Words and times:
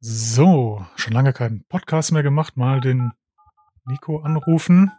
So, 0.00 0.86
schon 0.94 1.12
lange 1.12 1.32
keinen 1.32 1.64
Podcast 1.64 2.12
mehr 2.12 2.22
gemacht. 2.22 2.56
Mal 2.56 2.80
den 2.80 3.10
Nico 3.84 4.20
anrufen. 4.20 4.92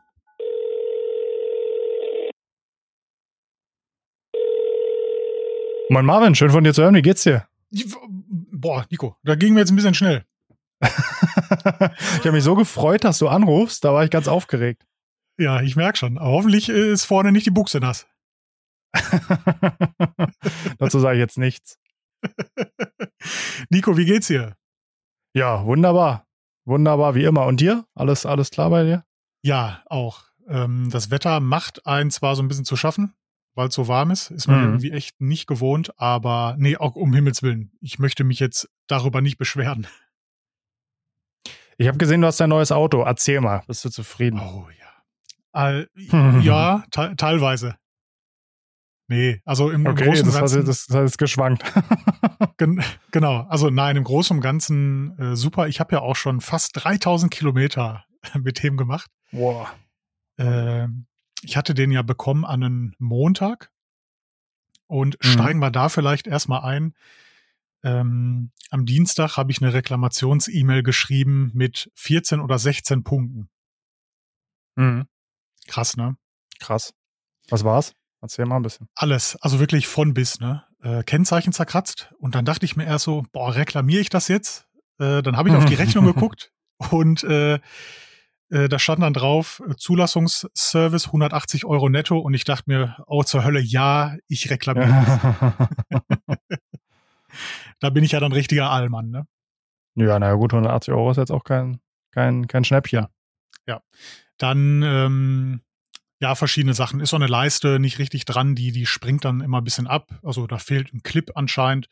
Moin 5.89 6.05
Marvin, 6.05 6.35
schön 6.35 6.49
von 6.49 6.65
dir 6.65 6.73
zu 6.73 6.83
hören. 6.83 6.95
Wie 6.95 7.01
geht's 7.01 7.23
dir? 7.23 7.47
Boah, 8.51 8.85
Nico, 8.91 9.15
da 9.23 9.35
ging 9.35 9.53
mir 9.53 9.61
jetzt 9.61 9.71
ein 9.71 9.77
bisschen 9.77 9.93
schnell. 9.93 10.25
ich 10.81 10.89
habe 10.89 12.33
mich 12.33 12.43
so 12.43 12.55
gefreut, 12.55 13.05
dass 13.05 13.19
du 13.19 13.29
anrufst. 13.29 13.85
Da 13.85 13.93
war 13.93 14.03
ich 14.03 14.11
ganz 14.11 14.27
aufgeregt. 14.27 14.85
Ja, 15.39 15.61
ich 15.61 15.77
merke 15.77 15.97
schon. 15.97 16.17
Aber 16.17 16.31
hoffentlich 16.31 16.67
ist 16.67 17.05
vorne 17.05 17.31
nicht 17.31 17.45
die 17.45 17.51
Buchse 17.51 17.79
nass. 17.79 18.05
Dazu 20.77 20.99
sage 20.99 21.15
ich 21.15 21.21
jetzt 21.21 21.37
nichts. 21.37 21.79
Nico, 23.69 23.95
wie 23.95 24.05
geht's 24.05 24.27
dir? 24.27 24.57
Ja, 25.33 25.65
wunderbar. 25.65 26.25
Wunderbar, 26.65 27.15
wie 27.15 27.23
immer. 27.23 27.45
Und 27.45 27.61
dir? 27.61 27.85
Alles, 27.95 28.25
alles 28.25 28.51
klar 28.51 28.69
bei 28.69 28.83
dir? 28.83 29.05
Ja, 29.41 29.81
auch. 29.85 30.23
Ähm, 30.47 30.89
das 30.91 31.11
Wetter 31.11 31.39
macht 31.39 31.85
einen 31.85 32.11
zwar 32.11 32.35
so 32.35 32.43
ein 32.43 32.47
bisschen 32.47 32.65
zu 32.65 32.75
schaffen, 32.75 33.13
weil 33.55 33.69
es 33.69 33.75
so 33.75 33.87
warm 33.87 34.11
ist. 34.11 34.31
Ist 34.31 34.47
man 34.47 34.59
mhm. 34.59 34.65
irgendwie 34.65 34.91
echt 34.91 35.21
nicht 35.21 35.47
gewohnt, 35.47 35.91
aber 35.97 36.55
nee, 36.57 36.77
auch 36.77 36.95
um 36.95 37.13
Himmels 37.13 37.43
Willen. 37.43 37.71
Ich 37.81 37.99
möchte 37.99 38.23
mich 38.23 38.39
jetzt 38.39 38.69
darüber 38.87 39.21
nicht 39.21 39.37
beschweren. 39.37 39.87
Ich 41.77 41.87
habe 41.87 41.97
gesehen, 41.97 42.21
du 42.21 42.27
hast 42.27 42.41
ein 42.41 42.49
neues 42.49 42.71
Auto. 42.71 43.01
Erzähl 43.03 43.39
mal, 43.39 43.63
bist 43.67 43.85
du 43.85 43.89
zufrieden? 43.89 44.39
Oh 44.39 44.67
ja. 45.53 45.79
Äh, 45.79 45.87
ja, 46.41 46.83
te 46.91 47.15
teilweise. 47.15 47.77
Nee, 49.09 49.41
also 49.43 49.71
im 49.71 49.87
okay, 49.87 50.05
Großen 50.05 50.27
und 50.27 50.33
Ganzen. 50.35 50.65
Das, 50.65 50.85
das 50.85 50.95
hat 50.95 51.03
jetzt 51.03 51.17
geschwankt. 51.17 51.63
gen 52.57 52.83
genau, 53.09 53.41
also 53.49 53.71
nein, 53.71 53.97
im 53.97 54.03
Großen 54.03 54.37
und 54.37 54.41
Ganzen 54.41 55.17
äh, 55.17 55.35
super. 55.35 55.67
Ich 55.67 55.79
habe 55.79 55.95
ja 55.95 56.01
auch 56.01 56.15
schon 56.15 56.41
fast 56.41 56.83
3000 56.83 57.31
Kilometer 57.33 58.05
mit 58.39 58.61
dem 58.61 58.77
gemacht. 58.77 59.09
Wow. 59.31 59.67
Äh, 60.37 60.87
ich 61.41 61.57
hatte 61.57 61.73
den 61.73 61.91
ja 61.91 62.03
bekommen 62.03 62.45
an 62.45 62.63
einem 62.63 62.93
Montag 62.99 63.71
und 64.85 65.17
mhm. 65.23 65.27
steigen 65.27 65.59
wir 65.59 65.71
da 65.71 65.89
vielleicht 65.89 66.27
erstmal 66.27 66.61
ein. 66.61 66.93
Ähm, 67.81 68.51
am 68.69 68.85
Dienstag 68.85 69.37
habe 69.37 69.51
ich 69.51 69.59
eine 69.59 69.73
Reklamations-E-Mail 69.73 70.83
geschrieben 70.83 71.49
mit 71.55 71.89
14 71.95 72.41
oder 72.41 72.59
16 72.59 73.03
Punkten. 73.03 73.49
Mhm. 74.75 75.07
Krass, 75.65 75.97
ne? 75.97 76.15
Krass. 76.59 76.93
Was 77.49 77.63
war's? 77.63 77.95
Erzähl 78.21 78.45
mal 78.45 78.57
ein 78.57 78.63
bisschen. 78.63 78.87
Alles, 78.95 79.37
also 79.41 79.59
wirklich 79.59 79.87
von 79.87 80.13
bis, 80.13 80.39
ne? 80.39 80.63
Äh, 80.81 81.03
Kennzeichen 81.03 81.53
zerkratzt. 81.53 82.11
Und 82.19 82.35
dann 82.35 82.45
dachte 82.45 82.65
ich 82.65 82.75
mir 82.75 82.85
erst 82.85 83.05
so, 83.05 83.23
boah, 83.31 83.55
reklamiere 83.55 84.01
ich 84.01 84.09
das 84.09 84.27
jetzt? 84.27 84.67
Äh, 84.99 85.21
dann 85.21 85.37
habe 85.37 85.49
ich 85.49 85.55
auf 85.55 85.65
die 85.65 85.73
Rechnung 85.75 86.05
geguckt 86.05 86.51
und 86.91 87.23
äh, 87.23 87.59
äh, 88.49 88.67
da 88.67 88.79
stand 88.79 89.03
dann 89.03 89.13
drauf, 89.13 89.61
äh, 89.67 89.75
Zulassungsservice 89.75 91.07
180 91.07 91.65
Euro 91.65 91.87
netto 91.89 92.17
und 92.17 92.33
ich 92.33 92.43
dachte 92.43 92.63
mir, 92.67 92.97
oh 93.07 93.23
zur 93.23 93.43
Hölle, 93.43 93.59
ja, 93.59 94.15
ich 94.27 94.49
reklamiere. 94.49 95.53
da 97.79 97.89
bin 97.89 98.03
ich 98.03 98.11
ja 98.13 98.19
dann 98.19 98.31
richtiger 98.31 98.71
Allmann, 98.71 99.09
ne? 99.09 99.27
Ja, 99.95 100.17
naja 100.17 100.33
gut, 100.33 100.53
180 100.53 100.93
Euro 100.93 101.11
ist 101.11 101.17
jetzt 101.17 101.31
auch 101.31 101.43
kein, 101.43 101.79
kein, 102.11 102.47
kein 102.47 102.63
Schnäppchen. 102.63 103.07
Ja. 103.67 103.81
Dann 104.37 104.81
ähm, 104.83 105.61
ja, 106.19 106.35
verschiedene 106.35 106.73
Sachen. 106.73 106.99
Ist 106.99 107.11
so 107.11 107.15
eine 107.15 107.27
Leiste 107.27 107.79
nicht 107.79 107.97
richtig 107.97 108.25
dran, 108.25 108.55
die, 108.55 108.71
die 108.71 108.85
springt 108.85 109.23
dann 109.25 109.41
immer 109.41 109.61
ein 109.61 109.63
bisschen 109.63 109.87
ab. 109.87 110.19
Also 110.21 110.47
da 110.47 110.57
fehlt 110.57 110.93
ein 110.93 111.01
Clip 111.01 111.31
anscheinend. 111.35 111.89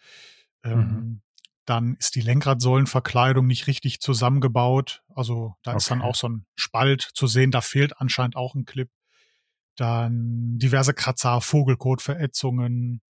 Ähm, 0.63 0.79
mhm. 0.79 1.21
Dann 1.65 1.95
ist 1.95 2.15
die 2.15 2.21
Lenkradsäulenverkleidung 2.21 3.47
nicht 3.47 3.67
richtig 3.67 4.01
zusammengebaut. 4.01 5.03
Also 5.13 5.55
da 5.63 5.71
okay. 5.71 5.77
ist 5.77 5.91
dann 5.91 6.01
auch 6.01 6.15
so 6.15 6.29
ein 6.29 6.45
Spalt 6.55 7.01
zu 7.01 7.27
sehen. 7.27 7.51
Da 7.51 7.61
fehlt 7.61 7.99
anscheinend 7.99 8.35
auch 8.35 8.53
ein 8.53 8.65
Clip. 8.65 8.89
Dann 9.77 10.57
diverse 10.57 10.93
Kratzer, 10.93 11.39
Vogelkotverätzungen. 11.39 13.01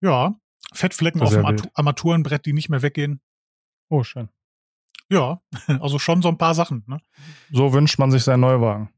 Ja, 0.00 0.34
Fettflecken 0.72 1.20
auf 1.20 1.30
dem 1.30 1.44
wild. 1.44 1.68
Armaturenbrett, 1.74 2.46
die 2.46 2.52
nicht 2.52 2.70
mehr 2.70 2.82
weggehen. 2.82 3.20
Oh, 3.88 4.02
schön. 4.02 4.30
Ja, 5.10 5.42
also 5.80 5.98
schon 5.98 6.22
so 6.22 6.28
ein 6.28 6.38
paar 6.38 6.54
Sachen. 6.54 6.84
Ne? 6.86 7.00
So 7.50 7.72
wünscht 7.72 7.98
man 7.98 8.10
sich 8.10 8.22
seinen 8.22 8.40
Neuwagen. 8.40 8.92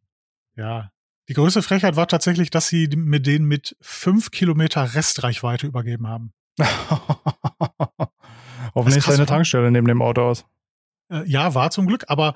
Ja, 0.55 0.93
die 1.33 1.37
größte 1.37 1.63
Frechheit 1.63 1.97
war 1.97 2.09
tatsächlich, 2.09 2.51
dass 2.51 2.69
sie 2.69 2.89
mir 2.95 3.19
den 3.19 3.47
mit 3.47 3.75
fünf 3.81 4.33
Kilometer 4.33 4.95
Restreichweite 4.95 5.67
übergeben 5.67 6.07
haben. 6.07 6.35
Hoffentlich 8.75 9.09
ist 9.09 9.15
eine 9.15 9.25
Tankstelle 9.25 9.71
neben 9.71 9.87
dem 9.87 10.03
Auto 10.03 10.21
aus. 10.21 10.45
Äh, 11.11 11.27
ja, 11.27 11.55
war 11.55 11.71
zum 11.71 11.87
Glück, 11.87 12.05
aber 12.09 12.35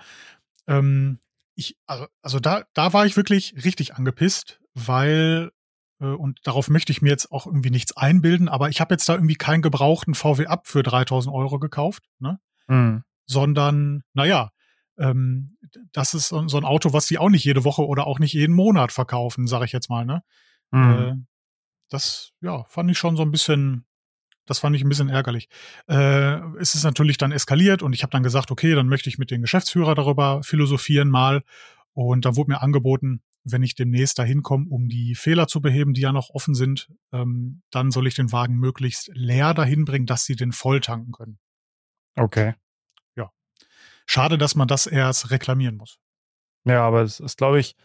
ähm, 0.67 1.19
ich, 1.57 1.77
also, 1.87 2.07
also 2.23 2.41
da, 2.41 2.65
da 2.73 2.95
war 2.95 3.05
ich 3.05 3.19
wirklich 3.19 3.67
richtig 3.67 3.97
angepisst, 3.97 4.63
weil, 4.73 5.51
äh, 6.01 6.07
und 6.07 6.39
darauf 6.45 6.71
möchte 6.71 6.91
ich 6.91 7.03
mir 7.03 7.11
jetzt 7.11 7.31
auch 7.33 7.45
irgendwie 7.45 7.69
nichts 7.69 7.95
einbilden, 7.99 8.49
aber 8.49 8.71
ich 8.71 8.81
habe 8.81 8.95
jetzt 8.95 9.07
da 9.11 9.13
irgendwie 9.13 9.35
keinen 9.35 9.61
gebrauchten 9.61 10.15
VW 10.15 10.47
Up 10.47 10.69
für 10.69 10.83
3000 10.83 11.35
Euro 11.35 11.59
gekauft, 11.59 12.03
ne? 12.19 12.41
Mhm. 12.67 13.03
Sondern, 13.27 14.05
naja, 14.15 14.53
ähm, 14.99 15.57
das 15.93 16.15
ist 16.15 16.29
so, 16.29 16.47
so, 16.49 16.57
ein 16.57 16.65
Auto, 16.65 16.93
was 16.93 17.07
sie 17.07 17.19
auch 17.19 17.29
nicht 17.29 17.45
jede 17.45 17.65
Woche 17.65 17.87
oder 17.87 18.07
auch 18.07 18.19
nicht 18.19 18.33
jeden 18.33 18.55
Monat 18.55 18.93
verkaufen, 18.93 19.47
sage 19.47 19.65
ich 19.65 19.73
jetzt 19.73 19.91
mal. 19.91 20.05
Ne? 20.05 20.23
Mhm. 20.71 20.93
Äh, 20.93 21.15
das 21.89 22.33
ja 22.41 22.65
fand 22.69 22.91
ich 22.91 22.99
schon 22.99 23.17
so 23.17 23.23
ein 23.23 23.31
bisschen, 23.31 23.85
das 24.47 24.59
fand 24.59 24.75
ich 24.77 24.83
ein 24.83 24.89
bisschen 24.89 25.09
ärgerlich. 25.09 25.49
Äh, 25.89 26.39
es 26.59 26.75
ist 26.75 26.85
natürlich 26.85 27.19
dann 27.19 27.33
eskaliert 27.33 27.83
und 27.83 27.93
ich 27.93 28.03
habe 28.03 28.11
dann 28.11 28.23
gesagt, 28.23 28.51
okay, 28.51 28.75
dann 28.75 28.89
möchte 28.89 29.09
ich 29.09 29.19
mit 29.19 29.31
dem 29.31 29.43
Geschäftsführer 29.43 29.95
darüber 29.95 30.43
philosophieren 30.43 31.09
mal. 31.09 31.43
Und 31.93 32.25
da 32.25 32.37
wurde 32.37 32.53
mir 32.53 32.63
angeboten, 32.63 33.23
wenn 33.45 33.63
ich 33.63 33.75
demnächst 33.75 34.19
dahin 34.19 34.43
komme, 34.43 34.67
um 34.69 34.89
die 34.89 35.15
Fehler 35.15 35.47
zu 35.47 35.61
beheben, 35.61 35.95
die 35.95 36.01
ja 36.01 36.13
noch 36.13 36.31
offen 36.31 36.55
sind, 36.55 36.89
ähm, 37.13 37.63
dann 37.71 37.91
soll 37.91 38.07
ich 38.07 38.15
den 38.15 38.33
Wagen 38.33 38.57
möglichst 38.57 39.11
leer 39.15 39.55
dahin 39.55 39.85
bringen, 39.85 40.07
dass 40.07 40.25
sie 40.25 40.37
den 40.37 40.53
voll 40.53 40.81
tanken 40.81 41.13
können. 41.13 41.39
Okay. 42.17 42.55
Schade, 44.07 44.39
dass 44.39 44.55
man 44.55 44.69
das 44.69 44.87
erst 44.87 45.31
reklamieren 45.31 45.77
muss. 45.77 45.99
Ja, 46.65 46.87
aber 46.87 47.03
es 47.03 47.21
ist, 47.21 47.37
glaube 47.37 47.61
ich, 47.61 47.77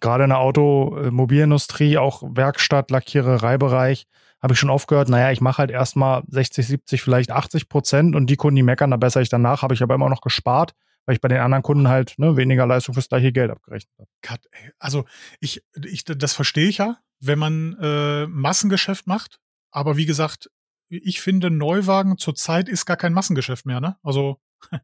gerade 0.00 0.24
in 0.24 0.30
der 0.30 0.38
Automobilindustrie, 0.38 1.98
auch 1.98 2.22
Werkstatt, 2.22 2.90
Lackierereibereich, 2.90 4.06
habe 4.42 4.54
ich 4.54 4.58
schon 4.58 4.70
oft 4.70 4.88
gehört, 4.88 5.08
naja, 5.08 5.30
ich 5.32 5.40
mache 5.40 5.58
halt 5.58 5.70
erstmal 5.70 6.22
60, 6.28 6.66
70, 6.66 7.02
vielleicht 7.02 7.30
80 7.30 7.68
Prozent 7.68 8.16
und 8.16 8.26
die 8.28 8.36
Kunden, 8.36 8.56
die 8.56 8.62
meckern, 8.62 8.90
da 8.90 8.96
bessere 8.96 9.22
ich 9.22 9.28
danach, 9.28 9.62
habe 9.62 9.74
ich 9.74 9.82
aber 9.82 9.94
immer 9.94 10.08
noch 10.08 10.22
gespart, 10.22 10.74
weil 11.04 11.14
ich 11.14 11.20
bei 11.20 11.28
den 11.28 11.40
anderen 11.40 11.62
Kunden 11.62 11.88
halt 11.88 12.14
ne, 12.18 12.36
weniger 12.36 12.66
Leistung 12.66 12.94
fürs 12.94 13.08
gleiche 13.08 13.32
Geld 13.32 13.50
abgerechnet 13.50 13.92
habe. 14.26 14.40
Also 14.78 15.04
ich, 15.40 15.62
ich 15.84 16.04
das 16.04 16.32
verstehe 16.32 16.68
ich 16.68 16.78
ja, 16.78 16.96
wenn 17.20 17.38
man 17.38 17.76
äh, 17.80 18.26
Massengeschäft 18.26 19.06
macht, 19.06 19.40
aber 19.70 19.96
wie 19.96 20.06
gesagt, 20.06 20.50
ich 20.88 21.20
finde 21.20 21.50
Neuwagen 21.50 22.18
zurzeit 22.18 22.68
ist 22.68 22.86
gar 22.86 22.96
kein 22.96 23.12
Massengeschäft 23.12 23.66
mehr, 23.66 23.80
ne? 23.80 23.96
Also 24.02 24.40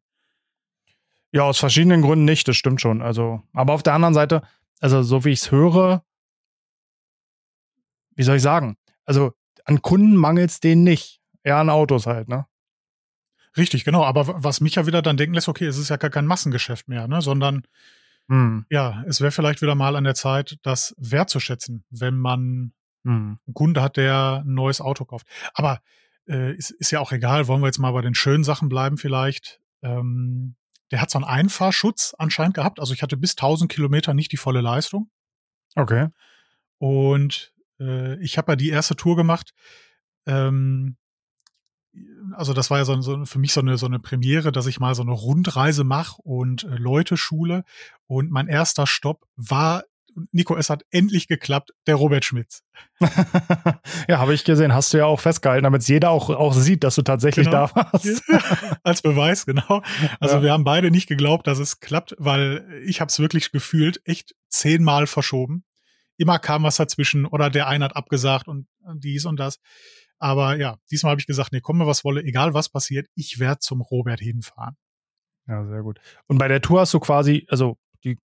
Ja, 1.36 1.42
aus 1.42 1.58
verschiedenen 1.58 2.00
Gründen 2.00 2.24
nicht, 2.24 2.48
das 2.48 2.56
stimmt 2.56 2.80
schon. 2.80 3.02
Also, 3.02 3.42
aber 3.52 3.74
auf 3.74 3.82
der 3.82 3.92
anderen 3.92 4.14
Seite, 4.14 4.41
also 4.80 5.02
so 5.02 5.26
wie 5.26 5.32
ich 5.32 5.42
es 5.42 5.50
höre, 5.50 6.02
wie 8.14 8.22
soll 8.22 8.36
ich 8.36 8.42
sagen? 8.42 8.78
Also 9.04 9.32
an 9.66 9.82
Kunden 9.82 10.16
mangelt 10.16 10.48
es 10.48 10.60
denen 10.60 10.82
nicht. 10.82 11.20
Eher 11.42 11.58
an 11.58 11.69
Autos 11.69 12.06
halt, 12.06 12.28
ne? 12.28 12.47
Richtig, 13.54 13.84
genau. 13.84 14.02
Aber 14.02 14.42
was 14.42 14.62
mich 14.62 14.76
ja 14.76 14.86
wieder 14.86 15.02
dann 15.02 15.19
denken 15.19 15.34
lässt, 15.34 15.50
okay, 15.50 15.66
es 15.66 15.76
ist 15.76 15.91
ja 15.91 15.98
gar 15.98 16.08
kein 16.08 16.24
Massengeschäft 16.24 16.88
mehr, 16.88 17.06
ne? 17.06 17.20
Sondern 17.20 17.66
hm. 18.30 18.64
ja, 18.70 19.04
es 19.06 19.20
wäre 19.20 19.30
vielleicht 19.30 19.60
wieder 19.60 19.74
mal 19.74 19.94
an 19.94 20.04
der 20.04 20.14
Zeit, 20.14 20.56
das 20.62 20.94
wertzuschätzen, 20.97 21.84
wenn 21.91 22.16
man 22.16 22.72
hm. 23.04 23.36
einen 23.47 23.54
Kunde 23.54 23.82
hat, 23.82 23.98
der 23.98 24.42
ein 24.42 24.54
neues 24.54 24.80
Auto 24.80 25.04
kauft. 25.04 25.26
Aber 25.53 25.82
äh, 26.26 26.54
ist, 26.54 26.70
ist 26.70 26.92
ja 26.92 27.00
auch 27.00 27.12
egal, 27.12 27.47
wollen 27.47 27.60
wir 27.60 27.66
jetzt 27.66 27.78
mal 27.78 27.92
bei 27.92 28.00
den 28.00 28.14
schönen 28.14 28.42
Sachen 28.42 28.70
bleiben 28.70 28.97
vielleicht. 28.97 29.60
Ähm, 29.82 30.56
der 30.91 31.00
hat 31.00 31.10
so 31.10 31.18
einen 31.18 31.24
Einfahrschutz 31.24 32.15
anscheinend 32.18 32.54
gehabt. 32.54 32.80
Also 32.80 32.94
ich 32.94 33.03
hatte 33.03 33.16
bis 33.16 33.33
1000 33.33 33.71
Kilometer 33.71 34.15
nicht 34.15 34.33
die 34.33 34.36
volle 34.36 34.60
Leistung. 34.60 35.10
Okay. 35.74 36.09
Und 36.78 37.53
äh, 37.80 38.18
ich 38.22 38.38
habe 38.38 38.53
ja 38.53 38.56
die 38.56 38.71
erste 38.71 38.97
Tour 38.97 39.16
gemacht. 39.16 39.53
Ähm, 40.27 40.97
also 42.33 42.53
das 42.53 42.71
war 42.71 42.78
ja 42.78 42.84
so, 42.84 43.00
so, 43.00 43.24
für 43.24 43.38
mich 43.38 43.53
so 43.53 43.60
eine, 43.60 43.78
so 43.78 43.86
eine 43.86 43.98
Premiere, 43.98 44.53
dass 44.53 44.66
ich 44.66 44.80
mal 44.80 44.94
so 44.94 45.03
eine 45.03 45.12
Rundreise 45.12 45.84
mache 45.84 46.21
und 46.22 46.65
äh, 46.65 46.77
Leute 46.77 47.16
schule. 47.16 47.65
Und 48.06 48.30
mein 48.30 48.48
erster 48.48 48.86
Stopp 48.86 49.27
war 49.36 49.84
Nico, 50.33 50.57
es 50.57 50.71
hat 50.71 50.83
endlich 50.91 51.28
geklappt, 51.28 51.72
der 51.86 51.97
Robert 51.97 52.24
Schmitz. 52.24 52.63
ja, 54.09 54.18
habe 54.18 54.34
ich 54.34 54.45
gesehen. 54.45 54.74
Hast 54.74 54.92
du 54.92 54.98
ja 54.98 55.04
auch 55.07 55.21
festgehalten, 55.21 55.65
damit 55.65 55.83
es 55.83 55.89
jeder 55.89 56.10
auch, 56.10 56.30
auch 56.30 56.54
sieht, 56.54 56.84
dass 56.84 56.95
du 56.95 57.03
tatsächlich 57.03 57.47
genau. 57.47 57.68
da 57.68 57.92
warst. 57.92 58.22
Als 58.83 59.03
Beweis, 59.03 59.47
genau. 59.47 59.83
Also 60.21 60.36
ja. 60.36 60.42
wir 60.42 60.53
haben 60.53 60.65
beide 60.65 60.91
nicht 60.91 61.07
geglaubt, 61.07 61.47
dass 61.47 61.59
es 61.59 61.80
klappt, 61.80 62.15
weil 62.18 62.83
ich 62.84 63.01
habe 63.01 63.10
es 63.10 63.18
wirklich 63.18 63.53
gefühlt, 63.53 64.01
echt 64.04 64.34
zehnmal 64.48 65.07
verschoben. 65.07 65.65
Immer 66.16 66.39
kam 66.39 66.62
was 66.62 66.77
dazwischen 66.77 67.27
oder 67.27 67.51
der 67.51 67.69
eine 67.69 67.84
hat 67.84 67.97
abgesagt 67.97 68.48
und 68.48 68.66
dies 68.95 69.27
und 69.27 69.39
das. 69.39 69.59
Aber 70.19 70.57
ja, 70.57 70.78
diesmal 70.91 71.10
habe 71.10 71.21
ich 71.21 71.27
gesagt, 71.27 71.53
nee, 71.53 71.60
komme 71.60 71.86
was 71.86 72.04
wolle, 72.04 72.22
egal 72.22 72.54
was 72.54 72.71
passiert, 72.71 73.07
ich 73.15 73.39
werde 73.39 73.59
zum 73.59 73.83
Robert 73.83 74.21
hinfahren. 74.21 74.77
Ja, 75.47 75.65
sehr 75.66 75.83
gut. 75.83 76.01
Und 76.27 76.39
bei 76.39 76.48
der 76.48 76.60
Tour 76.60 76.80
hast 76.80 76.95
du 76.95 77.01
quasi, 77.01 77.47
also 77.51 77.78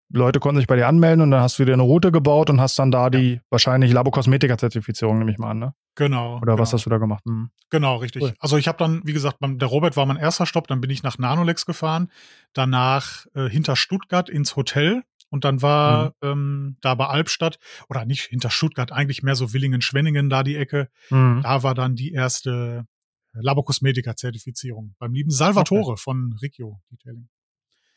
Leute 0.09 0.39
konnten 0.39 0.59
sich 0.59 0.67
bei 0.67 0.75
dir 0.75 0.87
anmelden 0.87 1.21
und 1.21 1.31
dann 1.31 1.41
hast 1.41 1.57
du 1.57 1.65
dir 1.65 1.73
eine 1.73 1.83
Route 1.83 2.11
gebaut 2.11 2.49
und 2.49 2.61
hast 2.61 2.77
dann 2.77 2.91
da 2.91 3.09
die 3.09 3.41
wahrscheinlich 3.49 3.91
Labokosmetika-Zertifizierung, 3.91 5.17
nehme 5.17 5.31
ich 5.31 5.37
mal 5.37 5.51
an, 5.51 5.59
ne? 5.59 5.73
Genau. 5.95 6.37
Oder 6.37 6.53
genau. 6.53 6.59
was 6.59 6.73
hast 6.73 6.85
du 6.85 6.89
da 6.89 6.97
gemacht? 6.97 7.23
Hm. 7.25 7.49
Genau, 7.69 7.97
richtig. 7.97 8.21
Cool. 8.21 8.33
Also 8.39 8.57
ich 8.57 8.67
habe 8.67 8.77
dann, 8.77 9.01
wie 9.03 9.13
gesagt, 9.13 9.37
der 9.41 9.67
Robert 9.67 9.97
war 9.97 10.05
mein 10.05 10.17
erster 10.17 10.45
Stopp, 10.45 10.67
dann 10.67 10.81
bin 10.81 10.89
ich 10.89 11.03
nach 11.03 11.17
Nanolex 11.17 11.65
gefahren, 11.65 12.11
danach 12.53 13.25
äh, 13.33 13.49
hinter 13.49 13.75
Stuttgart 13.75 14.29
ins 14.29 14.55
Hotel 14.55 15.03
und 15.29 15.43
dann 15.43 15.61
war 15.61 16.13
mhm. 16.21 16.29
ähm, 16.29 16.77
da 16.81 16.95
bei 16.95 17.07
Albstadt, 17.07 17.57
oder 17.89 18.05
nicht 18.05 18.25
hinter 18.25 18.49
Stuttgart, 18.51 18.91
eigentlich 18.91 19.23
mehr 19.23 19.35
so 19.35 19.53
Willingen-Schwenningen 19.53 20.29
da 20.29 20.43
die 20.43 20.55
Ecke, 20.55 20.89
mhm. 21.09 21.41
da 21.43 21.63
war 21.63 21.73
dann 21.73 21.95
die 21.95 22.11
erste 22.11 22.85
Labokosmetika-Zertifizierung 23.33 24.95
beim 24.99 25.13
lieben 25.13 25.31
Salvatore 25.31 25.93
okay. 25.93 26.01
von 26.01 26.37
Riccio 26.41 26.79
Detailing. 26.91 27.27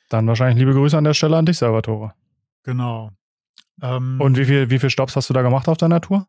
Dann 0.08 0.26
wahrscheinlich 0.26 0.58
liebe 0.58 0.72
Grüße 0.72 0.96
an 0.96 1.04
der 1.04 1.14
Stelle 1.14 1.36
an 1.36 1.46
dich, 1.46 1.58
Salvatore. 1.58 2.14
Genau. 2.62 3.10
Ähm, 3.82 4.20
Und 4.20 4.36
wie 4.36 4.44
viel, 4.44 4.70
wie 4.70 4.78
viel 4.78 4.90
Stops 4.90 5.16
hast 5.16 5.28
du 5.30 5.34
da 5.34 5.42
gemacht 5.42 5.68
auf 5.68 5.76
deiner 5.76 6.00
Tour? 6.00 6.26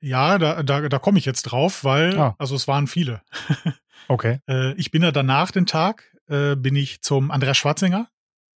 Ja, 0.00 0.38
da, 0.38 0.62
da, 0.62 0.88
da 0.88 0.98
komme 0.98 1.18
ich 1.18 1.24
jetzt 1.24 1.42
drauf, 1.42 1.84
weil, 1.84 2.18
ah. 2.18 2.34
also 2.38 2.56
es 2.56 2.66
waren 2.66 2.86
viele. 2.86 3.22
okay. 4.08 4.40
Äh, 4.48 4.74
ich 4.74 4.90
bin 4.90 5.02
ja 5.02 5.12
danach 5.12 5.50
den 5.50 5.66
Tag, 5.66 6.16
äh, 6.26 6.56
bin 6.56 6.74
ich 6.74 7.02
zum 7.02 7.30
Andreas 7.30 7.56
Schwarzinger 7.56 8.08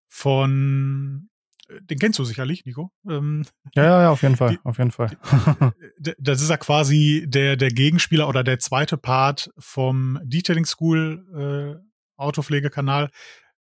von, 0.06 1.28
äh, 1.68 1.82
den 1.82 1.98
kennst 1.98 2.18
du 2.18 2.24
sicherlich, 2.24 2.64
Nico. 2.66 2.92
Ähm, 3.08 3.44
ja, 3.74 3.84
ja, 3.84 4.02
ja, 4.02 4.10
auf 4.10 4.22
jeden 4.22 4.36
Fall, 4.36 4.50
die, 4.50 4.58
auf 4.62 4.78
jeden 4.78 4.92
Fall. 4.92 5.10
das 6.18 6.40
ist 6.40 6.50
ja 6.50 6.56
quasi 6.56 7.24
der, 7.26 7.56
der 7.56 7.70
Gegenspieler 7.70 8.28
oder 8.28 8.44
der 8.44 8.60
zweite 8.60 8.96
Part 8.96 9.50
vom 9.58 10.20
Detailing 10.22 10.66
School 10.66 11.80
äh, 11.80 11.88
Autopflegekanal. 12.16 13.10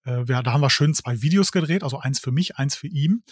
Äh, 0.06 0.28
wir, 0.28 0.42
da 0.42 0.54
haben 0.54 0.62
wir 0.62 0.70
schön 0.70 0.94
zwei 0.94 1.22
Videos 1.22 1.52
gedreht, 1.52 1.84
also 1.84 2.00
eins 2.00 2.20
für 2.20 2.32
mich, 2.32 2.58
eins 2.58 2.76
für 2.76 2.88
ihn. 2.88 3.24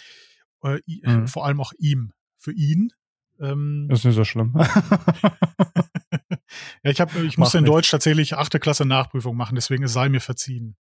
Äh, 0.63 0.79
mhm. 0.87 1.27
Vor 1.27 1.45
allem 1.45 1.59
auch 1.61 1.73
ihm, 1.77 2.13
für 2.37 2.53
ihn. 2.53 2.93
Ähm, 3.39 3.87
ist 3.89 4.05
nicht 4.05 4.15
so 4.15 4.23
schlimm. 4.23 4.53
ja, 6.83 6.91
ich, 6.91 7.01
hab, 7.01 7.15
ich 7.15 7.37
musste 7.37 7.57
in 7.57 7.65
Deutsch 7.65 7.89
tatsächlich 7.89 8.35
achte 8.35 8.59
Klasse 8.59 8.85
Nachprüfung 8.85 9.35
machen, 9.35 9.55
deswegen 9.55 9.83
es 9.83 9.93
sei 9.93 10.09
mir 10.09 10.21
verziehen. 10.21 10.75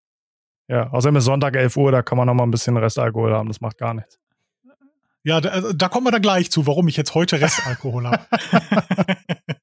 Ja, 0.67 0.91
außerdem 0.91 1.17
ist 1.17 1.25
Sonntag 1.25 1.57
11 1.57 1.77
Uhr, 1.77 1.93
da 1.93 2.03
kann 2.03 2.19
man 2.19 2.27
noch 2.27 2.35
mal 2.35 2.43
ein 2.43 2.51
bisschen 2.51 2.77
Restalkohol 2.77 3.33
haben, 3.33 3.49
das 3.49 3.61
macht 3.61 3.79
gar 3.79 3.95
nichts. 3.95 4.19
Ja, 5.25 5.41
da, 5.41 5.51
also, 5.51 5.73
da 5.73 5.89
kommen 5.89 6.07
wir 6.07 6.11
dann 6.11 6.23
gleich 6.23 6.51
zu, 6.51 6.67
warum 6.67 6.89
ich 6.89 6.97
jetzt 6.97 7.15
heute 7.15 7.41
Restalkohol 7.41 8.07
habe. 8.07 8.27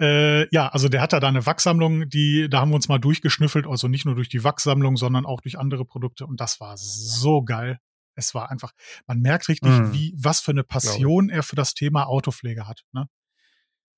äh, 0.00 0.48
ja, 0.54 0.68
also 0.68 0.88
der 0.88 1.02
hat 1.02 1.12
da 1.12 1.18
eine 1.18 1.46
Wachsammlung, 1.46 2.08
die, 2.08 2.48
da 2.48 2.60
haben 2.60 2.70
wir 2.70 2.76
uns 2.76 2.88
mal 2.88 2.98
durchgeschnüffelt, 2.98 3.66
also 3.66 3.88
nicht 3.88 4.04
nur 4.04 4.14
durch 4.14 4.28
die 4.28 4.44
Wachsammlung, 4.44 4.96
sondern 4.96 5.26
auch 5.26 5.40
durch 5.40 5.58
andere 5.58 5.84
Produkte 5.84 6.26
und 6.26 6.40
das 6.40 6.60
war 6.60 6.76
so 6.76 7.42
geil 7.42 7.78
es 8.18 8.34
war 8.34 8.50
einfach, 8.50 8.72
man 9.06 9.20
merkt 9.20 9.48
richtig, 9.48 9.70
mhm. 9.70 9.92
wie, 9.92 10.14
was 10.16 10.40
für 10.40 10.50
eine 10.50 10.64
Passion 10.64 11.30
er 11.30 11.42
für 11.42 11.56
das 11.56 11.74
Thema 11.74 12.06
Autopflege 12.06 12.66
hat. 12.66 12.84
Ne? 12.92 13.08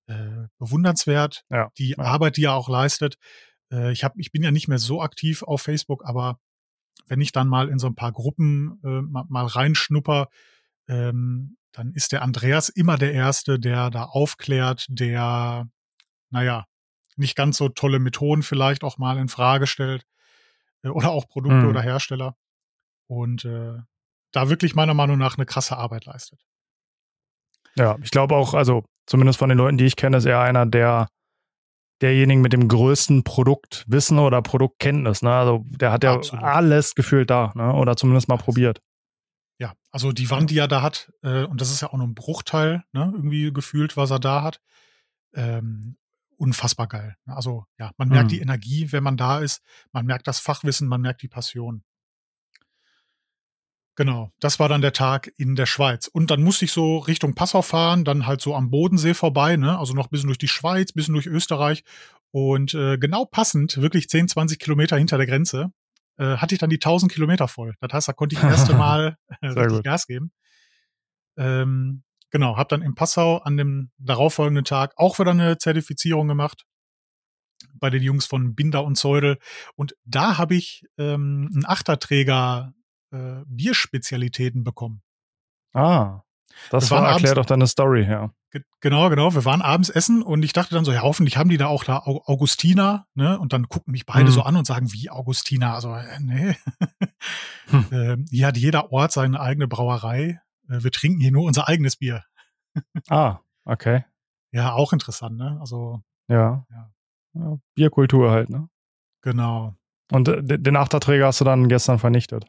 Äh, 0.06 0.48
bewundernswert, 0.58 1.44
ja, 1.50 1.70
die 1.78 1.90
ja. 1.90 1.98
Arbeit, 1.98 2.36
die 2.36 2.44
er 2.44 2.54
auch 2.54 2.68
leistet. 2.68 3.16
Äh, 3.72 3.92
ich, 3.92 4.04
hab, 4.04 4.16
ich 4.18 4.30
bin 4.30 4.42
ja 4.42 4.50
nicht 4.50 4.68
mehr 4.68 4.78
so 4.78 5.00
aktiv 5.00 5.42
auf 5.42 5.62
Facebook, 5.62 6.04
aber 6.04 6.38
wenn 7.06 7.20
ich 7.20 7.32
dann 7.32 7.48
mal 7.48 7.68
in 7.68 7.78
so 7.78 7.86
ein 7.86 7.94
paar 7.94 8.12
Gruppen 8.12 8.78
äh, 8.84 9.00
mal, 9.00 9.24
mal 9.28 9.46
reinschnupper, 9.46 10.28
ähm, 10.86 11.56
dann 11.72 11.92
ist 11.92 12.12
der 12.12 12.22
Andreas 12.22 12.68
immer 12.68 12.98
der 12.98 13.12
Erste, 13.12 13.58
der 13.58 13.90
da 13.90 14.04
aufklärt, 14.04 14.86
der, 14.88 15.68
naja, 16.30 16.66
nicht 17.16 17.36
ganz 17.36 17.56
so 17.56 17.68
tolle 17.68 17.98
Methoden 17.98 18.42
vielleicht 18.42 18.82
auch 18.82 18.98
mal 18.98 19.18
in 19.18 19.28
Frage 19.28 19.66
stellt 19.66 20.06
äh, 20.82 20.88
oder 20.88 21.10
auch 21.10 21.28
Produkte 21.28 21.64
mhm. 21.64 21.68
oder 21.68 21.82
Hersteller. 21.82 22.36
Und 23.06 23.44
äh, 23.44 23.78
da 24.32 24.48
wirklich 24.48 24.74
meiner 24.74 24.94
Meinung 24.94 25.18
nach 25.18 25.36
eine 25.36 25.46
krasse 25.46 25.76
Arbeit 25.76 26.06
leistet. 26.06 26.40
Ja, 27.76 27.96
ich 28.02 28.10
glaube 28.10 28.36
auch, 28.36 28.54
also 28.54 28.84
zumindest 29.06 29.38
von 29.38 29.48
den 29.48 29.58
Leuten, 29.58 29.78
die 29.78 29.86
ich 29.86 29.96
kenne, 29.96 30.16
ist 30.16 30.26
er 30.26 30.40
einer 30.40 30.66
der 30.66 31.08
derjenigen 32.00 32.40
mit 32.40 32.52
dem 32.52 32.66
größten 32.66 33.24
Produktwissen 33.24 34.18
oder 34.18 34.40
Produktkenntnis. 34.40 35.22
Ne? 35.22 35.32
Also 35.32 35.64
der 35.68 35.92
hat 35.92 36.02
ja 36.02 36.14
Absolut. 36.14 36.44
alles 36.44 36.94
gefühlt 36.94 37.28
da, 37.30 37.52
ne? 37.54 37.74
oder 37.74 37.96
zumindest 37.96 38.28
mal 38.28 38.38
probiert. 38.38 38.80
Ja, 39.58 39.74
also 39.90 40.12
die 40.12 40.30
Wand, 40.30 40.50
die 40.50 40.58
er 40.58 40.68
da 40.68 40.80
hat, 40.80 41.12
äh, 41.22 41.44
und 41.44 41.60
das 41.60 41.70
ist 41.70 41.82
ja 41.82 41.88
auch 41.88 41.98
nur 41.98 42.06
ein 42.06 42.14
Bruchteil, 42.14 42.82
ne, 42.92 43.12
irgendwie 43.14 43.52
gefühlt, 43.52 43.94
was 43.98 44.10
er 44.10 44.18
da 44.18 44.42
hat, 44.42 44.62
ähm, 45.34 45.98
unfassbar 46.40 46.88
geil. 46.88 47.16
Also 47.26 47.66
ja, 47.78 47.92
man 47.98 48.08
merkt 48.08 48.26
mhm. 48.26 48.28
die 48.28 48.40
Energie, 48.40 48.92
wenn 48.92 49.02
man 49.02 49.16
da 49.16 49.40
ist, 49.40 49.62
man 49.92 50.06
merkt 50.06 50.26
das 50.26 50.40
Fachwissen, 50.40 50.88
man 50.88 51.00
merkt 51.00 51.22
die 51.22 51.28
Passion. 51.28 51.84
Genau, 53.96 54.32
das 54.40 54.58
war 54.58 54.68
dann 54.68 54.80
der 54.80 54.94
Tag 54.94 55.30
in 55.36 55.56
der 55.56 55.66
Schweiz. 55.66 56.06
Und 56.06 56.30
dann 56.30 56.42
musste 56.42 56.64
ich 56.64 56.72
so 56.72 56.98
Richtung 56.98 57.34
Passau 57.34 57.60
fahren, 57.60 58.04
dann 58.04 58.26
halt 58.26 58.40
so 58.40 58.54
am 58.54 58.70
Bodensee 58.70 59.12
vorbei, 59.12 59.56
ne? 59.56 59.78
Also 59.78 59.92
noch 59.92 60.06
ein 60.06 60.10
bisschen 60.10 60.28
durch 60.28 60.38
die 60.38 60.48
Schweiz, 60.48 60.90
ein 60.90 60.94
bisschen 60.94 61.14
durch 61.14 61.26
Österreich. 61.26 61.84
Und 62.30 62.72
äh, 62.72 62.96
genau 62.96 63.26
passend, 63.26 63.76
wirklich 63.76 64.08
10, 64.08 64.28
20 64.28 64.58
Kilometer 64.58 64.96
hinter 64.96 65.18
der 65.18 65.26
Grenze, 65.26 65.72
äh, 66.16 66.36
hatte 66.36 66.54
ich 66.54 66.58
dann 66.58 66.70
die 66.70 66.76
1000 66.76 67.12
Kilometer 67.12 67.48
voll. 67.48 67.74
Das 67.80 67.92
heißt, 67.92 68.08
da 68.08 68.12
konnte 68.14 68.34
ich 68.34 68.40
das 68.40 68.60
erste 68.60 68.74
Mal 68.76 69.18
äh, 69.42 69.82
Gas 69.82 70.06
geben. 70.06 70.32
Ähm, 71.36 72.02
genau, 72.30 72.56
habe 72.56 72.68
dann 72.68 72.82
in 72.82 72.94
Passau 72.94 73.38
an 73.38 73.56
dem 73.56 73.90
darauffolgenden 73.98 74.64
Tag 74.64 74.92
auch 74.96 75.18
wieder 75.18 75.30
eine 75.32 75.58
Zertifizierung 75.58 76.28
gemacht 76.28 76.64
bei 77.74 77.90
den 77.90 78.02
Jungs 78.02 78.26
von 78.26 78.54
Binder 78.54 78.84
und 78.84 78.96
Zeudel. 78.96 79.38
Und 79.74 79.94
da 80.04 80.38
habe 80.38 80.54
ich 80.54 80.84
ähm, 80.98 81.50
einen 81.52 81.66
Achterträger 81.66 82.72
äh, 83.12 83.42
Bierspezialitäten 83.46 84.64
bekommen. 84.64 85.02
Ah, 85.72 86.22
das 86.70 86.90
war 86.90 87.08
erklärt 87.08 87.36
doch 87.36 87.46
deine 87.46 87.66
Story, 87.66 88.04
ja. 88.04 88.32
Genau, 88.80 89.08
genau. 89.08 89.32
Wir 89.34 89.44
waren 89.44 89.62
abends 89.62 89.90
essen 89.90 90.22
und 90.22 90.42
ich 90.42 90.52
dachte 90.52 90.74
dann 90.74 90.84
so, 90.84 90.92
ja, 90.92 91.02
hoffentlich 91.02 91.36
haben 91.36 91.50
die 91.50 91.56
da 91.56 91.68
auch 91.68 91.84
da 91.84 91.98
Augustina, 92.04 93.06
ne? 93.14 93.38
Und 93.38 93.52
dann 93.52 93.68
gucken 93.68 93.92
mich 93.92 94.06
beide 94.06 94.30
mhm. 94.30 94.34
so 94.34 94.42
an 94.42 94.56
und 94.56 94.66
sagen, 94.66 94.92
wie 94.92 95.08
Augustina? 95.08 95.74
Also, 95.74 95.94
äh, 95.94 96.18
nee. 96.20 96.56
hm. 97.68 97.86
äh, 97.92 98.16
hier 98.30 98.48
hat 98.48 98.56
jeder 98.56 98.90
Ort 98.90 99.12
seine 99.12 99.38
eigene 99.38 99.68
Brauerei. 99.68 100.40
Äh, 100.70 100.82
wir 100.82 100.90
trinken 100.90 101.20
hier 101.20 101.32
nur 101.32 101.44
unser 101.44 101.68
eigenes 101.68 101.96
Bier. 101.96 102.24
ah, 103.08 103.40
okay. 103.64 104.04
Ja, 104.52 104.72
auch 104.72 104.92
interessant, 104.92 105.36
ne? 105.36 105.58
Also. 105.60 106.02
Ja. 106.28 106.66
ja. 106.70 106.92
ja 107.34 107.58
Bierkultur 107.74 108.30
halt, 108.30 108.48
ne? 108.50 108.68
Genau. 109.22 109.74
Und 110.10 110.28
äh, 110.28 110.42
den 110.42 110.76
Achterträger 110.76 111.26
hast 111.26 111.40
du 111.40 111.44
dann 111.44 111.68
gestern 111.68 111.98
vernichtet. 111.98 112.46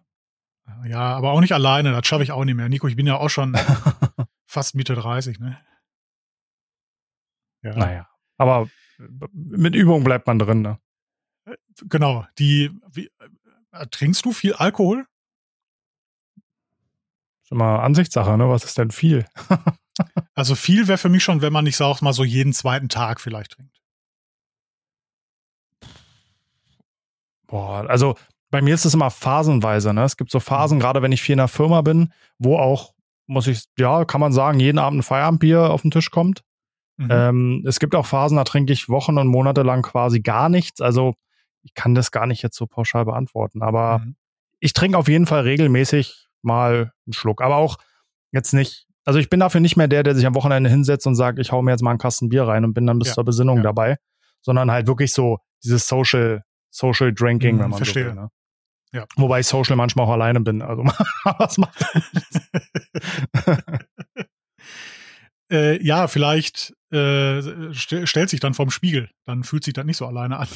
Ja, 0.86 1.16
aber 1.16 1.32
auch 1.32 1.42
nicht 1.42 1.54
alleine, 1.54 1.92
das 1.92 2.08
schaffe 2.08 2.24
ich 2.24 2.32
auch 2.32 2.46
nicht 2.46 2.56
mehr. 2.56 2.70
Nico, 2.70 2.88
ich 2.88 2.96
bin 2.96 3.08
ja 3.08 3.18
auch 3.18 3.30
schon 3.30 3.56
fast 4.46 4.76
Mitte 4.76 4.96
30, 4.96 5.40
ne? 5.40 5.60
Ja. 7.64 7.76
Naja, 7.76 8.10
aber 8.38 8.70
mit 9.32 9.76
Übung 9.76 10.04
bleibt 10.04 10.28
man 10.28 10.40
drin, 10.40 10.62
ne? 10.62 10.80
Äh, 11.46 11.56
genau, 11.88 12.26
die, 12.40 12.72
wie, 12.92 13.12
äh, 13.72 13.88
trinkst 13.88 14.26
du 14.26 14.32
viel 14.32 14.54
Alkohol? 14.54 15.06
Schon 17.52 17.58
mal 17.58 17.80
Ansichtssache, 17.80 18.38
ne? 18.38 18.48
Was 18.48 18.64
ist 18.64 18.78
denn 18.78 18.92
viel? 18.92 19.26
also 20.36 20.56
viel 20.56 20.88
wäre 20.88 20.98
für 20.98 21.10
mich 21.10 21.22
schon, 21.22 21.42
wenn 21.42 21.52
man 21.52 21.66
nicht 21.66 21.76
sagt, 21.76 22.02
mal 22.02 22.14
so 22.14 22.24
jeden 22.24 22.54
zweiten 22.54 22.88
Tag 22.88 23.20
vielleicht 23.20 23.52
trinkt. 23.52 23.78
Boah, 27.48 27.90
also 27.90 28.16
bei 28.52 28.62
mir 28.62 28.74
ist 28.74 28.86
es 28.86 28.94
immer 28.94 29.12
phasenweise. 29.12 29.94
Ne? 29.94 30.06
Es 30.06 30.16
gibt 30.16 30.32
so 30.32 30.40
Phasen, 30.40 30.78
mhm. 30.78 30.82
gerade 30.82 31.02
wenn 31.02 31.12
ich 31.12 31.22
viel 31.22 31.34
in 31.34 31.40
der 31.40 31.50
Firma 31.50 31.82
bin, 31.82 32.14
wo 32.40 32.58
auch, 32.58 32.94
muss 33.28 33.48
ich, 33.48 33.66
ja, 33.78 34.06
kann 34.06 34.22
man 34.22 34.32
sagen, 34.32 34.62
jeden 34.62 34.80
Abend 34.80 35.00
ein 35.00 35.04
Feierabendbier 35.04 35.72
auf 35.72 35.82
den 35.82 35.92
Tisch 35.92 36.10
kommt. 36.10 36.44
Mhm. 36.96 37.10
Ähm, 37.12 37.66
es 37.68 37.82
gibt 37.82 37.96
auch 37.96 38.06
Phasen, 38.06 38.38
da 38.38 38.46
trinke 38.46 38.72
ich 38.72 38.88
Wochen 38.88 39.18
und 39.18 39.28
Monate 39.28 39.64
lang 39.64 39.82
quasi 39.82 40.22
gar 40.22 40.48
nichts. 40.48 40.80
Also 40.80 41.16
ich 41.64 41.74
kann 41.74 41.96
das 41.96 42.12
gar 42.12 42.28
nicht 42.28 42.44
jetzt 42.44 42.56
so 42.56 42.66
pauschal 42.66 43.04
beantworten. 43.04 43.62
Aber 43.62 44.00
mhm. 44.00 44.16
ich 44.62 44.72
trinke 44.72 44.98
auf 44.98 45.10
jeden 45.10 45.26
Fall 45.26 45.42
regelmäßig 45.42 46.30
mal 46.44 46.92
einen 47.06 47.14
Schluck. 47.14 47.42
Aber 47.42 47.56
auch 47.56 47.78
jetzt 48.32 48.54
nicht, 48.54 48.88
also 49.06 49.20
ich 49.20 49.30
bin 49.30 49.40
dafür 49.40 49.62
nicht 49.62 49.78
mehr 49.78 49.88
der, 49.88 50.04
der 50.04 50.16
sich 50.16 50.26
am 50.26 50.36
Wochenende 50.36 50.70
hinsetzt 50.70 51.08
und 51.08 51.16
sagt, 51.16 51.40
ich 51.40 51.52
hau 51.52 51.62
mir 51.62 51.72
jetzt 51.72 51.82
mal 51.82 51.92
einen 51.92 52.00
Kasten 52.00 52.30
Bier 52.30 52.44
rein 52.44 52.66
und 52.66 52.74
bin 52.74 52.86
dann 52.86 53.00
bis 53.00 53.10
ja. 53.10 53.14
zur 53.16 53.26
Besinnung 53.26 53.58
ja. 53.58 53.64
dabei, 53.64 53.98
sondern 54.42 54.72
halt 54.72 54.88
wirklich 54.88 55.14
so 55.14 55.40
dieses 55.64 55.88
Social, 55.88 56.44
Social 56.70 57.14
Drinking, 57.14 57.56
mhm, 57.56 57.60
wenn 57.60 57.70
man 57.70 57.78
verstehe. 57.78 58.04
so 58.04 58.10
will. 58.10 58.22
Ne? 58.24 58.30
Ja. 58.94 59.06
Wobei 59.16 59.40
ich 59.40 59.48
social 59.48 59.78
manchmal 59.78 60.06
auch 60.06 60.12
alleine 60.12 60.42
bin. 60.42 60.62
Also 60.62 60.84
was 61.24 61.58
macht 61.58 61.86
äh, 65.52 65.82
Ja, 65.82 66.08
vielleicht 66.08 66.74
äh, 66.92 67.42
st 67.74 68.08
stellt 68.08 68.30
sich 68.30 68.42
dann 68.42 68.54
vorm 68.54 68.70
Spiegel. 68.70 69.10
Dann 69.26 69.44
fühlt 69.44 69.64
sich 69.64 69.74
das 69.74 69.86
nicht 69.86 69.98
so 69.98 70.06
alleine 70.06 70.38
an. 70.38 70.48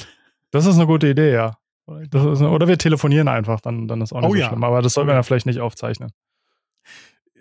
Das 0.51 0.65
ist 0.65 0.75
eine 0.75 0.85
gute 0.85 1.07
Idee, 1.07 1.33
ja. 1.33 1.57
Ist, 1.87 2.41
oder 2.41 2.67
wir 2.67 2.77
telefonieren 2.77 3.27
einfach, 3.27 3.61
dann, 3.61 3.87
dann 3.87 4.01
ist 4.01 4.11
auch 4.11 4.21
nicht 4.21 4.29
oh, 4.29 4.33
so 4.33 4.39
ja. 4.39 4.47
schlimm. 4.47 4.63
Aber 4.63 4.81
das 4.81 4.93
sollten 4.93 5.09
wir 5.09 5.15
ja 5.15 5.23
vielleicht 5.23 5.45
nicht 5.45 5.59
aufzeichnen. 5.59 6.11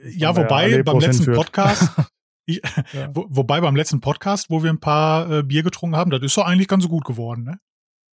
Ja, 0.06 0.36
wobei 0.36 0.82
beim 0.82 0.98
letzten 0.98 1.32
Podcast, 1.32 1.90
Ich, 2.46 2.60
ja. 2.92 3.10
wo, 3.14 3.26
wobei 3.28 3.60
beim 3.60 3.76
letzten 3.76 4.00
Podcast, 4.00 4.50
wo 4.50 4.62
wir 4.62 4.70
ein 4.70 4.80
paar 4.80 5.30
äh, 5.30 5.42
Bier 5.42 5.62
getrunken 5.62 5.96
haben, 5.96 6.10
das 6.10 6.22
ist 6.22 6.36
doch 6.36 6.44
eigentlich 6.44 6.68
ganz 6.68 6.86
gut 6.88 7.04
geworden, 7.04 7.44
ne? 7.44 7.58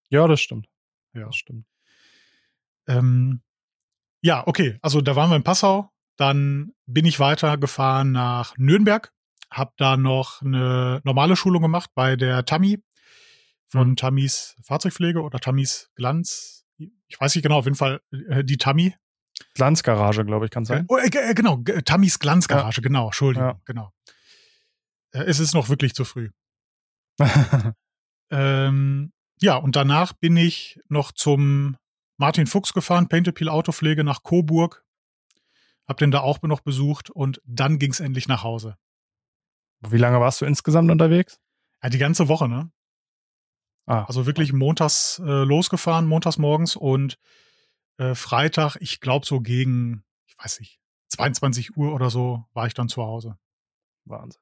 Ja, 0.10 0.28
das 0.28 0.40
stimmt. 0.40 0.68
Ja, 1.14 1.26
das 1.26 1.36
stimmt. 1.36 1.66
Ähm, 2.88 3.42
ja, 4.22 4.46
okay. 4.48 4.78
Also 4.82 5.02
da 5.02 5.16
waren 5.16 5.30
wir 5.30 5.36
in 5.36 5.44
Passau. 5.44 5.90
Dann 6.18 6.74
bin 6.86 7.06
ich 7.06 7.20
weitergefahren 7.20 8.12
nach 8.12 8.56
Nürnberg, 8.58 9.12
habe 9.50 9.72
da 9.78 9.98
noch 9.98 10.42
eine 10.42 11.02
normale 11.04 11.36
Schulung 11.36 11.62
gemacht 11.62 11.90
bei 11.96 12.16
der 12.16 12.46
Tammy 12.46 12.82
von. 13.72 13.96
Tammys 13.96 14.56
Fahrzeugpflege 14.64 15.22
oder 15.22 15.40
Tammys 15.40 15.90
Glanz. 15.96 16.66
Ich 17.08 17.20
weiß 17.20 17.36
nicht 17.36 17.44
genau, 17.44 17.58
auf 17.58 17.66
jeden 17.66 17.78
Fall 17.78 18.02
äh, 18.30 18.44
die 18.44 18.58
Tammy. 18.58 18.96
Glanzgarage, 19.56 20.26
glaube 20.26 20.46
ich, 20.46 20.52
kann 20.52 20.66
sein. 20.66 20.86
Oh, 20.88 20.98
äh, 20.98 21.08
äh, 21.08 21.34
genau, 21.34 21.58
Tammys 21.86 22.20
Glanzgarage, 22.20 22.82
ja. 22.82 22.84
genau, 22.84 23.06
Entschuldigung, 23.08 23.50
ja. 23.50 23.62
genau. 23.66 23.94
Äh, 25.12 25.24
es 25.24 25.40
ist 25.40 25.54
noch 25.54 25.70
wirklich 25.70 25.94
zu 25.94 26.06
früh. 26.06 26.30
ähm, 28.32 29.12
ja, 29.42 29.56
und 29.56 29.76
danach 29.76 30.14
bin 30.14 30.38
ich 30.38 30.80
noch 30.88 31.12
zum 31.12 31.78
Martin 32.18 32.48
Fuchs 32.48 32.74
gefahren, 32.74 33.10
Painted 33.10 33.36
Peel 33.36 33.50
Autopflege 33.50 34.04
nach 34.04 34.24
Coburg. 34.24 34.86
Hab 35.88 35.98
den 35.98 36.12
da 36.12 36.20
auch 36.20 36.42
noch 36.44 36.62
besucht 36.62 37.10
und 37.10 37.42
dann 37.46 37.80
ging's 37.80 38.00
endlich 38.00 38.28
nach 38.28 38.44
Hause. 38.44 38.78
Wie 39.82 39.98
lange 39.98 40.20
warst 40.20 40.40
du 40.40 40.46
insgesamt 40.46 40.92
unterwegs? 40.92 41.40
Ja, 41.82 41.90
die 41.90 41.98
ganze 41.98 42.28
Woche, 42.28 42.48
ne? 42.48 42.72
Ah. 43.92 44.06
Also 44.08 44.26
wirklich 44.26 44.54
montags 44.54 45.20
äh, 45.20 45.44
losgefahren, 45.44 46.08
montags 46.08 46.38
morgens 46.38 46.78
und 46.78 47.18
äh, 47.98 48.16
Freitag, 48.16 48.78
ich 48.80 49.02
glaube 49.02 49.26
so 49.26 49.42
gegen, 49.42 50.06
ich 50.28 50.36
weiß 50.42 50.62
nicht, 50.62 50.80
22 51.10 51.76
Uhr 51.76 51.94
oder 51.94 52.10
so 52.10 52.46
war 52.54 52.68
ich 52.68 52.74
dann 52.74 52.88
zu 52.88 53.04
Hause. 53.04 53.38
Wahnsinn. 54.06 54.42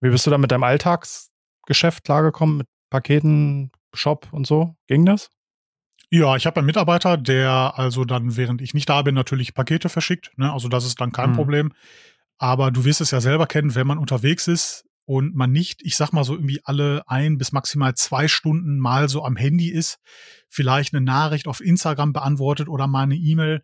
Wie 0.00 0.10
bist 0.10 0.24
du 0.26 0.30
da 0.30 0.38
mit 0.38 0.52
deinem 0.52 0.62
Alltagsgeschäft 0.62 2.04
klargekommen, 2.04 2.58
mit 2.58 2.68
Paketen, 2.88 3.72
Shop 3.92 4.28
und 4.30 4.46
so? 4.46 4.76
Ging 4.86 5.04
das? 5.04 5.30
Ja, 6.10 6.36
ich 6.36 6.46
habe 6.46 6.58
einen 6.58 6.66
Mitarbeiter, 6.66 7.16
der 7.16 7.72
also 7.74 8.04
dann, 8.04 8.36
während 8.36 8.62
ich 8.62 8.74
nicht 8.74 8.88
da 8.88 9.02
bin, 9.02 9.16
natürlich 9.16 9.54
Pakete 9.54 9.88
verschickt. 9.88 10.30
Ne? 10.36 10.52
Also 10.52 10.68
das 10.68 10.84
ist 10.84 11.00
dann 11.00 11.10
kein 11.10 11.30
mhm. 11.30 11.34
Problem. 11.34 11.72
Aber 12.38 12.70
du 12.70 12.84
wirst 12.84 13.00
es 13.00 13.10
ja 13.10 13.20
selber 13.20 13.48
kennen, 13.48 13.74
wenn 13.74 13.88
man 13.88 13.98
unterwegs 13.98 14.46
ist 14.46 14.84
und 15.06 15.34
man 15.34 15.52
nicht, 15.52 15.82
ich 15.82 15.96
sag 15.96 16.12
mal 16.12 16.24
so 16.24 16.34
irgendwie 16.34 16.60
alle 16.64 17.02
ein 17.06 17.36
bis 17.36 17.52
maximal 17.52 17.94
zwei 17.94 18.28
Stunden 18.28 18.78
mal 18.78 19.08
so 19.08 19.24
am 19.24 19.36
Handy 19.36 19.68
ist, 19.68 19.98
vielleicht 20.48 20.94
eine 20.94 21.04
Nachricht 21.04 21.46
auf 21.46 21.60
Instagram 21.60 22.12
beantwortet 22.12 22.68
oder 22.68 22.86
mal 22.86 23.02
eine 23.02 23.16
E-Mail, 23.16 23.62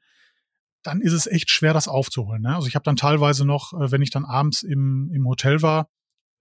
dann 0.82 1.00
ist 1.00 1.12
es 1.12 1.26
echt 1.26 1.50
schwer, 1.50 1.73
das 1.73 1.88
aufzuholen. 1.88 2.42
Ne? 2.42 2.54
Also 2.54 2.68
ich 2.68 2.75
habe 2.75 2.85
dann 2.85 2.97
teilweise 2.97 3.44
noch, 3.44 3.73
äh, 3.73 3.90
wenn 3.90 4.02
ich 4.02 4.11
dann 4.11 4.25
abends 4.25 4.62
im, 4.62 5.11
im 5.12 5.26
Hotel 5.26 5.62
war, 5.62 5.88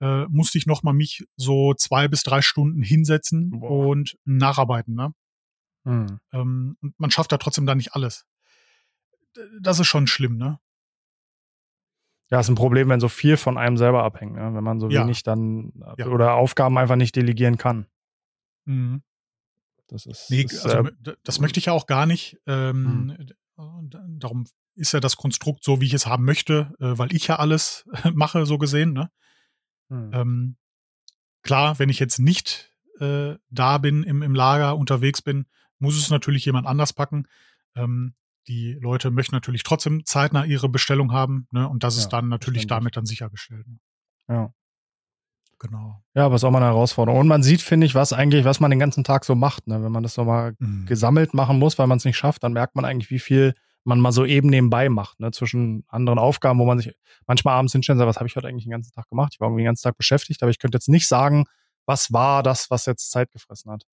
äh, 0.01 0.25
musste 0.27 0.57
ich 0.57 0.65
noch 0.65 0.83
mal 0.83 0.93
mich 0.93 1.25
so 1.35 1.73
zwei 1.73 2.07
bis 2.07 2.23
drei 2.23 2.41
Stunden 2.41 2.81
hinsetzen 2.81 3.51
Boah. 3.51 3.87
und 3.87 4.17
nacharbeiten. 4.25 4.95
Ne? 4.95 5.13
Hm. 5.85 6.19
Ähm, 6.31 6.77
und 6.81 6.99
man 6.99 7.11
schafft 7.11 7.31
da 7.31 7.37
trotzdem 7.37 7.65
da 7.65 7.75
nicht 7.75 7.95
alles. 7.95 8.25
Das 9.61 9.79
ist 9.79 9.87
schon 9.87 10.07
schlimm, 10.07 10.37
ne? 10.37 10.59
Ja, 12.31 12.39
ist 12.39 12.49
ein 12.49 12.55
Problem, 12.55 12.89
wenn 12.89 12.99
so 12.99 13.09
viel 13.09 13.37
von 13.37 13.57
einem 13.57 13.77
selber 13.77 14.03
abhängt, 14.03 14.35
ne? 14.35 14.53
wenn 14.53 14.63
man 14.63 14.79
so 14.79 14.89
ja. 14.89 15.01
wenig 15.01 15.23
dann 15.23 15.73
ja. 15.97 16.07
oder 16.07 16.33
Aufgaben 16.35 16.77
einfach 16.77 16.95
nicht 16.95 17.15
delegieren 17.15 17.57
kann. 17.57 17.87
Mhm. 18.65 19.01
Das 19.87 20.05
ist, 20.05 20.29
nee, 20.29 20.43
ist, 20.43 20.65
also, 20.65 20.89
äh, 20.89 21.15
das 21.23 21.39
möchte 21.39 21.59
ich 21.59 21.65
ja 21.65 21.73
auch 21.73 21.87
gar 21.87 22.05
nicht. 22.05 22.37
Ähm, 22.45 23.15
hm. 23.17 24.19
Darum 24.19 24.45
ist 24.75 24.93
ja 24.93 24.99
das 24.99 25.17
Konstrukt 25.17 25.63
so, 25.63 25.81
wie 25.81 25.87
ich 25.87 25.93
es 25.95 26.05
haben 26.05 26.23
möchte, 26.23 26.73
äh, 26.79 26.97
weil 26.97 27.13
ich 27.13 27.27
ja 27.27 27.37
alles 27.37 27.89
mache, 28.13 28.45
so 28.45 28.59
gesehen. 28.59 28.93
Ne? 28.93 29.09
Hm. 29.89 30.11
Ähm, 30.13 30.57
klar, 31.41 31.79
wenn 31.79 31.89
ich 31.89 31.99
jetzt 31.99 32.19
nicht 32.19 32.71
äh, 32.99 33.35
da 33.49 33.77
bin, 33.79 34.03
im, 34.03 34.21
im 34.21 34.35
Lager 34.35 34.77
unterwegs 34.77 35.23
bin, 35.23 35.47
muss 35.79 35.97
es 35.97 36.11
natürlich 36.11 36.45
jemand 36.45 36.67
anders 36.67 36.93
packen. 36.93 37.27
Ähm, 37.75 38.13
die 38.47 38.73
Leute 38.73 39.11
möchten 39.11 39.35
natürlich 39.35 39.63
trotzdem 39.63 40.05
zeitnah 40.05 40.45
ihre 40.45 40.69
Bestellung 40.69 41.11
haben, 41.11 41.47
ne? 41.51 41.67
Und 41.67 41.83
das 41.83 41.95
ja, 41.95 42.03
ist 42.03 42.09
dann 42.09 42.29
natürlich 42.29 42.67
damit 42.67 42.97
dann 42.97 43.05
sichergestellt. 43.05 43.67
Ne? 43.67 43.79
Ja. 44.27 44.53
Genau. 45.59 46.01
Ja, 46.15 46.25
aber 46.25 46.35
ist 46.35 46.45
auch 46.45 46.51
mal 46.51 46.59
eine 46.59 46.67
Herausforderung. 46.67 47.19
Und 47.19 47.27
man 47.27 47.43
sieht, 47.43 47.61
finde 47.61 47.85
ich, 47.85 47.93
was 47.93 48.13
eigentlich, 48.13 48.45
was 48.45 48.61
man 48.61 48.71
den 48.71 48.79
ganzen 48.79 49.03
Tag 49.03 49.25
so 49.25 49.35
macht. 49.35 49.67
Ne? 49.67 49.83
Wenn 49.83 49.91
man 49.91 50.03
das 50.03 50.13
so 50.13 50.23
mal 50.23 50.53
mhm. 50.57 50.85
gesammelt 50.85 51.33
machen 51.33 51.59
muss, 51.59 51.77
weil 51.77 51.87
man 51.87 51.97
es 51.97 52.05
nicht 52.05 52.17
schafft, 52.17 52.43
dann 52.43 52.53
merkt 52.53 52.75
man 52.75 52.85
eigentlich, 52.85 53.11
wie 53.11 53.19
viel 53.19 53.53
man 53.83 53.99
mal 53.99 54.11
so 54.11 54.25
eben 54.25 54.49
nebenbei 54.49 54.87
macht, 54.89 55.19
ne? 55.19 55.31
zwischen 55.31 55.83
anderen 55.87 56.19
Aufgaben, 56.19 56.59
wo 56.59 56.65
man 56.65 56.79
sich 56.79 56.93
manchmal 57.27 57.55
abends 57.55 57.73
hinstellt 57.73 57.95
und 57.95 57.99
sagt, 57.99 58.09
was 58.09 58.17
habe 58.17 58.27
ich 58.27 58.35
heute 58.35 58.47
eigentlich 58.47 58.65
den 58.65 58.71
ganzen 58.71 58.91
Tag 58.93 59.09
gemacht? 59.09 59.33
Ich 59.33 59.39
war 59.39 59.47
irgendwie 59.47 59.63
den 59.63 59.67
ganzen 59.67 59.83
Tag 59.83 59.97
beschäftigt, 59.97 60.41
aber 60.43 60.49
ich 60.49 60.59
könnte 60.59 60.77
jetzt 60.77 60.89
nicht 60.89 61.07
sagen, 61.07 61.45
was 61.85 62.13
war 62.13 62.43
das, 62.43 62.69
was 62.69 62.85
jetzt 62.85 63.11
Zeit 63.11 63.31
gefressen 63.31 63.71
hat. 63.71 63.83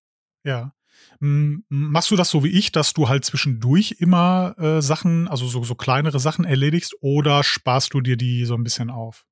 Ja. 0.47 0.71
Machst 1.19 2.09
du 2.09 2.15
das 2.15 2.29
so 2.29 2.43
wie 2.43 2.49
ich, 2.49 2.71
dass 2.71 2.93
du 2.93 3.09
halt 3.09 3.25
zwischendurch 3.25 3.97
immer 3.99 4.55
äh, 4.57 4.81
Sachen, 4.81 5.27
also 5.27 5.45
so, 5.45 5.63
so 5.63 5.75
kleinere 5.75 6.19
Sachen 6.19 6.45
erledigst 6.45 6.95
oder 7.01 7.43
sparst 7.43 7.93
du 7.93 8.01
dir 8.01 8.15
die 8.15 8.45
so 8.45 8.55
ein 8.55 8.63
bisschen 8.63 8.89
auf? 8.89 9.25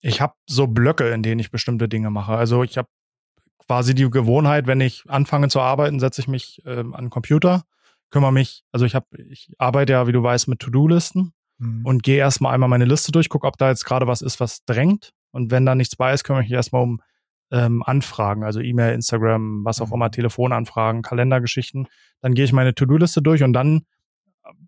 Ich 0.00 0.20
habe 0.20 0.34
so 0.46 0.66
Blöcke, 0.66 1.08
in 1.10 1.22
denen 1.22 1.38
ich 1.38 1.50
bestimmte 1.50 1.88
Dinge 1.88 2.10
mache. 2.10 2.32
Also 2.32 2.64
ich 2.64 2.76
habe 2.76 2.88
quasi 3.58 3.94
die 3.94 4.10
Gewohnheit, 4.10 4.66
wenn 4.66 4.80
ich 4.80 5.04
anfange 5.08 5.48
zu 5.48 5.60
arbeiten, 5.60 6.00
setze 6.00 6.20
ich 6.20 6.28
mich 6.28 6.60
ähm, 6.64 6.92
an 6.92 7.04
den 7.04 7.10
Computer, 7.10 7.64
kümmere 8.10 8.32
mich, 8.32 8.64
also 8.72 8.84
ich 8.84 8.96
habe, 8.96 9.06
ich 9.30 9.52
arbeite 9.58 9.92
ja, 9.92 10.06
wie 10.08 10.12
du 10.12 10.22
weißt, 10.22 10.48
mit 10.48 10.58
To-Do-Listen 10.58 11.32
mhm. 11.58 11.86
und 11.86 12.02
gehe 12.02 12.18
erstmal 12.18 12.52
einmal 12.52 12.68
meine 12.68 12.84
Liste 12.84 13.12
durch, 13.12 13.28
gucke, 13.28 13.46
ob 13.46 13.58
da 13.58 13.68
jetzt 13.68 13.84
gerade 13.84 14.08
was 14.08 14.22
ist, 14.22 14.40
was 14.40 14.64
drängt. 14.64 15.12
Und 15.30 15.50
wenn 15.52 15.66
da 15.66 15.74
nichts 15.74 15.94
bei 15.94 16.12
ist, 16.12 16.24
kümmere 16.24 16.42
ich 16.42 16.48
mich 16.48 16.56
erstmal 16.56 16.82
um 16.82 17.00
ähm, 17.50 17.82
Anfragen, 17.82 18.44
also 18.44 18.60
E-Mail, 18.60 18.94
Instagram, 18.94 19.64
was 19.64 19.80
auch 19.80 19.88
mhm. 19.88 19.94
immer, 19.94 20.10
Telefonanfragen, 20.10 21.02
Kalendergeschichten. 21.02 21.86
Dann 22.20 22.34
gehe 22.34 22.44
ich 22.44 22.52
meine 22.52 22.74
To-Do-Liste 22.74 23.22
durch 23.22 23.42
und 23.42 23.52
dann, 23.52 23.82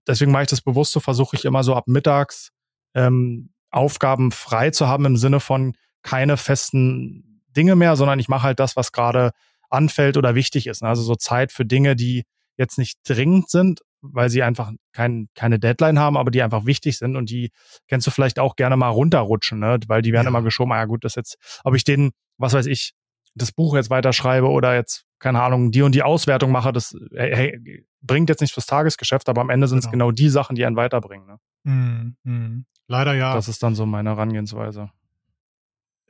deswegen 0.06 0.32
mache 0.32 0.44
ich 0.44 0.48
das 0.48 0.60
bewusst 0.60 0.92
so, 0.92 1.00
versuche 1.00 1.36
ich 1.36 1.44
immer 1.44 1.62
so 1.64 1.74
ab 1.74 1.84
mittags 1.86 2.50
ähm, 2.94 3.50
Aufgaben 3.70 4.30
frei 4.32 4.70
zu 4.70 4.88
haben 4.88 5.04
im 5.04 5.16
Sinne 5.16 5.40
von 5.40 5.74
keine 6.02 6.36
festen 6.36 7.42
Dinge 7.48 7.76
mehr, 7.76 7.96
sondern 7.96 8.18
ich 8.18 8.28
mache 8.28 8.44
halt 8.44 8.60
das, 8.60 8.76
was 8.76 8.92
gerade 8.92 9.32
anfällt 9.68 10.16
oder 10.16 10.34
wichtig 10.34 10.66
ist. 10.66 10.82
Also 10.82 11.02
so 11.02 11.16
Zeit 11.16 11.52
für 11.52 11.66
Dinge, 11.66 11.96
die 11.96 12.24
jetzt 12.56 12.78
nicht 12.78 12.98
dringend 13.04 13.50
sind, 13.50 13.80
weil 14.00 14.30
sie 14.30 14.42
einfach 14.42 14.72
kein, 14.92 15.28
keine 15.34 15.58
Deadline 15.58 15.98
haben, 15.98 16.16
aber 16.16 16.30
die 16.30 16.42
einfach 16.42 16.66
wichtig 16.66 16.98
sind 16.98 17.16
und 17.16 17.30
die 17.30 17.50
kennst 17.88 18.06
du 18.06 18.10
vielleicht 18.10 18.38
auch 18.38 18.56
gerne 18.56 18.76
mal 18.76 18.88
runterrutschen, 18.88 19.58
ne? 19.58 19.78
weil 19.86 20.02
die 20.02 20.12
werden 20.12 20.26
ja. 20.26 20.28
immer 20.28 20.42
geschoben, 20.42 20.72
ah 20.72 20.76
ja 20.76 20.84
gut, 20.84 21.04
das 21.04 21.14
jetzt, 21.14 21.36
ob 21.64 21.74
ich 21.74 21.84
den, 21.84 22.12
was 22.38 22.54
weiß 22.54 22.66
ich, 22.66 22.94
das 23.34 23.52
Buch 23.52 23.74
jetzt 23.74 23.90
weiterschreibe 23.90 24.48
oder 24.48 24.74
jetzt, 24.74 25.04
keine 25.18 25.42
Ahnung, 25.42 25.70
die 25.70 25.82
und 25.82 25.94
die 25.94 26.02
Auswertung 26.02 26.50
mache, 26.50 26.72
das 26.72 26.96
hey, 27.14 27.84
bringt 28.00 28.28
jetzt 28.28 28.40
nichts 28.40 28.54
fürs 28.54 28.66
Tagesgeschäft, 28.66 29.28
aber 29.28 29.40
am 29.40 29.50
Ende 29.50 29.68
sind 29.68 29.78
es 29.78 29.90
genau. 29.90 30.06
genau. 30.06 30.12
die 30.12 30.28
Sachen, 30.28 30.56
die 30.56 30.64
einen 30.64 30.76
weiterbringen. 30.76 31.26
Ne? 31.26 31.38
Mm, 31.64 32.30
mm. 32.30 32.66
Leider 32.86 33.14
ja. 33.14 33.34
Das 33.34 33.48
ist 33.48 33.62
dann 33.62 33.74
so 33.74 33.86
meine 33.86 34.10
Herangehensweise. 34.10 34.90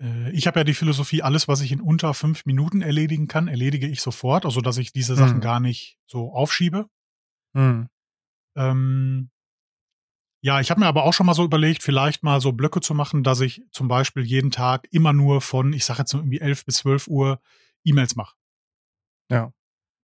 Äh, 0.00 0.30
ich 0.30 0.46
habe 0.46 0.60
ja 0.60 0.64
die 0.64 0.74
Philosophie, 0.74 1.22
alles, 1.22 1.48
was 1.48 1.60
ich 1.60 1.72
in 1.72 1.80
unter 1.80 2.14
fünf 2.14 2.46
Minuten 2.46 2.82
erledigen 2.82 3.26
kann, 3.26 3.48
erledige 3.48 3.86
ich 3.86 4.00
sofort, 4.00 4.44
also 4.44 4.60
dass 4.60 4.78
ich 4.78 4.92
diese 4.92 5.16
Sachen 5.16 5.34
hm. 5.34 5.40
gar 5.40 5.60
nicht 5.60 5.98
so 6.06 6.32
aufschiebe. 6.32 6.86
Hm. 7.54 7.88
Ähm, 8.56 9.30
ja, 10.40 10.60
ich 10.60 10.70
habe 10.70 10.80
mir 10.80 10.86
aber 10.86 11.04
auch 11.04 11.12
schon 11.12 11.26
mal 11.26 11.34
so 11.34 11.44
überlegt, 11.44 11.82
vielleicht 11.82 12.22
mal 12.22 12.40
so 12.40 12.52
Blöcke 12.52 12.80
zu 12.80 12.94
machen, 12.94 13.24
dass 13.24 13.40
ich 13.40 13.62
zum 13.72 13.88
Beispiel 13.88 14.24
jeden 14.24 14.50
Tag 14.50 14.86
immer 14.92 15.12
nur 15.12 15.40
von, 15.40 15.72
ich 15.72 15.84
sage 15.84 16.00
jetzt 16.00 16.10
so 16.10 16.18
irgendwie 16.18 16.40
11 16.40 16.64
bis 16.64 16.76
12 16.76 17.08
Uhr 17.08 17.40
E-Mails 17.84 18.14
mache. 18.14 18.36
Ja. 19.30 19.52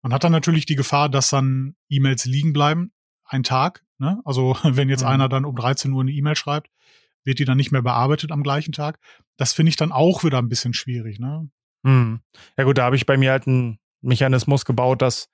Man 0.01 0.13
hat 0.13 0.23
dann 0.23 0.31
natürlich 0.31 0.65
die 0.65 0.75
Gefahr, 0.75 1.07
dass 1.07 1.29
dann 1.29 1.75
E-Mails 1.87 2.25
liegen 2.25 2.51
bleiben, 2.51 2.91
ein 3.25 3.43
Tag. 3.43 3.83
Ne? 3.99 4.21
Also 4.25 4.57
wenn 4.63 4.89
jetzt 4.89 5.03
mhm. 5.03 5.09
einer 5.09 5.29
dann 5.29 5.45
um 5.45 5.55
13 5.55 5.91
Uhr 5.93 6.01
eine 6.01 6.11
E-Mail 6.11 6.35
schreibt, 6.35 6.69
wird 7.23 7.39
die 7.39 7.45
dann 7.45 7.57
nicht 7.57 7.71
mehr 7.71 7.83
bearbeitet 7.83 8.31
am 8.31 8.43
gleichen 8.43 8.71
Tag. 8.71 8.99
Das 9.37 9.53
finde 9.53 9.69
ich 9.69 9.75
dann 9.75 9.91
auch 9.91 10.23
wieder 10.23 10.39
ein 10.39 10.49
bisschen 10.49 10.73
schwierig. 10.73 11.19
Ne? 11.19 11.49
Mhm. 11.83 12.21
Ja 12.57 12.63
gut, 12.63 12.77
da 12.77 12.85
habe 12.85 12.95
ich 12.95 13.05
bei 13.05 13.17
mir 13.17 13.31
halt 13.31 13.47
einen 13.47 13.79
Mechanismus 14.01 14.65
gebaut, 14.65 15.01
dass 15.01 15.29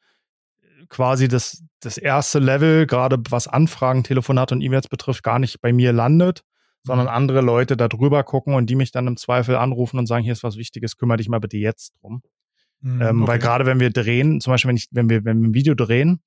quasi 0.90 1.28
das, 1.28 1.64
das 1.80 1.98
erste 1.98 2.40
Level, 2.40 2.86
gerade 2.88 3.18
was 3.30 3.48
Anfragen, 3.48 4.04
Telefonate 4.04 4.56
und 4.56 4.62
E-Mails 4.62 4.88
betrifft, 4.88 5.24
gar 5.24 5.40
nicht 5.40 5.62
bei 5.62 5.72
mir 5.72 5.94
landet, 5.94 6.44
sondern 6.84 7.08
mhm. 7.08 7.14
andere 7.14 7.42
Leute 7.42 7.78
da 7.78 7.88
drüber 7.88 8.24
gucken 8.24 8.56
und 8.56 8.70
die 8.70 8.76
mich 8.76 8.92
dann 8.92 9.08
im 9.08 9.18
Zweifel 9.18 9.56
anrufen 9.56 10.00
und 10.00 10.08
sagen, 10.08 10.24
hier 10.24 10.34
ist 10.34 10.44
was 10.44 10.58
Wichtiges, 10.58 10.98
kümmere 10.98 11.18
dich 11.18 11.30
mal 11.30 11.40
bitte 11.40 11.58
jetzt 11.58 11.94
drum. 12.02 12.22
Mhm, 12.82 13.02
ähm, 13.02 13.22
okay. 13.22 13.32
Weil 13.32 13.40
gerade 13.40 13.66
wenn 13.66 13.80
wir 13.80 13.92
drehen, 13.92 14.42
zum 14.42 14.52
Beispiel 14.52 14.70
wenn, 14.70 14.78
ich, 14.78 14.88
wenn, 14.92 15.10
wir, 15.10 15.26
wenn 15.26 15.42
wir 15.42 15.50
ein 15.50 15.54
Video 15.54 15.76
drehen, 15.76 16.22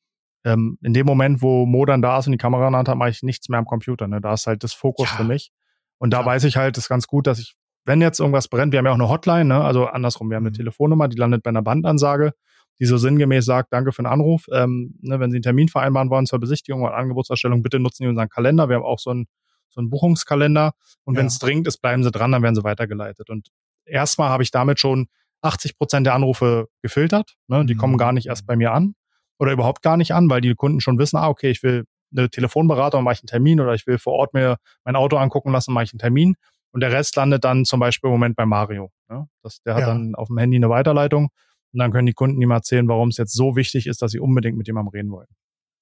ähm, 0.45 0.79
in 0.83 0.93
dem 0.93 1.07
Moment, 1.07 1.41
wo 1.41 1.67
Mo 1.67 1.85
dann 1.85 2.03
da 2.03 2.19
ist 2.19 2.27
und 2.27 2.33
die 2.33 2.39
Kamera 2.39 2.67
in 2.67 2.73
der 2.73 2.79
Hand 2.79 2.89
hat, 2.89 2.97
mache 2.97 3.11
ich 3.11 3.23
nichts 3.23 3.49
mehr 3.49 3.59
am 3.59 3.65
Computer. 3.65 4.09
Ne? 4.09 4.21
Da 4.21 4.35
ist 4.35 4.47
halt 4.47 4.65
das 4.65 4.73
Fokus 4.73 5.11
ja. 5.11 5.17
für 5.19 5.25
mich. 5.25 5.53
Und 5.99 6.11
da 6.13 6.21
ja. 6.21 6.27
weiß 6.27 6.45
ich 6.45 6.57
halt, 6.57 6.77
das 6.77 6.85
ist 6.85 6.89
ganz 6.89 7.07
gut, 7.07 7.27
dass 7.27 7.39
ich, 7.39 7.55
wenn 7.85 8.01
jetzt 8.01 8.21
irgendwas 8.21 8.49
brennt, 8.49 8.73
wir 8.73 8.79
haben 8.79 8.87
ja 8.87 8.93
auch 8.93 8.97
eine 8.97 9.09
Hotline, 9.09 9.45
ne? 9.45 9.63
also 9.63 9.87
andersrum, 9.87 10.31
wir 10.31 10.37
haben 10.37 10.45
eine 10.45 10.51
mhm. 10.51 10.57
Telefonnummer, 10.57 11.09
die 11.09 11.17
landet 11.17 11.43
bei 11.43 11.51
einer 11.51 11.63
Bandansage 11.63 12.33
die 12.81 12.87
so 12.87 12.97
sinngemäß 12.97 13.45
sagt, 13.45 13.73
danke 13.73 13.93
für 13.93 14.03
den 14.03 14.07
Anruf. 14.07 14.47
Ähm, 14.53 14.95
ne, 15.01 15.21
wenn 15.21 15.31
Sie 15.31 15.37
einen 15.37 15.43
Termin 15.43 15.69
vereinbaren 15.69 16.11
wollen 16.11 16.27
zur 16.27 16.41
Besichtigung 16.41 16.83
oder 16.83 16.95
Angebotserstellung, 16.95 17.63
bitte 17.63 17.79
nutzen 17.79 18.05
Sie 18.05 18.09
unseren 18.09 18.29
Kalender. 18.29 18.69
Wir 18.69 18.77
haben 18.77 18.85
auch 18.85 18.99
so 18.99 19.13
ein, 19.13 19.27
so 19.69 19.81
einen 19.81 19.91
Buchungskalender. 19.91 20.73
Und 21.05 21.15
ja. 21.15 21.21
wenn 21.21 21.27
es 21.27 21.39
dringend 21.39 21.67
ist, 21.67 21.79
bleiben 21.79 22.03
sie 22.03 22.11
dran, 22.11 22.33
dann 22.33 22.43
werden 22.43 22.55
sie 22.55 22.65
weitergeleitet. 22.65 23.31
Und 23.31 23.49
erstmal 23.85 24.31
habe 24.31 24.43
ich 24.43 24.51
damit 24.51 24.81
schon 24.81 25.09
80 25.43 25.77
Prozent 25.77 26.07
der 26.07 26.15
Anrufe 26.15 26.69
gefiltert. 26.83 27.35
Ne? 27.49 27.67
Die 27.67 27.75
mhm. 27.75 27.79
kommen 27.79 27.99
gar 27.99 28.13
nicht 28.13 28.27
erst 28.27 28.47
bei 28.47 28.57
mir 28.57 28.73
an 28.73 28.95
oder 29.39 29.53
überhaupt 29.53 29.83
gar 29.83 29.97
nicht 29.97 30.15
an, 30.15 30.31
weil 30.31 30.41
die 30.41 30.55
Kunden 30.55 30.81
schon 30.81 30.99
wissen, 30.99 31.17
ah, 31.17 31.29
okay, 31.29 31.51
ich 31.51 31.63
will 31.63 31.85
eine 32.13 32.31
Telefonberatung, 32.31 33.03
mache 33.03 33.15
ich 33.15 33.21
einen 33.23 33.29
Termin 33.29 33.61
oder 33.61 33.75
ich 33.75 33.87
will 33.87 33.99
vor 33.99 34.13
Ort 34.15 34.35
mir 34.35 34.57
mein 34.85 34.97
Auto 34.97 35.17
angucken 35.17 35.51
lassen, 35.51 35.73
mache 35.73 35.85
ich 35.85 35.93
einen 35.93 35.99
Termin. 35.99 36.37
Und 36.73 36.81
der 36.81 36.93
Rest 36.93 37.17
landet 37.17 37.45
dann 37.45 37.65
zum 37.65 37.81
Beispiel 37.81 38.09
im 38.09 38.13
Moment 38.13 38.37
bei 38.37 38.47
Mario. 38.47 38.91
Ne? 39.09 39.29
Das, 39.43 39.63
der 39.63 39.75
hat 39.75 39.81
ja. 39.81 39.87
dann 39.89 40.15
auf 40.15 40.29
dem 40.29 40.39
Handy 40.39 40.57
eine 40.57 40.71
Weiterleitung 40.71 41.31
und 41.73 41.79
dann 41.79 41.93
können 41.93 42.07
die 42.07 42.13
Kunden 42.13 42.41
ihm 42.41 42.51
erzählen, 42.51 42.89
warum 42.89 43.09
es 43.09 43.17
jetzt 43.17 43.33
so 43.33 43.57
wichtig 43.57 43.87
ist, 43.87 44.03
dass 44.03 44.13
sie 44.13 44.21
unbedingt 44.21 44.59
mit 44.59 44.67
jemandem 44.67 44.91
reden 44.91 45.11
wollen. 45.11 45.29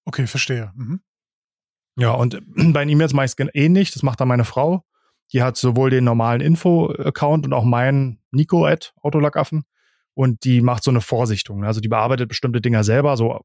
Okay, 0.04 0.26
verstehe. 0.26 0.73
Mhm. 0.75 1.00
Ja, 1.97 2.12
und 2.12 2.40
bei 2.73 2.85
den 2.85 2.88
E-Mails 2.88 3.12
mache 3.12 3.26
ich 3.26 3.32
es 3.37 3.47
ähnlich. 3.54 3.92
Das 3.92 4.02
macht 4.02 4.20
dann 4.20 4.28
meine 4.28 4.44
Frau. 4.44 4.85
Die 5.32 5.42
hat 5.42 5.56
sowohl 5.56 5.90
den 5.90 6.04
normalen 6.04 6.40
Info-Account 6.40 7.47
und 7.47 7.52
auch 7.52 7.64
meinen 7.64 8.20
Nico 8.30 8.66
at 8.66 8.92
Autolackaffen. 9.02 9.64
Und 10.14 10.44
die 10.44 10.61
macht 10.61 10.82
so 10.82 10.90
eine 10.90 11.00
Vorsichtung. 11.00 11.64
Also 11.64 11.80
die 11.80 11.88
bearbeitet 11.88 12.28
bestimmte 12.28 12.61
Dinge 12.61 12.82
selber, 12.82 13.16
so 13.16 13.40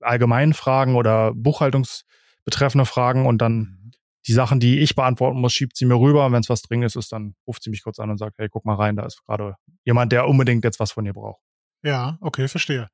allgemeinen 0.00 0.52
Fragen 0.52 0.96
oder 0.96 1.32
buchhaltungsbetreffende 1.34 2.84
Fragen 2.84 3.26
und 3.26 3.38
dann 3.38 3.58
mhm. 3.58 3.90
die 4.26 4.32
Sachen, 4.32 4.58
die 4.58 4.80
ich 4.80 4.96
beantworten 4.96 5.40
muss, 5.40 5.52
schiebt 5.52 5.76
sie 5.76 5.86
mir 5.86 5.98
rüber. 5.98 6.26
Und 6.26 6.32
wenn 6.32 6.40
es 6.40 6.48
was 6.48 6.62
Dringendes 6.62 6.96
ist, 6.96 7.12
dann 7.12 7.36
ruft 7.46 7.62
sie 7.62 7.70
mich 7.70 7.84
kurz 7.84 8.00
an 8.00 8.10
und 8.10 8.18
sagt, 8.18 8.38
hey, 8.38 8.48
guck 8.48 8.64
mal 8.64 8.74
rein, 8.74 8.96
da 8.96 9.06
ist 9.06 9.24
gerade 9.24 9.54
jemand, 9.84 10.10
der 10.12 10.26
unbedingt 10.26 10.64
jetzt 10.64 10.80
was 10.80 10.92
von 10.92 11.04
dir 11.04 11.12
braucht. 11.12 11.43
Ja, 11.84 12.16
okay, 12.20 12.48
verstehe. 12.48 12.88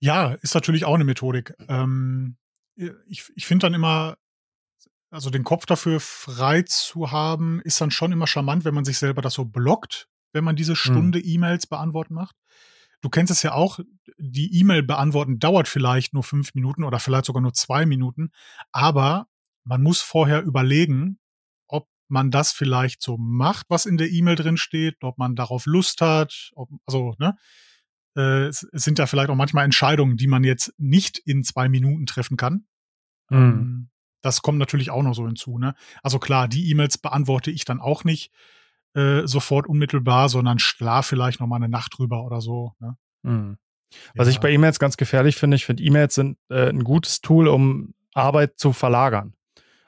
Ja, 0.00 0.32
ist 0.40 0.54
natürlich 0.54 0.86
auch 0.86 0.94
eine 0.94 1.04
Methodik. 1.04 1.54
Ähm, 1.68 2.38
ich 2.74 3.30
ich 3.34 3.46
finde 3.46 3.66
dann 3.66 3.74
immer, 3.74 4.16
also 5.10 5.28
den 5.28 5.44
Kopf 5.44 5.66
dafür 5.66 6.00
frei 6.00 6.62
zu 6.62 7.12
haben, 7.12 7.60
ist 7.62 7.80
dann 7.80 7.90
schon 7.90 8.12
immer 8.12 8.26
charmant, 8.26 8.64
wenn 8.64 8.74
man 8.74 8.86
sich 8.86 8.98
selber 8.98 9.20
das 9.20 9.34
so 9.34 9.44
blockt, 9.44 10.08
wenn 10.32 10.44
man 10.44 10.56
diese 10.56 10.72
hm. 10.72 10.76
Stunde 10.76 11.18
hm. 11.18 11.28
E-Mails 11.28 11.66
beantworten 11.66 12.14
macht. 12.14 12.34
Du 13.02 13.10
kennst 13.10 13.30
es 13.30 13.42
ja 13.42 13.52
auch, 13.52 13.78
die 14.18 14.58
E-Mail 14.58 14.82
beantworten 14.82 15.38
dauert 15.38 15.68
vielleicht 15.68 16.14
nur 16.14 16.22
fünf 16.22 16.54
Minuten 16.54 16.84
oder 16.84 16.98
vielleicht 16.98 17.26
sogar 17.26 17.42
nur 17.42 17.52
zwei 17.52 17.84
Minuten, 17.84 18.30
aber 18.72 19.26
man 19.64 19.82
muss 19.82 20.00
vorher 20.00 20.42
überlegen, 20.42 21.18
ob 21.66 21.88
man 22.08 22.30
das 22.30 22.52
vielleicht 22.52 23.02
so 23.02 23.18
macht, 23.18 23.66
was 23.68 23.84
in 23.84 23.98
der 23.98 24.10
E-Mail 24.10 24.36
drin 24.36 24.56
steht, 24.56 24.96
ob 25.02 25.18
man 25.18 25.34
darauf 25.34 25.66
Lust 25.66 26.00
hat, 26.00 26.50
ob, 26.54 26.70
also, 26.86 27.14
ne? 27.18 27.36
Äh, 28.16 28.46
es 28.48 28.60
sind 28.72 28.98
ja 28.98 29.06
vielleicht 29.06 29.30
auch 29.30 29.36
manchmal 29.36 29.64
Entscheidungen, 29.64 30.16
die 30.16 30.26
man 30.26 30.44
jetzt 30.44 30.74
nicht 30.78 31.18
in 31.18 31.44
zwei 31.44 31.68
Minuten 31.68 32.06
treffen 32.06 32.36
kann. 32.36 32.64
Mhm. 33.28 33.38
Ähm, 33.38 33.88
das 34.22 34.42
kommt 34.42 34.58
natürlich 34.58 34.90
auch 34.90 35.02
noch 35.02 35.14
so 35.14 35.26
hinzu. 35.26 35.58
Ne? 35.58 35.74
Also 36.02 36.18
klar, 36.18 36.48
die 36.48 36.70
E-Mails 36.70 36.98
beantworte 36.98 37.50
ich 37.50 37.64
dann 37.64 37.80
auch 37.80 38.04
nicht 38.04 38.32
äh, 38.94 39.26
sofort 39.26 39.66
unmittelbar, 39.66 40.28
sondern 40.28 40.58
schlaf 40.58 41.06
vielleicht 41.06 41.40
noch 41.40 41.46
mal 41.46 41.56
eine 41.56 41.68
Nacht 41.68 41.96
drüber 41.96 42.24
oder 42.24 42.40
so. 42.40 42.74
Ne? 42.80 42.96
Mhm. 43.22 43.56
Was 44.14 44.28
ja. 44.28 44.32
ich 44.32 44.40
bei 44.40 44.50
E-Mails 44.50 44.78
ganz 44.78 44.96
gefährlich 44.96 45.36
finde, 45.36 45.56
ich 45.56 45.64
finde 45.64 45.82
E-Mails 45.82 46.14
sind 46.14 46.38
äh, 46.48 46.68
ein 46.68 46.84
gutes 46.84 47.20
Tool, 47.20 47.48
um 47.48 47.94
Arbeit 48.14 48.58
zu 48.58 48.72
verlagern. 48.72 49.34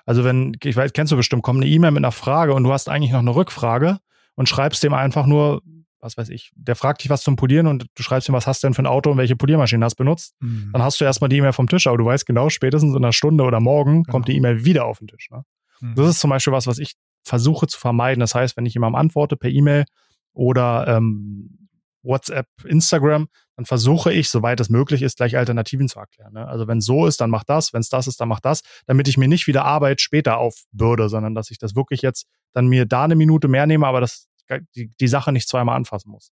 Also 0.04 0.24
wenn, 0.24 0.56
ich 0.62 0.76
weiß, 0.76 0.92
kennst 0.92 1.12
du 1.12 1.16
bestimmt, 1.16 1.42
kommt 1.42 1.62
eine 1.62 1.70
E-Mail 1.70 1.92
mit 1.92 2.00
einer 2.00 2.12
Frage 2.12 2.54
und 2.54 2.64
du 2.64 2.72
hast 2.72 2.88
eigentlich 2.88 3.12
noch 3.12 3.20
eine 3.20 3.34
Rückfrage 3.34 3.98
und 4.34 4.48
schreibst 4.48 4.82
dem 4.82 4.94
einfach 4.94 5.26
nur, 5.26 5.62
was 6.02 6.16
weiß 6.16 6.28
ich, 6.28 6.52
der 6.54 6.76
fragt 6.76 7.02
dich 7.02 7.10
was 7.10 7.22
zum 7.22 7.36
Polieren 7.36 7.66
und 7.66 7.86
du 7.94 8.02
schreibst 8.02 8.28
ihm, 8.28 8.34
was 8.34 8.46
hast 8.46 8.62
du 8.62 8.66
denn 8.66 8.74
für 8.74 8.82
ein 8.82 8.86
Auto 8.86 9.10
und 9.10 9.18
welche 9.18 9.36
Poliermaschine 9.36 9.84
hast 9.84 9.94
du 9.94 10.04
benutzt, 10.04 10.34
mhm. 10.40 10.70
dann 10.72 10.82
hast 10.82 11.00
du 11.00 11.04
erstmal 11.04 11.28
die 11.28 11.38
E-Mail 11.38 11.52
vom 11.52 11.68
Tisch, 11.68 11.86
aber 11.86 11.96
du 11.96 12.04
weißt 12.04 12.26
genau, 12.26 12.50
spätestens 12.50 12.90
in 12.90 13.02
einer 13.02 13.12
Stunde 13.12 13.44
oder 13.44 13.60
morgen 13.60 14.02
genau. 14.02 14.12
kommt 14.12 14.28
die 14.28 14.36
E-Mail 14.36 14.64
wieder 14.64 14.84
auf 14.84 14.98
den 14.98 15.06
Tisch. 15.06 15.30
Ne? 15.30 15.44
Mhm. 15.80 15.94
Das 15.94 16.08
ist 16.08 16.20
zum 16.20 16.30
Beispiel 16.30 16.52
was, 16.52 16.66
was 16.66 16.78
ich 16.78 16.94
versuche 17.24 17.68
zu 17.68 17.78
vermeiden. 17.78 18.20
Das 18.20 18.34
heißt, 18.34 18.56
wenn 18.56 18.66
ich 18.66 18.74
jemandem 18.74 18.96
antworte 18.96 19.36
per 19.36 19.50
E-Mail 19.50 19.84
oder 20.32 20.86
ähm, 20.88 21.68
WhatsApp, 22.02 22.48
Instagram, 22.64 23.28
dann 23.56 23.64
versuche 23.64 24.12
ich, 24.12 24.28
soweit 24.28 24.58
es 24.58 24.68
möglich 24.68 25.02
ist, 25.02 25.18
gleich 25.18 25.36
Alternativen 25.36 25.88
zu 25.88 26.00
erklären. 26.00 26.32
Ne? 26.32 26.48
Also 26.48 26.66
wenn 26.66 26.78
es 26.78 26.84
so 26.84 27.06
ist, 27.06 27.20
dann 27.20 27.30
mach 27.30 27.44
das, 27.44 27.72
wenn 27.72 27.80
es 27.80 27.88
das 27.88 28.08
ist, 28.08 28.20
dann 28.20 28.28
mach 28.28 28.40
das, 28.40 28.62
damit 28.86 29.06
ich 29.06 29.16
mir 29.16 29.28
nicht 29.28 29.46
wieder 29.46 29.64
Arbeit 29.64 30.00
später 30.00 30.38
aufbürde, 30.38 31.08
sondern 31.08 31.34
dass 31.34 31.50
ich 31.50 31.58
das 31.58 31.76
wirklich 31.76 32.02
jetzt 32.02 32.26
dann 32.52 32.66
mir 32.66 32.86
da 32.86 33.04
eine 33.04 33.14
Minute 33.14 33.48
mehr 33.48 33.66
nehme, 33.66 33.86
aber 33.86 34.00
das 34.00 34.26
die, 34.74 34.88
die 35.00 35.08
Sache 35.08 35.32
nicht 35.32 35.48
zweimal 35.48 35.76
anfassen 35.76 36.10
muss. 36.10 36.32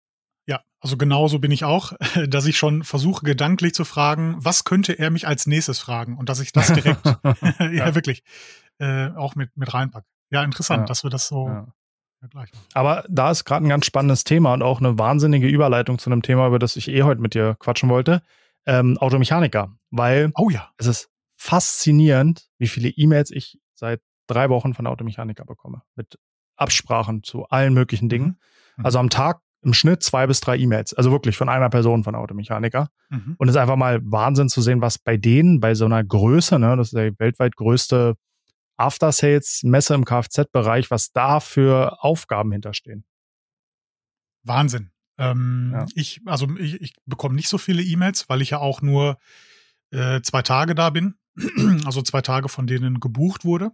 Ja, 0.49 0.63
also 0.81 0.97
genauso 0.97 1.39
bin 1.39 1.51
ich 1.51 1.65
auch, 1.65 1.93
dass 2.29 2.47
ich 2.47 2.57
schon 2.57 2.85
versuche, 2.85 3.25
gedanklich 3.25 3.75
zu 3.75 3.85
fragen, 3.85 4.37
was 4.39 4.65
könnte 4.65 4.99
er 4.99 5.11
mich 5.11 5.27
als 5.27 5.47
nächstes 5.47 5.79
fragen 5.79 6.17
und 6.17 6.29
dass 6.29 6.41
ich 6.41 6.53
das 6.53 6.73
direkt, 6.73 7.05
ja, 7.61 7.71
ja, 7.73 7.95
wirklich, 7.95 8.23
äh, 8.79 9.11
auch 9.11 9.35
mit, 9.35 9.57
mit 9.57 9.73
reinpacke. 9.75 10.07
Ja, 10.31 10.43
interessant, 10.43 10.83
ja. 10.83 10.87
dass 10.87 11.05
wir 11.05 11.11
das 11.11 11.29
so 11.29 11.49
ja. 11.49 11.67
Aber 12.75 13.05
da 13.09 13.31
ist 13.31 13.45
gerade 13.45 13.65
ein 13.65 13.69
ganz 13.69 13.87
spannendes 13.87 14.25
Thema 14.25 14.55
und 14.55 14.63
auch 14.63 14.81
eine 14.81 14.99
wahnsinnige 14.99 15.47
Überleitung 15.47 15.99
zu 15.99 16.11
einem 16.11 16.23
Thema, 16.23 16.47
über 16.47 16.59
das 16.59 16.75
ich 16.77 16.89
eh 16.89 17.03
heute 17.03 17.21
mit 17.21 17.35
dir 17.35 17.57
quatschen 17.59 17.89
wollte. 17.89 18.23
Ähm, 18.65 18.99
Automechaniker, 18.99 19.77
weil 19.91 20.33
oh 20.35 20.51
ja. 20.51 20.71
es 20.77 20.87
ist 20.87 21.11
faszinierend, 21.37 22.49
wie 22.59 22.67
viele 22.67 22.89
E-Mails 22.89 23.31
ich 23.31 23.61
seit 23.75 24.01
drei 24.27 24.49
Wochen 24.49 24.75
von 24.75 24.87
Automechaniker 24.87 25.45
bekomme. 25.45 25.83
Mit 25.95 26.19
Absprachen 26.57 27.23
zu 27.23 27.45
allen 27.47 27.75
möglichen 27.75 28.09
Dingen. 28.09 28.39
Mhm. 28.77 28.87
Also 28.87 28.99
am 28.99 29.11
Tag 29.11 29.41
im 29.63 29.75
Schnitt 29.75 30.03
zwei 30.03 30.27
bis 30.27 30.41
drei 30.41 30.57
E-Mails. 30.57 30.95
Also 30.95 31.11
wirklich 31.11 31.37
von 31.37 31.49
einer 31.49 31.69
Person 31.71 32.05
von 32.05 32.15
Automechaniker. 32.15 32.89
Mhm. 33.11 33.35
Und 33.39 33.49
es 33.49 33.57
ist 33.57 33.61
einfach 33.61 33.77
mal 33.77 34.01
Wahnsinn 34.05 34.49
zu 34.49 34.63
sehen, 34.63 34.81
was 34.81 34.99
bei 34.99 35.17
denen, 35.17 35.61
bei 35.61 35.75
so 35.75 35.87
einer 35.87 36.05
Größe, 36.05 36.59
ne, 36.59 36.77
das 36.77 36.89
ist 36.89 36.97
der 36.97 37.19
weltweit 37.19 37.57
größte 37.57 38.15
After-Sales-Messe 38.77 39.95
im 39.95 40.05
Kfz-Bereich, 40.05 40.91
was 40.91 41.11
da 41.11 41.41
für 41.41 42.03
Aufgaben 42.03 42.53
hinterstehen. 42.53 43.05
Wahnsinn. 44.45 44.91
Ähm, 45.19 45.71
ja. 45.73 45.87
Ich, 45.95 46.21
also 46.27 46.49
ich, 46.59 46.81
ich 46.81 46.95
bekomme 47.07 47.35
nicht 47.35 47.49
so 47.49 47.59
viele 47.59 47.83
E-Mails, 47.83 48.29
weil 48.29 48.43
ich 48.43 48.51
ja 48.51 48.59
auch 48.59 48.83
nur 48.83 49.19
äh, 49.91 50.21
zwei 50.21 50.43
Tage 50.43 50.75
da 50.75 50.91
bin. 50.91 51.15
also 51.85 52.03
zwei 52.03 52.21
Tage, 52.21 52.49
von 52.49 52.67
denen 52.67 53.01
gebucht 53.01 53.45
wurde. 53.45 53.73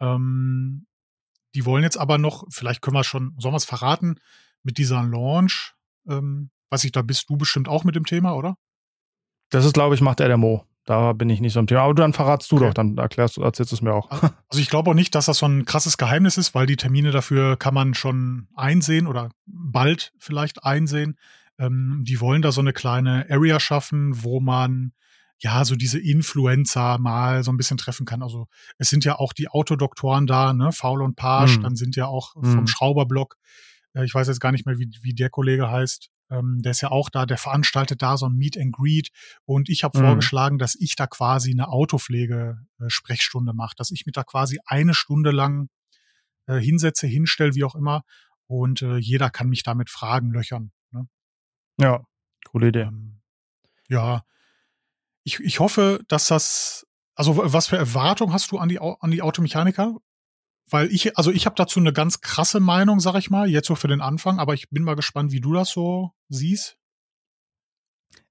Ähm, 0.00 0.86
die 1.56 1.64
wollen 1.64 1.82
jetzt 1.82 1.96
aber 1.96 2.18
noch, 2.18 2.44
vielleicht 2.50 2.82
können 2.82 2.96
wir 2.96 3.02
schon, 3.02 3.34
sollen 3.38 3.54
wir 3.54 3.56
es 3.56 3.64
verraten, 3.64 4.20
mit 4.62 4.76
dieser 4.76 5.02
Launch, 5.02 5.72
ähm, 6.06 6.50
weiß 6.68 6.84
ich, 6.84 6.92
da 6.92 7.00
bist 7.00 7.30
du 7.30 7.38
bestimmt 7.38 7.66
auch 7.66 7.82
mit 7.82 7.94
dem 7.94 8.04
Thema, 8.04 8.34
oder? 8.34 8.58
Das 9.48 9.64
ist, 9.64 9.72
glaube 9.72 9.94
ich, 9.94 10.02
macht 10.02 10.20
er 10.20 10.28
der 10.28 10.36
Mo. 10.36 10.66
Da 10.84 11.14
bin 11.14 11.30
ich 11.30 11.40
nicht 11.40 11.54
so 11.54 11.60
im 11.60 11.66
Thema. 11.66 11.80
Aber 11.80 11.94
dann 11.94 12.12
verratst 12.12 12.52
du 12.52 12.56
okay. 12.56 12.66
doch, 12.66 12.74
dann 12.74 12.98
erklärst 12.98 13.38
du, 13.38 13.42
erzählst 13.42 13.72
du 13.72 13.76
es 13.76 13.82
mir 13.82 13.94
auch. 13.94 14.10
Also 14.10 14.32
ich 14.60 14.68
glaube 14.68 14.90
auch 14.90 14.94
nicht, 14.94 15.14
dass 15.14 15.26
das 15.26 15.38
so 15.38 15.46
ein 15.46 15.64
krasses 15.64 15.96
Geheimnis 15.96 16.36
ist, 16.36 16.54
weil 16.54 16.66
die 16.66 16.76
Termine 16.76 17.10
dafür 17.10 17.56
kann 17.56 17.72
man 17.72 17.94
schon 17.94 18.48
einsehen 18.54 19.06
oder 19.06 19.30
bald 19.46 20.12
vielleicht 20.18 20.62
einsehen. 20.62 21.16
Ähm, 21.58 22.02
die 22.06 22.20
wollen 22.20 22.42
da 22.42 22.52
so 22.52 22.60
eine 22.60 22.74
kleine 22.74 23.26
Area 23.30 23.58
schaffen, 23.58 24.22
wo 24.22 24.40
man 24.40 24.92
ja, 25.38 25.64
so 25.64 25.76
diese 25.76 25.98
Influencer 25.98 26.98
mal 26.98 27.44
so 27.44 27.52
ein 27.52 27.56
bisschen 27.56 27.76
treffen 27.76 28.06
kann. 28.06 28.22
Also 28.22 28.46
es 28.78 28.88
sind 28.88 29.04
ja 29.04 29.18
auch 29.18 29.32
die 29.32 29.48
Autodoktoren 29.48 30.26
da, 30.26 30.52
ne, 30.52 30.72
Faul 30.72 31.02
und 31.02 31.16
Page, 31.16 31.58
mhm. 31.58 31.62
dann 31.62 31.76
sind 31.76 31.96
ja 31.96 32.06
auch 32.06 32.32
vom 32.32 32.60
mhm. 32.60 32.66
Schrauberblock, 32.66 33.36
äh, 33.94 34.04
ich 34.04 34.14
weiß 34.14 34.28
jetzt 34.28 34.40
gar 34.40 34.52
nicht 34.52 34.66
mehr, 34.66 34.78
wie, 34.78 34.90
wie 35.02 35.14
der 35.14 35.30
Kollege 35.30 35.70
heißt, 35.70 36.10
ähm, 36.30 36.60
der 36.62 36.72
ist 36.72 36.80
ja 36.80 36.90
auch 36.90 37.10
da, 37.10 37.26
der 37.26 37.38
veranstaltet 37.38 38.02
da 38.02 38.16
so 38.16 38.26
ein 38.26 38.34
Meet 38.34 38.58
and 38.58 38.74
Greet 38.74 39.10
und 39.44 39.68
ich 39.68 39.84
habe 39.84 39.98
mhm. 39.98 40.04
vorgeschlagen, 40.04 40.58
dass 40.58 40.74
ich 40.74 40.96
da 40.96 41.06
quasi 41.06 41.52
eine 41.52 41.68
Autopflege-Sprechstunde 41.68 43.52
mache, 43.52 43.74
dass 43.76 43.90
ich 43.90 44.06
mit 44.06 44.16
da 44.16 44.24
quasi 44.24 44.58
eine 44.64 44.94
Stunde 44.94 45.30
lang 45.30 45.68
äh, 46.46 46.58
hinsetze, 46.58 47.06
hinstelle, 47.06 47.54
wie 47.54 47.64
auch 47.64 47.74
immer 47.74 48.02
und 48.46 48.82
äh, 48.82 48.96
jeder 48.96 49.30
kann 49.30 49.48
mich 49.48 49.62
damit 49.62 49.90
Fragen 49.90 50.30
löchern. 50.30 50.72
Ne? 50.90 51.06
Ja, 51.78 52.04
coole 52.46 52.68
Idee. 52.68 52.82
Ähm, 52.82 53.20
ja, 53.88 54.22
ich, 55.26 55.40
ich 55.40 55.58
hoffe, 55.58 56.00
dass 56.06 56.28
das, 56.28 56.86
also 57.16 57.36
was 57.36 57.66
für 57.66 57.76
Erwartungen 57.76 58.32
hast 58.32 58.52
du 58.52 58.58
an 58.58 58.68
die, 58.68 58.78
an 58.78 59.10
die 59.10 59.22
Automechaniker? 59.22 59.96
Weil 60.70 60.86
ich, 60.92 61.18
also 61.18 61.32
ich 61.32 61.46
habe 61.46 61.56
dazu 61.56 61.80
eine 61.80 61.92
ganz 61.92 62.20
krasse 62.20 62.60
Meinung, 62.60 63.00
sag 63.00 63.16
ich 63.16 63.28
mal, 63.28 63.48
jetzt 63.48 63.66
so 63.66 63.74
für 63.74 63.88
den 63.88 64.00
Anfang, 64.00 64.38
aber 64.38 64.54
ich 64.54 64.70
bin 64.70 64.84
mal 64.84 64.94
gespannt, 64.94 65.32
wie 65.32 65.40
du 65.40 65.52
das 65.52 65.70
so 65.70 66.12
siehst. 66.28 66.78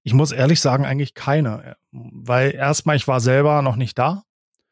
Ich 0.04 0.14
muss 0.14 0.32
ehrlich 0.32 0.60
sagen, 0.60 0.86
eigentlich 0.86 1.12
keine. 1.12 1.76
Weil 1.90 2.54
erstmal, 2.54 2.96
ich 2.96 3.06
war 3.06 3.20
selber 3.20 3.60
noch 3.60 3.76
nicht 3.76 3.98
da. 3.98 4.22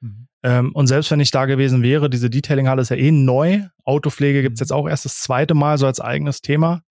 Mhm. 0.00 0.28
Ähm, 0.42 0.72
und 0.72 0.86
selbst 0.86 1.10
wenn 1.10 1.20
ich 1.20 1.30
da 1.30 1.44
gewesen 1.44 1.82
wäre, 1.82 2.08
diese 2.08 2.30
Detailing-Halle 2.30 2.80
ist 2.80 2.90
ja 2.90 2.96
eh 2.96 3.10
neu. 3.10 3.66
Autopflege 3.84 4.40
gibt's 4.40 4.60
mhm. 4.60 4.64
jetzt 4.64 4.72
auch 4.72 4.88
erst 4.88 5.04
das 5.04 5.20
zweite 5.20 5.52
Mal 5.52 5.76
so 5.76 5.86
als 5.86 6.00
eigenes 6.00 6.40
Thema. 6.40 6.82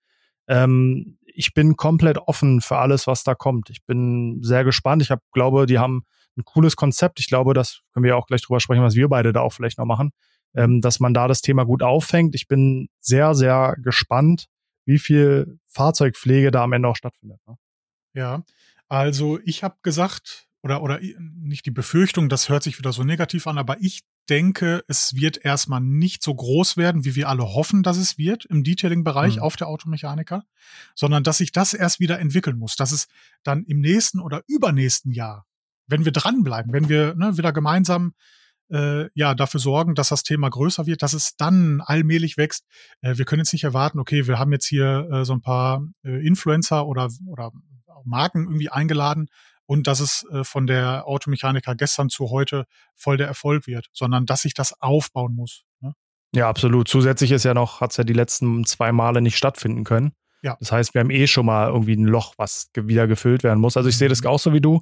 Ähm, 0.47 1.17
ich 1.33 1.53
bin 1.53 1.75
komplett 1.75 2.17
offen 2.17 2.61
für 2.61 2.77
alles, 2.77 3.07
was 3.07 3.23
da 3.23 3.35
kommt. 3.35 3.69
Ich 3.69 3.83
bin 3.85 4.41
sehr 4.43 4.63
gespannt. 4.63 5.01
Ich 5.01 5.11
hab, 5.11 5.19
glaube, 5.31 5.65
die 5.65 5.79
haben 5.79 6.05
ein 6.37 6.45
cooles 6.45 6.75
Konzept. 6.75 7.19
Ich 7.19 7.27
glaube, 7.27 7.53
das 7.53 7.81
können 7.93 8.03
wir 8.05 8.17
auch 8.17 8.27
gleich 8.27 8.41
drüber 8.41 8.59
sprechen, 8.59 8.83
was 8.83 8.95
wir 8.95 9.07
beide 9.09 9.33
da 9.33 9.41
auch 9.41 9.53
vielleicht 9.53 9.77
noch 9.77 9.85
machen, 9.85 10.11
ähm, 10.55 10.81
dass 10.81 10.99
man 10.99 11.13
da 11.13 11.27
das 11.27 11.41
Thema 11.41 11.65
gut 11.65 11.83
auffängt. 11.83 12.35
Ich 12.35 12.47
bin 12.47 12.89
sehr, 12.99 13.35
sehr 13.35 13.75
gespannt, 13.81 14.47
wie 14.85 14.99
viel 14.99 15.59
Fahrzeugpflege 15.67 16.51
da 16.51 16.63
am 16.63 16.73
Ende 16.73 16.87
auch 16.87 16.95
stattfindet. 16.95 17.39
Ne? 17.47 17.57
Ja, 18.15 18.43
also 18.87 19.39
ich 19.43 19.63
habe 19.63 19.77
gesagt, 19.81 20.47
oder, 20.61 20.81
oder 20.81 20.99
nicht 21.19 21.65
die 21.65 21.71
Befürchtung, 21.71 22.29
das 22.29 22.49
hört 22.49 22.63
sich 22.63 22.77
wieder 22.77 22.93
so 22.93 23.03
negativ 23.03 23.47
an, 23.47 23.57
aber 23.57 23.77
ich 23.81 24.01
denke, 24.29 24.83
es 24.87 25.15
wird 25.15 25.43
erstmal 25.43 25.81
nicht 25.81 26.23
so 26.23 26.33
groß 26.33 26.77
werden, 26.77 27.05
wie 27.05 27.15
wir 27.15 27.29
alle 27.29 27.43
hoffen, 27.43 27.83
dass 27.83 27.97
es 27.97 28.17
wird 28.17 28.45
im 28.45 28.63
Detailing-Bereich 28.63 29.37
mhm. 29.37 29.41
auf 29.41 29.55
der 29.55 29.67
Automechaniker, 29.67 30.43
sondern 30.95 31.23
dass 31.23 31.37
sich 31.37 31.51
das 31.51 31.73
erst 31.73 31.99
wieder 31.99 32.19
entwickeln 32.19 32.57
muss, 32.57 32.75
dass 32.75 32.91
es 32.91 33.07
dann 33.43 33.63
im 33.65 33.79
nächsten 33.79 34.19
oder 34.19 34.43
übernächsten 34.47 35.11
Jahr, 35.11 35.45
wenn 35.87 36.05
wir 36.05 36.11
dranbleiben, 36.11 36.73
wenn 36.73 36.89
wir 36.89 37.15
ne, 37.15 37.37
wieder 37.37 37.51
gemeinsam 37.51 38.13
äh, 38.71 39.09
ja 39.13 39.35
dafür 39.35 39.59
sorgen, 39.59 39.95
dass 39.95 40.09
das 40.09 40.23
Thema 40.23 40.49
größer 40.49 40.85
wird, 40.85 41.01
dass 41.01 41.13
es 41.13 41.35
dann 41.35 41.81
allmählich 41.81 42.37
wächst. 42.37 42.65
Äh, 43.01 43.17
wir 43.17 43.25
können 43.25 43.41
jetzt 43.41 43.53
nicht 43.53 43.65
erwarten, 43.65 43.99
okay, 43.99 44.27
wir 44.27 44.39
haben 44.39 44.51
jetzt 44.53 44.65
hier 44.65 45.09
äh, 45.11 45.25
so 45.25 45.33
ein 45.33 45.41
paar 45.41 45.85
äh, 46.03 46.25
Influencer 46.25 46.87
oder 46.87 47.09
oder 47.25 47.51
Marken 48.05 48.43
irgendwie 48.43 48.69
eingeladen 48.69 49.29
und 49.73 49.87
dass 49.87 49.99
es 49.99 50.23
äh, 50.31 50.43
von 50.43 50.67
der 50.67 51.07
Automechaniker 51.07 51.73
gestern 51.73 52.09
zu 52.09 52.29
heute 52.29 52.65
voll 52.95 53.17
der 53.17 53.25
Erfolg 53.25 53.65
wird, 53.65 53.89
sondern 53.91 54.27
dass 54.27 54.43
sich 54.43 54.53
das 54.53 54.79
aufbauen 54.81 55.33
muss. 55.33 55.63
Ne? 55.79 55.95
Ja, 56.35 56.47
absolut. 56.47 56.87
Zusätzlich 56.87 57.31
ist 57.31 57.43
ja 57.43 57.55
noch, 57.55 57.81
hat 57.81 57.89
es 57.89 57.97
ja 57.97 58.03
die 58.03 58.13
letzten 58.13 58.65
zwei 58.65 58.91
Male 58.91 59.19
nicht 59.19 59.35
stattfinden 59.35 59.83
können. 59.83 60.11
Ja. 60.43 60.57
Das 60.59 60.71
heißt, 60.71 60.93
wir 60.93 61.01
haben 61.01 61.09
eh 61.09 61.25
schon 61.25 61.47
mal 61.47 61.69
irgendwie 61.69 61.95
ein 61.95 62.05
Loch, 62.05 62.35
was 62.37 62.69
wieder 62.75 63.07
gefüllt 63.07 63.41
werden 63.41 63.59
muss. 63.59 63.75
Also 63.75 63.89
ich 63.89 63.97
sehe 63.97 64.09
das 64.09 64.21
mhm. 64.21 64.27
auch 64.27 64.37
so 64.37 64.53
wie 64.53 64.61
du. 64.61 64.79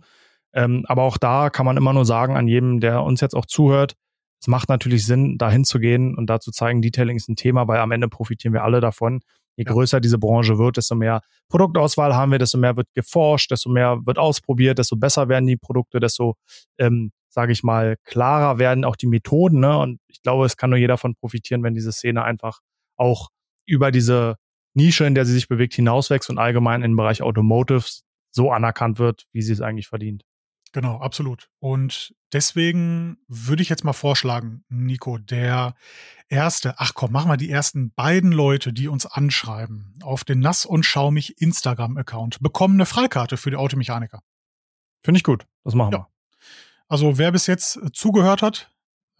Ähm, 0.52 0.84
aber 0.90 1.04
auch 1.04 1.18
da 1.18 1.50
kann 1.50 1.66
man 1.66 1.78
immer 1.78 1.94
nur 1.94 2.06
sagen, 2.06 2.36
an 2.36 2.50
jedem, 2.50 2.82
der 2.82 3.02
uns 3.02 3.22
jetzt 3.22 3.36
auch 3.36 3.46
zuhört, 3.46 3.96
es 4.42 4.48
macht 4.48 4.68
natürlich 4.68 5.06
Sinn, 5.06 5.38
da 5.38 5.50
hinzugehen 5.50 6.18
und 6.18 6.28
da 6.30 6.42
zu 6.42 6.52
zeigen, 6.52 6.82
Detailing 6.82 7.16
ist 7.16 7.30
ein 7.30 7.38
Thema, 7.38 7.70
weil 7.70 7.80
am 7.80 7.92
Ende 7.92 8.10
profitieren 8.10 8.54
wir 8.54 8.66
alle 8.66 8.82
davon. 8.82 9.22
Je 9.62 9.66
größer 9.66 10.02
diese 10.02 10.18
Branche 10.18 10.58
wird, 10.58 10.78
desto 10.78 10.96
mehr 10.96 11.22
Produktauswahl 11.50 12.16
haben 12.16 12.32
wir, 12.32 12.40
desto 12.40 12.58
mehr 12.58 12.78
wird 12.78 12.88
geforscht, 12.96 13.52
desto 13.52 13.70
mehr 13.70 14.00
wird 14.06 14.18
ausprobiert, 14.18 14.80
desto 14.80 14.96
besser 14.96 15.30
werden 15.30 15.46
die 15.46 15.58
Produkte, 15.58 16.00
desto, 16.00 16.36
ähm, 16.80 17.12
sage 17.30 17.52
ich 17.52 17.62
mal, 17.62 17.98
klarer 18.04 18.58
werden 18.58 18.84
auch 18.84 18.96
die 18.96 19.06
Methoden. 19.06 19.60
Ne? 19.60 19.78
Und 19.78 20.00
ich 20.08 20.24
glaube, 20.24 20.46
es 20.46 20.58
kann 20.58 20.72
nur 20.72 20.80
jeder 20.80 20.94
davon 20.94 21.14
profitieren, 21.16 21.62
wenn 21.62 21.76
diese 21.76 21.92
Szene 21.92 22.24
einfach 22.24 22.60
auch 22.98 23.30
über 23.68 23.92
diese 23.92 24.38
Nische, 24.74 25.06
in 25.06 25.14
der 25.14 25.26
sie 25.26 25.34
sich 25.34 25.48
bewegt, 25.48 25.76
hinauswächst 25.76 26.30
und 26.32 26.40
allgemein 26.40 26.82
im 26.82 26.96
Bereich 26.96 27.22
Automotives 27.22 28.04
so 28.32 28.52
anerkannt 28.52 28.98
wird, 28.98 29.26
wie 29.32 29.42
sie 29.42 29.54
es 29.54 29.62
eigentlich 29.62 29.88
verdient. 29.88 30.24
Genau, 30.74 31.00
absolut. 31.02 31.50
Und 31.60 32.16
deswegen 32.32 33.18
würde 33.28 33.62
ich 33.62 33.70
jetzt 33.70 33.84
mal 33.84 33.94
vorschlagen, 33.94 34.64
Nico, 34.70 35.18
der 35.18 35.76
erste, 36.30 36.76
ach 36.78 36.94
komm, 36.94 37.12
machen 37.12 37.30
wir 37.30 37.38
die 37.38 37.50
ersten 37.50 37.92
beiden 37.92 38.32
Leute, 38.32 38.72
die 38.72 38.88
uns 38.88 39.06
anschreiben, 39.06 39.94
auf 40.02 40.24
den 40.24 40.40
Nass 40.40 40.66
und 40.66 40.84
Schaumig 40.84 41.42
Instagram-Account, 41.42 42.40
bekommen 42.40 42.76
eine 42.76 42.86
Freikarte 42.86 43.36
für 43.36 43.50
die 43.50 43.58
Automechaniker. 43.58 44.22
Finde 45.04 45.18
ich 45.18 45.24
gut. 45.24 45.46
Das 45.64 45.76
machen 45.76 45.92
ja. 45.92 46.00
wir. 46.00 46.08
Also 46.88 47.18
wer 47.18 47.32
bis 47.32 47.48
jetzt 47.48 47.80
zugehört 47.94 48.42
hat, 48.42 48.71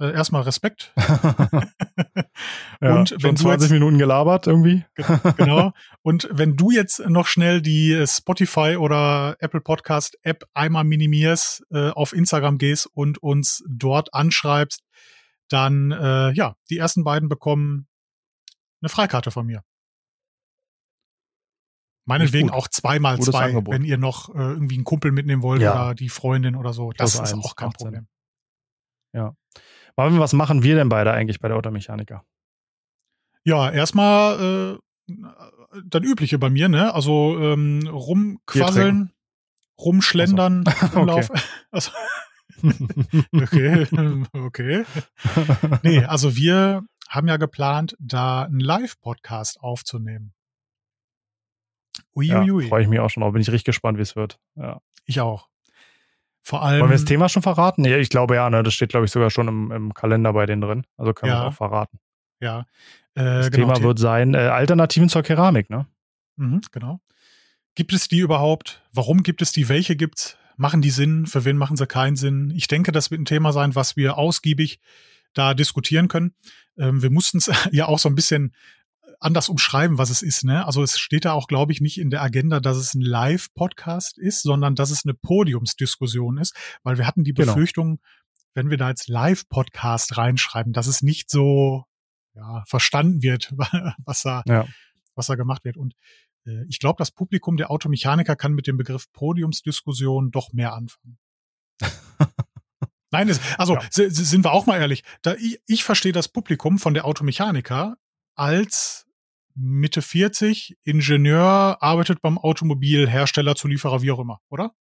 äh, 0.02 0.12
erstmal 0.12 0.42
Respekt. 0.42 0.92
ja, 0.98 2.96
und 2.96 3.16
wenn 3.24 3.38
20 3.38 3.48
jetzt, 3.48 3.72
Minuten 3.72 3.98
gelabert 3.98 4.48
irgendwie. 4.48 4.84
genau. 5.38 5.72
Und 6.02 6.28
wenn 6.32 6.58
du 6.58 6.72
jetzt 6.72 7.08
noch 7.08 7.28
schnell 7.28 7.62
die 7.62 8.04
Spotify 8.08 8.78
oder 8.78 9.36
Apple 9.40 9.62
Podcast 9.62 10.18
App 10.24 10.44
einmal 10.54 10.84
minimierst, 10.84 11.64
äh, 11.72 11.90
auf 11.90 12.14
Instagram 12.14 12.58
gehst 12.58 12.90
und 12.92 13.22
uns 13.22 13.64
dort 13.70 14.14
anschreibst, 14.14 14.82
dann 15.50 15.92
äh, 15.92 16.32
ja, 16.32 16.56
die 16.70 16.78
ersten 16.78 17.04
beiden 17.04 17.30
bekommen 17.30 17.88
eine 18.82 18.90
Freikarte 18.90 19.30
von 19.32 19.46
mir. 19.46 19.64
Meinetwegen 22.06 22.50
auch 22.50 22.68
zweimal 22.68 23.20
zwei, 23.20 23.46
Angebot. 23.46 23.74
wenn 23.74 23.84
ihr 23.84 23.98
noch 23.98 24.34
äh, 24.34 24.40
irgendwie 24.40 24.76
einen 24.76 24.84
Kumpel 24.84 25.12
mitnehmen 25.12 25.44
wollt 25.44 25.62
ja. 25.62 25.74
oder 25.74 25.96
die 25.96 26.10
Freundin 26.10 26.56
oder 26.56 26.74
so. 26.74 26.92
Das, 26.92 27.14
das 27.14 27.32
ist 27.32 27.38
auch 27.38 27.56
kein 27.56 27.72
Problem. 27.72 28.08
Ja. 29.14 29.36
Aber 29.96 30.20
was 30.20 30.34
machen 30.34 30.64
wir 30.64 30.76
denn 30.76 30.90
beide 30.90 31.12
eigentlich 31.12 31.40
bei 31.40 31.48
der 31.48 31.58
Automechaniker? 31.58 32.24
Ja, 33.44 33.70
erstmal 33.70 34.80
äh, 35.08 35.14
das 35.86 36.04
Übliche 36.04 36.38
bei 36.40 36.50
mir, 36.50 36.70
ne? 36.70 36.94
Also 36.94 37.38
ähm, 37.40 37.88
rumquasseln, 37.88 39.12
rumschlendern 39.78 40.64
also. 40.66 41.00
im 41.00 41.08
Lauf. 41.08 41.30
Also, 41.74 41.92
okay, 43.32 43.88
okay. 44.34 44.86
Nee, 45.84 46.04
also 46.04 46.36
wir 46.36 46.84
haben 47.08 47.30
ja 47.30 47.38
geplant, 47.38 47.96
da 47.98 48.44
einen 48.44 48.60
Live-Podcast 48.60 49.62
aufzunehmen. 49.62 50.34
Uiuiui. 52.14 52.64
Ja, 52.64 52.70
freue 52.70 52.84
ich 52.84 52.90
mich 52.90 53.00
auch 53.00 53.10
schon, 53.10 53.24
aber 53.24 53.32
bin 53.32 53.42
ich 53.42 53.48
richtig 53.48 53.64
gespannt, 53.64 53.98
wie 53.98 54.02
es 54.02 54.18
wird. 54.18 54.38
Ja. 54.56 54.82
Ich 55.06 55.22
auch. 55.22 55.48
Vor 56.44 56.64
allem. 56.64 56.82
Wollen 56.82 56.92
wir 56.92 56.98
das 56.98 57.06
Thema 57.06 57.30
schon 57.30 57.44
verraten? 57.44 57.86
Ja, 57.86 57.98
ich 57.98 58.10
glaube 58.10 58.36
ja, 58.36 58.50
ne? 58.50 58.64
Das 58.64 58.74
steht, 58.74 58.90
glaube 58.90 59.06
ich, 59.06 59.12
sogar 59.12 59.30
schon 59.30 59.48
im, 59.48 59.72
im 59.72 59.94
Kalender 59.94 60.34
bei 60.34 60.46
denen 60.46 60.62
drin. 60.62 60.84
Also 60.98 61.14
können 61.14 61.32
ja. 61.32 61.40
wir 61.40 61.48
es 61.48 61.54
auch 61.54 61.58
verraten. 61.58 62.00
Ja. 62.40 62.66
Äh, 63.14 63.24
das 63.24 63.52
genau, 63.52 63.74
Thema 63.74 63.84
wird 63.84 64.00
sein, 64.00 64.34
äh, 64.34 64.40
Alternativen 64.40 65.10
zur 65.10 65.24
Keramik, 65.24 65.70
ne? 65.70 65.86
Mhm, 66.38 66.62
genau. 66.72 67.00
Gibt 67.76 67.94
es 67.94 68.08
die 68.08 68.20
überhaupt? 68.20 68.82
Warum 68.92 69.24
gibt 69.24 69.42
es 69.42 69.52
die? 69.52 69.70
Welche 69.70 69.96
gibt's? 69.96 70.38
Machen 70.58 70.82
die 70.82 70.90
Sinn? 70.90 71.26
Für 71.26 71.46
wen 71.46 71.58
machen 71.58 71.78
sie 71.78 71.88
keinen 71.88 72.16
Sinn? 72.16 72.52
Ich 72.56 72.68
denke, 72.68 72.92
das 72.92 73.12
wird 73.12 73.22
ein 73.22 73.26
Thema 73.26 73.54
sein, 73.54 73.76
was 73.76 73.96
wir 73.96 74.18
ausgiebig 74.18 74.80
da 75.34 75.54
diskutieren 75.54 76.08
können. 76.08 76.34
Ähm, 76.78 77.02
wir 77.02 77.10
mussten 77.10 77.38
es 77.38 77.52
ja 77.72 77.88
auch 77.88 78.00
so 78.00 78.10
ein 78.10 78.16
bisschen 78.16 78.54
anders 79.22 79.50
umschreiben, 79.50 79.98
was 79.98 80.10
es 80.10 80.22
ist. 80.22 80.44
Ne? 80.44 80.66
Also 80.66 80.84
es 80.84 81.00
steht 81.00 81.26
da 81.26 81.34
auch, 81.34 81.48
glaube 81.48 81.72
ich, 81.72 81.80
nicht 81.80 82.00
in 82.00 82.10
der 82.10 82.22
Agenda, 82.22 82.60
dass 82.60 82.78
es 82.78 82.96
ein 82.96 83.02
Live-Podcast 83.02 84.18
ist, 84.18 84.42
sondern 84.42 84.76
dass 84.76 84.90
es 84.90 85.06
eine 85.06 85.14
Podiumsdiskussion 85.14 86.38
ist, 86.38 86.56
weil 86.84 86.98
wir 86.98 87.08
hatten 87.08 87.24
die 87.24 87.34
genau. 87.34 87.54
Befürchtung, 87.54 88.00
wenn 88.56 88.70
wir 88.70 88.78
da 88.78 88.90
jetzt 88.90 89.08
Live-Podcast 89.08 90.18
reinschreiben, 90.18 90.74
dass 90.74 90.88
es 90.88 91.02
nicht 91.02 91.30
so 91.30 91.86
ja, 92.34 92.64
verstanden 92.68 93.22
wird, 93.22 93.54
was 94.06 94.24
da, 94.24 94.44
ja. 94.48 94.66
was 95.16 95.28
da 95.28 95.36
gemacht 95.36 95.64
wird. 95.66 95.78
Und 95.78 95.94
äh, 96.48 96.66
ich 96.68 96.80
glaube, 96.80 96.98
das 96.98 97.12
Publikum 97.12 97.58
der 97.58 97.70
Automechaniker 97.70 98.36
kann 98.36 98.54
mit 98.54 98.66
dem 98.66 98.78
Begriff 98.78 99.12
Podiumsdiskussion 99.14 100.32
doch 100.32 100.52
mehr 100.52 100.74
anfangen. 100.74 101.20
Nein, 103.12 103.38
also 103.58 103.76
ja. 103.76 103.82
sind 103.92 104.46
wir 104.46 104.52
auch 104.52 104.66
mal 104.66 104.80
ehrlich. 104.80 105.04
Da, 105.22 105.36
ich, 105.36 105.62
ich 105.68 105.84
verstehe 105.84 106.14
das 106.14 106.30
Publikum 106.30 106.80
von 106.80 106.94
der 106.94 107.06
Automechaniker 107.06 107.98
als 108.36 109.06
Mitte 109.56 110.02
40, 110.02 110.78
Ingenieur, 110.84 111.78
arbeitet 111.82 112.22
beim 112.22 112.38
Automobilhersteller, 112.38 113.56
Zulieferer, 113.56 114.02
wie 114.02 114.12
auch 114.12 114.20
immer, 114.20 114.40
oder? 114.50 114.72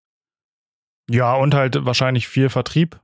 Ja, 1.09 1.35
und 1.35 1.55
halt 1.55 1.85
wahrscheinlich 1.85 2.29
viel 2.29 2.49
Vertrieb. 2.49 3.01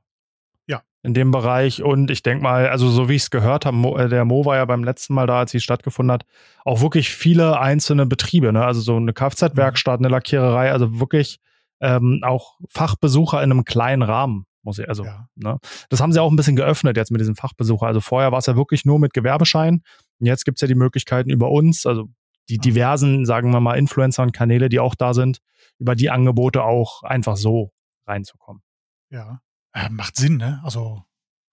Ja. 0.67 0.83
In 1.03 1.15
dem 1.15 1.31
Bereich. 1.31 1.83
Und 1.83 2.11
ich 2.11 2.23
denke 2.23 2.43
mal, 2.43 2.69
also 2.69 2.89
so 2.89 3.09
wie 3.09 3.15
ich 3.15 3.23
es 3.23 3.31
gehört 3.31 3.67
habe, 3.67 3.77
äh, 3.99 4.09
der 4.09 4.25
Mo 4.25 4.45
war 4.45 4.57
ja 4.57 4.65
beim 4.65 4.85
letzten 4.85 5.15
Mal 5.15 5.27
da, 5.27 5.41
als 5.41 5.51
sie 5.51 5.61
stattgefunden 5.61 6.13
hat, 6.13 6.25
auch 6.65 6.81
wirklich 6.81 7.11
viele 7.11 7.59
einzelne 7.59 8.07
Betriebe, 8.07 8.53
ne? 8.53 8.65
Also 8.65 8.81
so 8.81 8.97
eine 8.97 9.13
Kfz-Werkstatt, 9.13 9.99
eine 9.99 10.09
Lackiererei, 10.09 10.71
also 10.71 11.01
wirklich 11.01 11.41
ähm, 11.81 12.21
auch 12.23 12.59
Fachbesucher 12.69 13.43
in 13.43 13.51
einem 13.51 13.65
kleinen 13.65 14.03
Rahmen 14.03 14.47
muss 14.67 14.79
ich, 14.79 14.89
also, 14.89 15.05
ja. 15.05 15.29
ne? 15.37 15.59
Das 15.89 16.01
haben 16.01 16.13
sie 16.13 16.21
auch 16.21 16.31
ein 16.31 16.37
bisschen 16.37 16.57
geöffnet 16.57 16.97
jetzt 16.97 17.11
mit 17.11 17.21
diesem 17.21 17.37
Fachbesucher. 17.37 17.87
Also 17.87 18.01
vorher 18.01 18.33
war 18.33 18.39
es 18.39 18.47
ja 18.47 18.57
wirklich 18.57 18.85
nur 18.85 18.99
mit 18.99 19.15
Gewerbeschein. 19.15 19.83
Und 20.19 20.27
jetzt 20.27 20.45
gibt 20.45 20.59
es 20.59 20.61
ja 20.61 20.69
die 20.69 20.75
Möglichkeiten 20.75 21.31
über 21.31 21.51
uns, 21.51 21.87
also 21.87 22.09
die 22.49 22.59
diversen, 22.59 23.25
sagen 23.25 23.53
wir 23.53 23.61
mal, 23.61 23.79
Influencer 23.79 24.23
und 24.23 24.33
Kanäle, 24.33 24.69
die 24.69 24.81
auch 24.81 24.95
da 24.95 25.15
sind, 25.15 25.39
über 25.79 25.95
die 25.95 26.11
Angebote 26.11 26.63
auch 26.63 27.03
einfach 27.03 27.37
so 27.37 27.73
reinzukommen. 28.07 28.63
Ja, 29.11 29.41
äh, 29.73 29.89
macht 29.89 30.17
Sinn, 30.17 30.37
ne? 30.37 30.61
Also 30.65 31.05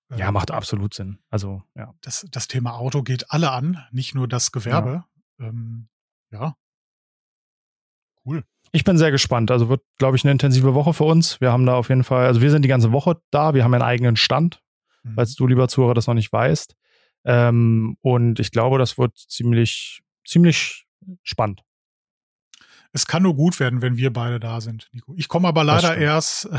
äh, 0.09 0.17
ja, 0.17 0.31
macht 0.31 0.51
absolut 0.51 0.93
Sinn. 0.93 1.19
Also 1.29 1.61
ja. 1.75 1.93
Das, 2.01 2.25
das 2.31 2.47
Thema 2.47 2.73
Auto 2.73 3.03
geht 3.03 3.31
alle 3.31 3.51
an, 3.51 3.85
nicht 3.91 4.15
nur 4.15 4.27
das 4.27 4.51
Gewerbe. 4.51 5.05
Ja. 5.39 5.47
Ähm, 5.47 5.87
ja. 6.31 6.55
Cool. 8.25 8.43
Ich 8.75 8.83
bin 8.83 8.97
sehr 8.97 9.11
gespannt. 9.11 9.51
Also 9.51 9.69
wird, 9.69 9.83
glaube 9.99 10.17
ich, 10.17 10.23
eine 10.23 10.31
intensive 10.31 10.73
Woche 10.73 10.93
für 10.93 11.03
uns. 11.03 11.39
Wir 11.39 11.51
haben 11.51 11.65
da 11.67 11.75
auf 11.75 11.89
jeden 11.89 12.03
Fall, 12.03 12.25
also 12.25 12.41
wir 12.41 12.49
sind 12.49 12.63
die 12.63 12.69
ganze 12.69 12.91
Woche 12.91 13.21
da. 13.29 13.53
Wir 13.53 13.63
haben 13.63 13.73
einen 13.73 13.83
eigenen 13.83 14.15
Stand, 14.15 14.61
mhm. 15.03 15.13
falls 15.13 15.35
du, 15.35 15.45
lieber 15.45 15.67
Zuhörer, 15.67 15.93
das 15.93 16.07
noch 16.07 16.15
nicht 16.15 16.33
weißt. 16.33 16.75
Ähm, 17.23 17.97
und 18.01 18.39
ich 18.39 18.51
glaube, 18.51 18.79
das 18.79 18.97
wird 18.97 19.15
ziemlich, 19.15 20.01
ziemlich 20.25 20.85
spannend. 21.21 21.61
Es 22.93 23.05
kann 23.05 23.23
nur 23.23 23.35
gut 23.35 23.59
werden, 23.59 23.81
wenn 23.83 23.97
wir 23.97 24.11
beide 24.11 24.39
da 24.39 24.59
sind, 24.59 24.89
Nico. 24.91 25.13
Ich 25.17 25.27
komme 25.27 25.47
aber 25.47 25.63
leider 25.63 25.95
erst, 25.95 26.49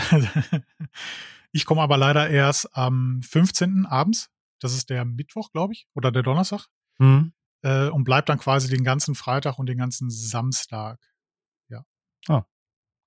ich 1.53 1.65
komme 1.65 1.83
aber 1.83 1.97
leider 1.97 2.31
erst 2.31 2.77
am 2.77 3.23
15. 3.23 3.87
abends. 3.87 4.31
Das 4.61 4.73
ist 4.73 4.89
der 4.89 5.05
Mittwoch, 5.05 5.51
glaube 5.51 5.73
ich, 5.73 5.89
oder 5.95 6.13
der 6.13 6.23
Donnerstag. 6.23 6.67
Mhm. 6.99 7.33
Äh, 7.63 7.89
und 7.89 8.05
bleib 8.05 8.27
dann 8.27 8.39
quasi 8.39 8.69
den 8.69 8.85
ganzen 8.85 9.17
Freitag 9.17 9.59
und 9.59 9.67
den 9.67 9.79
ganzen 9.79 10.11
Samstag. 10.11 11.01
Ah, 12.29 12.45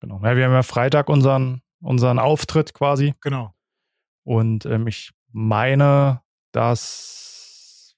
genau. 0.00 0.20
Ja, 0.22 0.36
wir 0.36 0.44
haben 0.44 0.52
ja 0.52 0.62
Freitag 0.62 1.08
unseren, 1.08 1.62
unseren 1.80 2.18
Auftritt 2.18 2.74
quasi. 2.74 3.14
Genau. 3.20 3.54
Und 4.24 4.66
ähm, 4.66 4.86
ich 4.86 5.12
meine, 5.32 6.22
dass 6.52 7.96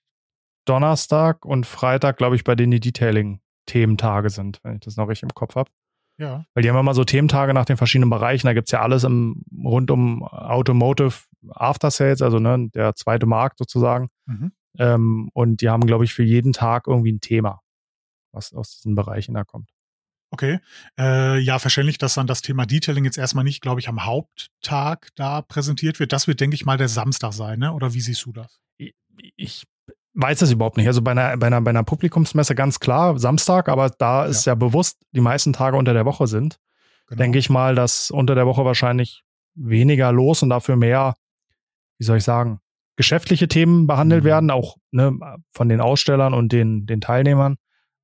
Donnerstag 0.64 1.44
und 1.44 1.66
Freitag, 1.66 2.16
glaube 2.16 2.37
ich, 2.37 2.44
bei 2.44 2.54
denen 2.54 2.70
die 2.70 2.80
Detailing-Thementage 2.80 4.30
sind, 4.30 4.61
wenn 4.62 4.74
ich 4.74 4.80
das 4.80 4.96
noch 4.96 5.09
richtig 5.09 5.24
im 5.24 5.35
Kopf 5.35 5.56
habe. 5.56 5.70
Ja. 6.18 6.44
Weil 6.52 6.62
die 6.62 6.68
haben 6.68 6.76
immer 6.76 6.94
so 6.94 7.02
Thementage 7.02 7.54
nach 7.54 7.64
den 7.64 7.78
verschiedenen 7.78 8.11
Bereichen. 8.11 8.46
Da 8.46 8.52
gibt 8.52 8.68
es 8.68 8.72
ja 8.72 8.83
alles 8.83 9.04
im, 9.04 9.42
rund 9.64 9.90
um 9.90 10.22
Automotive, 10.22 11.14
After 11.48 11.90
Sales, 11.90 12.20
also 12.20 12.38
ne, 12.38 12.68
der 12.74 12.94
zweite 12.94 13.26
Markt 13.26 13.59
sozusagen. 13.59 14.11
Mhm. 14.26 14.52
Ähm, 14.78 15.30
und 15.33 15.62
die 15.62 15.70
haben, 15.70 15.87
glaube 15.87 16.04
ich, 16.04 16.12
für 16.12 16.22
jeden 16.22 16.52
Tag 16.52 16.87
irgendwie 16.87 17.12
ein 17.12 17.20
Thema, 17.20 17.62
was 18.33 18.52
aus 18.52 18.76
diesen 18.76 18.94
Bereichen 18.94 19.35
da 19.35 19.44
kommt. 19.44 19.70
Okay. 20.30 20.60
Äh, 20.98 21.38
ja, 21.40 21.58
verständlich, 21.58 21.98
dass 21.98 22.14
dann 22.14 22.26
das 22.26 22.40
Thema 22.42 22.64
Detailing 22.64 23.04
jetzt 23.04 23.18
erstmal 23.18 23.44
nicht, 23.44 23.62
glaube 23.62 23.80
ich, 23.80 23.88
am 23.88 24.04
Haupttag 24.04 25.08
da 25.16 25.42
präsentiert 25.42 25.98
wird. 25.98 26.12
Das 26.12 26.28
wird, 26.28 26.40
denke 26.40 26.54
ich 26.54 26.64
mal, 26.64 26.76
der 26.76 26.88
Samstag 26.88 27.32
sein, 27.32 27.58
ne? 27.58 27.72
Oder 27.72 27.94
wie 27.94 28.00
siehst 28.00 28.24
du 28.26 28.32
das? 28.32 28.60
Ich, 28.76 28.94
ich 29.36 29.64
weiß 30.14 30.38
das 30.38 30.52
überhaupt 30.52 30.76
nicht. 30.76 30.86
Also 30.86 31.02
bei 31.02 31.10
einer, 31.12 31.36
bei 31.36 31.48
einer, 31.48 31.60
bei 31.60 31.70
einer 31.70 31.82
Publikumsmesse 31.82 32.54
ganz 32.54 32.78
klar 32.78 33.18
Samstag, 33.18 33.68
aber 33.68 33.90
da 33.90 34.24
ist 34.24 34.46
ja. 34.46 34.52
ja 34.52 34.54
bewusst 34.54 34.98
die 35.12 35.20
meisten 35.20 35.52
Tage 35.52 35.76
unter 35.76 35.94
der 35.94 36.04
Woche 36.04 36.26
sind, 36.26 36.58
genau. 37.08 37.18
denke 37.18 37.38
ich 37.38 37.50
mal, 37.50 37.74
dass 37.74 38.10
unter 38.10 38.34
der 38.34 38.46
Woche 38.46 38.64
wahrscheinlich 38.64 39.24
weniger 39.54 40.12
los 40.12 40.42
und 40.42 40.50
dafür 40.50 40.76
mehr, 40.76 41.14
wie 41.98 42.04
soll 42.04 42.18
ich 42.18 42.24
sagen, 42.24 42.60
geschäftliche 42.96 43.48
Themen 43.48 43.86
behandelt 43.86 44.24
mhm. 44.24 44.28
werden, 44.28 44.50
auch 44.50 44.76
ne, 44.90 45.18
von 45.52 45.68
den 45.68 45.80
Ausstellern 45.80 46.34
und 46.34 46.52
den, 46.52 46.86
den 46.86 47.00
Teilnehmern. 47.00 47.56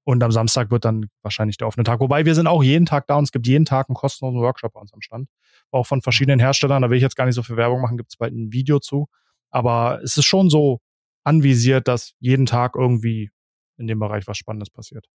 Und 0.06 0.22
am 0.22 0.30
Samstag 0.30 0.70
wird 0.70 0.84
dann 0.84 1.08
wahrscheinlich 1.22 1.56
der 1.56 1.66
offene 1.66 1.82
Tag. 1.82 1.98
Wobei 1.98 2.24
wir 2.24 2.36
sind 2.36 2.46
auch 2.46 2.62
jeden 2.62 2.86
Tag 2.86 3.08
da 3.08 3.16
und 3.16 3.24
es 3.24 3.32
gibt 3.32 3.44
jeden 3.48 3.64
Tag 3.64 3.88
einen 3.88 3.96
kostenlosen 3.96 4.40
Workshop 4.40 4.74
bei 4.74 4.80
uns 4.80 4.94
am 4.94 5.00
Stand. 5.00 5.28
Auch 5.72 5.84
von 5.84 6.00
verschiedenen 6.00 6.38
Herstellern. 6.38 6.82
Da 6.82 6.90
will 6.90 6.96
ich 6.96 7.02
jetzt 7.02 7.16
gar 7.16 7.26
nicht 7.26 7.34
so 7.34 7.42
viel 7.42 7.56
Werbung 7.56 7.80
machen, 7.80 7.96
gibt 7.96 8.12
es 8.12 8.16
bald 8.16 8.32
ein 8.32 8.52
Video 8.52 8.78
zu. 8.78 9.08
Aber 9.50 10.00
es 10.04 10.16
ist 10.16 10.24
schon 10.24 10.48
so 10.48 10.78
anvisiert, 11.24 11.88
dass 11.88 12.12
jeden 12.20 12.46
Tag 12.46 12.76
irgendwie 12.76 13.30
in 13.78 13.88
dem 13.88 13.98
Bereich 13.98 14.28
was 14.28 14.38
Spannendes 14.38 14.70
passiert. 14.70 15.08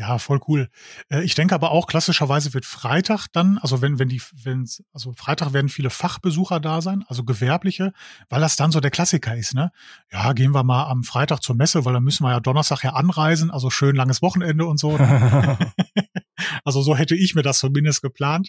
Ja, 0.00 0.16
voll 0.16 0.40
cool. 0.48 0.70
Äh, 1.10 1.24
ich 1.24 1.34
denke 1.34 1.54
aber 1.54 1.72
auch, 1.72 1.86
klassischerweise 1.86 2.54
wird 2.54 2.64
Freitag 2.64 3.26
dann, 3.34 3.58
also 3.58 3.82
wenn, 3.82 3.98
wenn 3.98 4.08
die, 4.08 4.22
wenn 4.32 4.66
also 4.94 5.12
Freitag 5.12 5.52
werden 5.52 5.68
viele 5.68 5.90
Fachbesucher 5.90 6.58
da 6.58 6.80
sein, 6.80 7.04
also 7.08 7.22
gewerbliche, 7.22 7.92
weil 8.30 8.40
das 8.40 8.56
dann 8.56 8.72
so 8.72 8.80
der 8.80 8.90
Klassiker 8.90 9.36
ist, 9.36 9.52
ne? 9.54 9.70
Ja, 10.10 10.32
gehen 10.32 10.54
wir 10.54 10.64
mal 10.64 10.84
am 10.84 11.04
Freitag 11.04 11.42
zur 11.42 11.54
Messe, 11.54 11.84
weil 11.84 11.92
dann 11.92 12.02
müssen 12.02 12.24
wir 12.24 12.30
ja 12.30 12.40
Donnerstag 12.40 12.82
ja 12.82 12.94
anreisen, 12.94 13.50
also 13.50 13.68
schön 13.68 13.94
langes 13.94 14.22
Wochenende 14.22 14.64
und 14.64 14.80
so. 14.80 14.96
also 16.64 16.80
so 16.80 16.96
hätte 16.96 17.14
ich 17.14 17.34
mir 17.34 17.42
das 17.42 17.58
zumindest 17.58 18.00
geplant. 18.00 18.48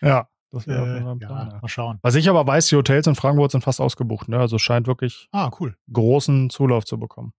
ja. 0.00 0.28
Das 0.52 0.68
wäre 0.68 0.98
äh, 0.98 1.00
Plan, 1.00 1.18
ja, 1.18 1.58
Mal 1.60 1.68
schauen. 1.68 1.98
Was 2.02 2.14
ich 2.14 2.28
aber 2.28 2.46
weiß, 2.46 2.68
die 2.68 2.76
Hotels 2.76 3.08
in 3.08 3.16
Frankfurt 3.16 3.50
sind 3.50 3.64
fast 3.64 3.80
ausgebucht, 3.80 4.28
ne? 4.28 4.38
Also 4.38 4.58
scheint 4.58 4.86
wirklich 4.86 5.26
ah, 5.32 5.50
cool. 5.58 5.76
großen 5.92 6.48
Zulauf 6.48 6.84
zu 6.84 6.96
bekommen. 6.96 7.32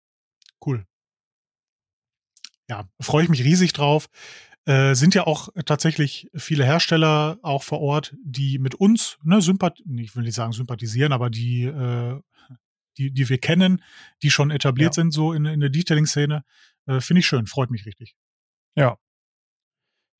Cool 0.65 0.85
ja, 2.69 2.87
freue 2.99 3.23
ich 3.23 3.29
mich 3.29 3.43
riesig 3.43 3.73
drauf. 3.73 4.07
Äh, 4.65 4.95
sind 4.95 5.13
ja 5.13 5.27
auch 5.27 5.49
tatsächlich 5.65 6.29
viele 6.33 6.65
Hersteller 6.65 7.37
auch 7.43 7.61
vor 7.61 7.81
Ort, 7.81 8.15
die 8.23 8.57
mit 8.57 8.73
uns, 8.73 9.19
ne, 9.23 9.39
sympath 9.39 9.79
ich 9.97 10.15
will 10.15 10.23
nicht 10.23 10.33
sagen 10.33 10.53
sympathisieren, 10.53 11.13
aber 11.13 11.29
die, 11.29 11.65
äh, 11.65 12.19
die, 12.97 13.11
die 13.11 13.29
wir 13.29 13.37
kennen, 13.37 13.83
die 14.23 14.31
schon 14.31 14.49
etabliert 14.49 14.95
ja. 14.95 15.03
sind, 15.03 15.11
so 15.11 15.33
in, 15.33 15.45
in 15.45 15.59
der 15.59 15.69
Detailing-Szene. 15.69 16.43
Äh, 16.87 16.99
Finde 16.99 17.19
ich 17.19 17.27
schön, 17.27 17.45
freut 17.45 17.69
mich 17.69 17.85
richtig. 17.85 18.15
Ja. 18.75 18.97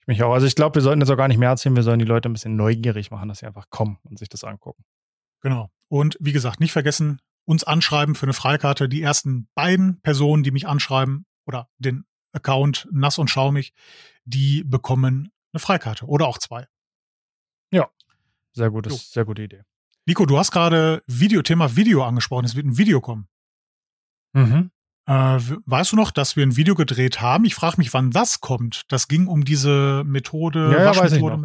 Ich 0.01 0.07
mich 0.07 0.21
auch. 0.21 0.33
Also 0.33 0.45
ich 0.45 0.55
glaube, 0.55 0.75
wir 0.75 0.81
sollten 0.83 1.01
jetzt 1.01 1.09
auch 1.09 1.17
gar 1.17 1.27
nicht 1.27 1.39
mehr 1.39 1.49
erzählen, 1.49 1.75
wir 1.75 1.81
sollen 1.81 1.99
die 1.99 2.05
Leute 2.05 2.29
ein 2.29 2.33
bisschen 2.33 2.55
neugierig 2.55 3.09
machen, 3.09 3.29
dass 3.29 3.39
sie 3.39 3.47
einfach 3.47 3.71
kommen 3.71 3.97
und 4.03 4.19
sich 4.19 4.29
das 4.29 4.43
angucken. 4.43 4.83
Genau. 5.41 5.71
Und 5.87 6.17
wie 6.19 6.33
gesagt, 6.33 6.59
nicht 6.59 6.71
vergessen, 6.71 7.19
uns 7.45 7.63
anschreiben 7.63 8.13
für 8.13 8.27
eine 8.27 8.33
Freikarte. 8.33 8.87
Die 8.89 9.01
ersten 9.01 9.47
beiden 9.55 10.01
Personen, 10.01 10.43
die 10.43 10.51
mich 10.51 10.67
anschreiben 10.67 11.25
oder 11.47 11.69
den 11.79 12.05
Account 12.35 12.87
nass 12.91 13.17
und 13.17 13.29
schaumig, 13.29 13.73
die 14.25 14.63
bekommen 14.63 15.31
eine 15.53 15.59
Freikarte 15.59 16.05
oder 16.05 16.27
auch 16.27 16.37
zwei. 16.37 16.67
Ja, 17.71 17.89
sehr 18.53 18.69
gutes, 18.69 18.93
so. 18.93 18.99
sehr 19.13 19.25
gute 19.25 19.43
Idee. 19.43 19.63
Nico, 20.05 20.25
du 20.25 20.37
hast 20.37 20.51
gerade 20.51 21.03
Video, 21.07 21.41
Thema 21.41 21.75
Video 21.75 22.03
angesprochen. 22.03 22.45
Es 22.45 22.55
wird 22.55 22.65
ein 22.65 22.77
Video 22.77 23.01
kommen. 23.01 23.27
Mhm. 24.33 24.71
Äh, 25.07 25.39
weißt 25.65 25.91
du 25.91 25.95
noch, 25.95 26.11
dass 26.11 26.35
wir 26.35 26.45
ein 26.45 26.57
Video 26.57 26.75
gedreht 26.75 27.21
haben? 27.21 27.45
Ich 27.45 27.55
frage 27.55 27.77
mich, 27.77 27.93
wann 27.93 28.11
das 28.11 28.41
kommt. 28.41 28.83
Das 28.91 29.07
ging 29.07 29.27
um 29.27 29.45
diese 29.45 30.03
Methode, 30.05 30.71
ja, 30.71 30.83
ja, 30.83 30.95
weiß 30.95 31.13
ich 31.13 31.21
noch. 31.21 31.43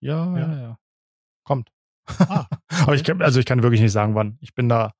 ja, 0.00 0.26
ja, 0.26 0.38
ja, 0.38 0.60
ja. 0.60 0.78
Kommt. 1.44 1.70
Ah, 2.18 2.46
okay. 2.50 2.56
Aber 2.82 2.94
ich 2.94 3.04
kann, 3.04 3.22
also 3.22 3.38
ich 3.40 3.46
kann 3.46 3.62
wirklich 3.62 3.80
nicht 3.80 3.92
sagen, 3.92 4.14
wann. 4.14 4.38
Ich 4.40 4.54
bin 4.54 4.68
da, 4.68 4.94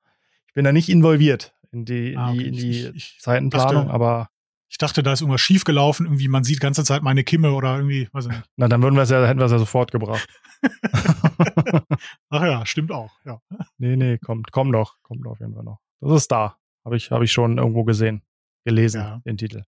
ich 0.47 0.53
bin 0.53 0.65
da 0.65 0.71
nicht 0.71 0.89
involviert 0.89 1.55
in 1.71 1.85
die, 1.85 2.15
ah, 2.17 2.31
okay. 2.31 2.47
in 2.47 2.53
die, 2.53 2.69
ich, 2.69 2.95
ich, 2.95 3.17
Zeitenplanung, 3.19 3.85
dachte, 3.85 3.93
aber 3.93 4.29
ich 4.71 4.77
dachte, 4.77 5.03
da 5.03 5.11
ist 5.11 5.19
irgendwas 5.19 5.41
schiefgelaufen, 5.41 6.05
irgendwie, 6.05 6.29
man 6.29 6.45
sieht 6.45 6.55
die 6.55 6.61
ganze 6.61 6.85
Zeit 6.85 7.03
meine 7.03 7.25
Kimme 7.25 7.51
oder 7.51 7.75
irgendwie, 7.75 8.07
weiß 8.13 8.27
ich 8.27 8.31
nicht. 8.31 8.49
Na, 8.55 8.69
dann 8.69 8.81
würden 8.81 8.95
wir 8.95 9.01
es 9.01 9.09
ja, 9.09 9.27
hätten 9.27 9.39
wir 9.39 9.45
es 9.45 9.51
ja 9.51 9.59
sofort 9.59 9.91
gebracht. 9.91 10.25
Ach 12.29 12.41
ja, 12.41 12.65
stimmt 12.65 12.93
auch, 12.93 13.11
ja. 13.25 13.41
Nee, 13.77 13.97
nee, 13.97 14.17
kommt, 14.17 14.53
kommt 14.53 14.73
doch, 14.73 14.95
kommt 15.01 15.27
auf 15.27 15.41
jeden 15.41 15.55
Fall 15.55 15.65
noch. 15.65 15.81
Das 15.99 16.13
ist 16.13 16.31
da. 16.31 16.57
Habe 16.85 16.95
ich, 16.95 17.11
habe 17.11 17.25
ich 17.25 17.33
schon 17.33 17.57
irgendwo 17.57 17.83
gesehen, 17.83 18.21
gelesen, 18.63 19.01
ja. 19.01 19.21
den 19.25 19.35
Titel. 19.35 19.65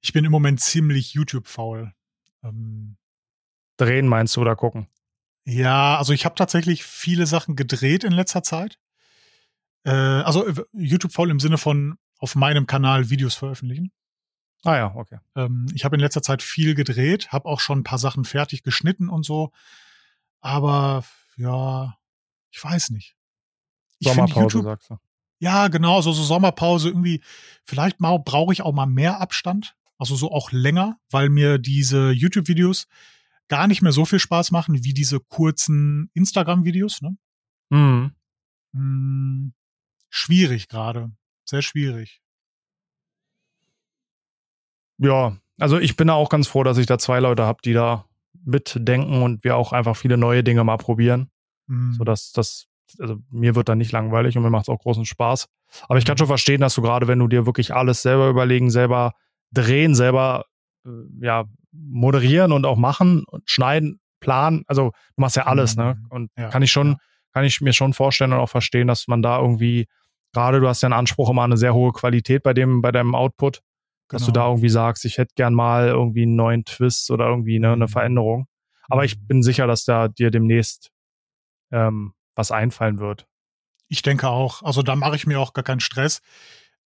Ich 0.00 0.14
bin 0.14 0.24
im 0.24 0.32
Moment 0.32 0.60
ziemlich 0.60 1.12
YouTube-faul. 1.12 1.92
Ähm, 2.42 2.96
Drehen 3.76 4.08
meinst 4.08 4.34
du 4.34 4.40
oder 4.40 4.56
gucken? 4.56 4.88
Ja, 5.44 5.98
also 5.98 6.14
ich 6.14 6.24
habe 6.24 6.36
tatsächlich 6.36 6.84
viele 6.84 7.26
Sachen 7.26 7.54
gedreht 7.54 8.04
in 8.04 8.12
letzter 8.12 8.42
Zeit. 8.42 8.78
Äh, 9.84 9.90
also 9.90 10.46
äh, 10.46 10.54
YouTube-faul 10.72 11.30
im 11.30 11.38
Sinne 11.38 11.58
von 11.58 11.98
auf 12.20 12.36
meinem 12.36 12.66
Kanal 12.66 13.10
Videos 13.10 13.34
veröffentlichen. 13.34 13.90
Ah 14.62 14.76
ja, 14.76 14.94
okay. 14.94 15.18
Ähm, 15.34 15.66
ich 15.74 15.84
habe 15.84 15.96
in 15.96 16.00
letzter 16.00 16.22
Zeit 16.22 16.42
viel 16.42 16.74
gedreht, 16.74 17.32
habe 17.32 17.48
auch 17.48 17.60
schon 17.60 17.80
ein 17.80 17.84
paar 17.84 17.98
Sachen 17.98 18.24
fertig 18.24 18.62
geschnitten 18.62 19.08
und 19.08 19.24
so. 19.24 19.52
Aber 20.40 21.04
ja, 21.36 21.96
ich 22.50 22.62
weiß 22.62 22.90
nicht. 22.90 23.16
Ich 23.98 24.08
Sommerpause, 24.08 24.40
YouTube, 24.40 24.64
sagst 24.64 24.90
du. 24.90 24.98
Ja, 25.38 25.68
genau, 25.68 26.02
so, 26.02 26.12
so 26.12 26.22
Sommerpause 26.22 26.88
irgendwie. 26.88 27.22
Vielleicht 27.64 28.00
mal 28.00 28.18
brauche 28.18 28.52
ich 28.52 28.60
auch 28.60 28.72
mal 28.72 28.86
mehr 28.86 29.20
Abstand, 29.20 29.74
also 29.96 30.14
so 30.14 30.30
auch 30.30 30.52
länger, 30.52 30.98
weil 31.08 31.30
mir 31.30 31.56
diese 31.58 32.10
YouTube-Videos 32.10 32.86
gar 33.48 33.66
nicht 33.66 33.80
mehr 33.80 33.92
so 33.92 34.04
viel 34.04 34.20
Spaß 34.20 34.50
machen 34.50 34.84
wie 34.84 34.92
diese 34.92 35.20
kurzen 35.20 36.10
Instagram-Videos. 36.12 37.00
Ne? 37.00 37.16
Mhm. 37.70 38.14
Hm, 38.74 39.54
schwierig 40.10 40.68
gerade 40.68 41.10
sehr 41.50 41.62
schwierig. 41.62 42.20
Ja, 44.98 45.36
also 45.58 45.78
ich 45.78 45.96
bin 45.96 46.08
da 46.08 46.14
auch 46.14 46.28
ganz 46.28 46.46
froh, 46.48 46.62
dass 46.62 46.78
ich 46.78 46.86
da 46.86 46.98
zwei 46.98 47.20
Leute 47.20 47.44
habe, 47.44 47.60
die 47.64 47.72
da 47.72 48.06
mitdenken 48.44 49.22
und 49.22 49.44
wir 49.44 49.56
auch 49.56 49.72
einfach 49.72 49.96
viele 49.96 50.16
neue 50.16 50.42
Dinge 50.42 50.64
mal 50.64 50.76
probieren. 50.78 51.30
Mhm. 51.66 51.92
Sodass 51.92 52.32
das, 52.32 52.66
also 52.98 53.16
mir 53.30 53.54
wird 53.54 53.68
da 53.68 53.74
nicht 53.74 53.92
langweilig 53.92 54.36
und 54.36 54.42
mir 54.42 54.50
macht 54.50 54.64
es 54.64 54.68
auch 54.68 54.78
großen 54.78 55.04
Spaß. 55.04 55.48
Aber 55.88 55.98
ich 55.98 56.04
kann 56.04 56.18
schon 56.18 56.26
verstehen, 56.26 56.60
dass 56.60 56.74
du 56.74 56.82
gerade, 56.82 57.06
wenn 57.08 57.18
du 57.18 57.28
dir 57.28 57.46
wirklich 57.46 57.74
alles 57.74 58.02
selber 58.02 58.28
überlegen, 58.28 58.70
selber 58.70 59.12
drehen, 59.52 59.94
selber 59.94 60.46
äh, 60.84 60.90
ja, 61.20 61.44
moderieren 61.72 62.52
und 62.52 62.66
auch 62.66 62.76
machen 62.76 63.24
und 63.26 63.48
schneiden, 63.48 64.00
planen, 64.20 64.64
also 64.66 64.90
du 65.16 65.20
machst 65.20 65.36
ja 65.36 65.46
alles, 65.46 65.76
ne? 65.76 65.94
mhm. 65.94 66.02
ne? 66.02 66.06
Und 66.10 66.30
ja, 66.36 66.48
kann 66.48 66.62
ich 66.62 66.70
schon, 66.70 66.88
ja. 66.92 66.98
kann 67.32 67.44
ich 67.44 67.60
mir 67.60 67.72
schon 67.72 67.94
vorstellen 67.94 68.32
und 68.32 68.38
auch 68.38 68.50
verstehen, 68.50 68.86
dass 68.86 69.08
man 69.08 69.22
da 69.22 69.40
irgendwie 69.40 69.86
gerade 70.32 70.60
du 70.60 70.68
hast 70.68 70.82
ja 70.82 70.86
einen 70.86 70.94
Anspruch 70.94 71.30
immer 71.30 71.44
eine 71.44 71.56
sehr 71.56 71.74
hohe 71.74 71.92
Qualität 71.92 72.42
bei 72.42 72.54
dem, 72.54 72.82
bei 72.82 72.92
deinem 72.92 73.14
Output, 73.14 73.62
dass 74.08 74.24
du 74.24 74.32
da 74.32 74.40
genau. 74.40 74.52
irgendwie 74.52 74.68
sagst, 74.68 75.04
ich 75.04 75.18
hätte 75.18 75.34
gern 75.36 75.54
mal 75.54 75.88
irgendwie 75.88 76.22
einen 76.22 76.36
neuen 76.36 76.64
Twist 76.64 77.10
oder 77.10 77.28
irgendwie 77.28 77.58
ne, 77.58 77.72
eine 77.72 77.86
mhm. 77.86 77.90
Veränderung. 77.90 78.46
Aber 78.88 79.04
ich 79.04 79.16
mhm. 79.16 79.26
bin 79.26 79.42
sicher, 79.42 79.66
dass 79.66 79.84
da 79.84 80.08
dir 80.08 80.30
demnächst 80.30 80.90
ähm, 81.70 82.14
was 82.34 82.50
einfallen 82.50 82.98
wird. 82.98 83.26
Ich 83.88 84.02
denke 84.02 84.28
auch. 84.28 84.62
Also 84.62 84.82
da 84.82 84.96
mache 84.96 85.16
ich 85.16 85.26
mir 85.26 85.40
auch 85.40 85.52
gar 85.52 85.64
keinen 85.64 85.80
Stress. 85.80 86.22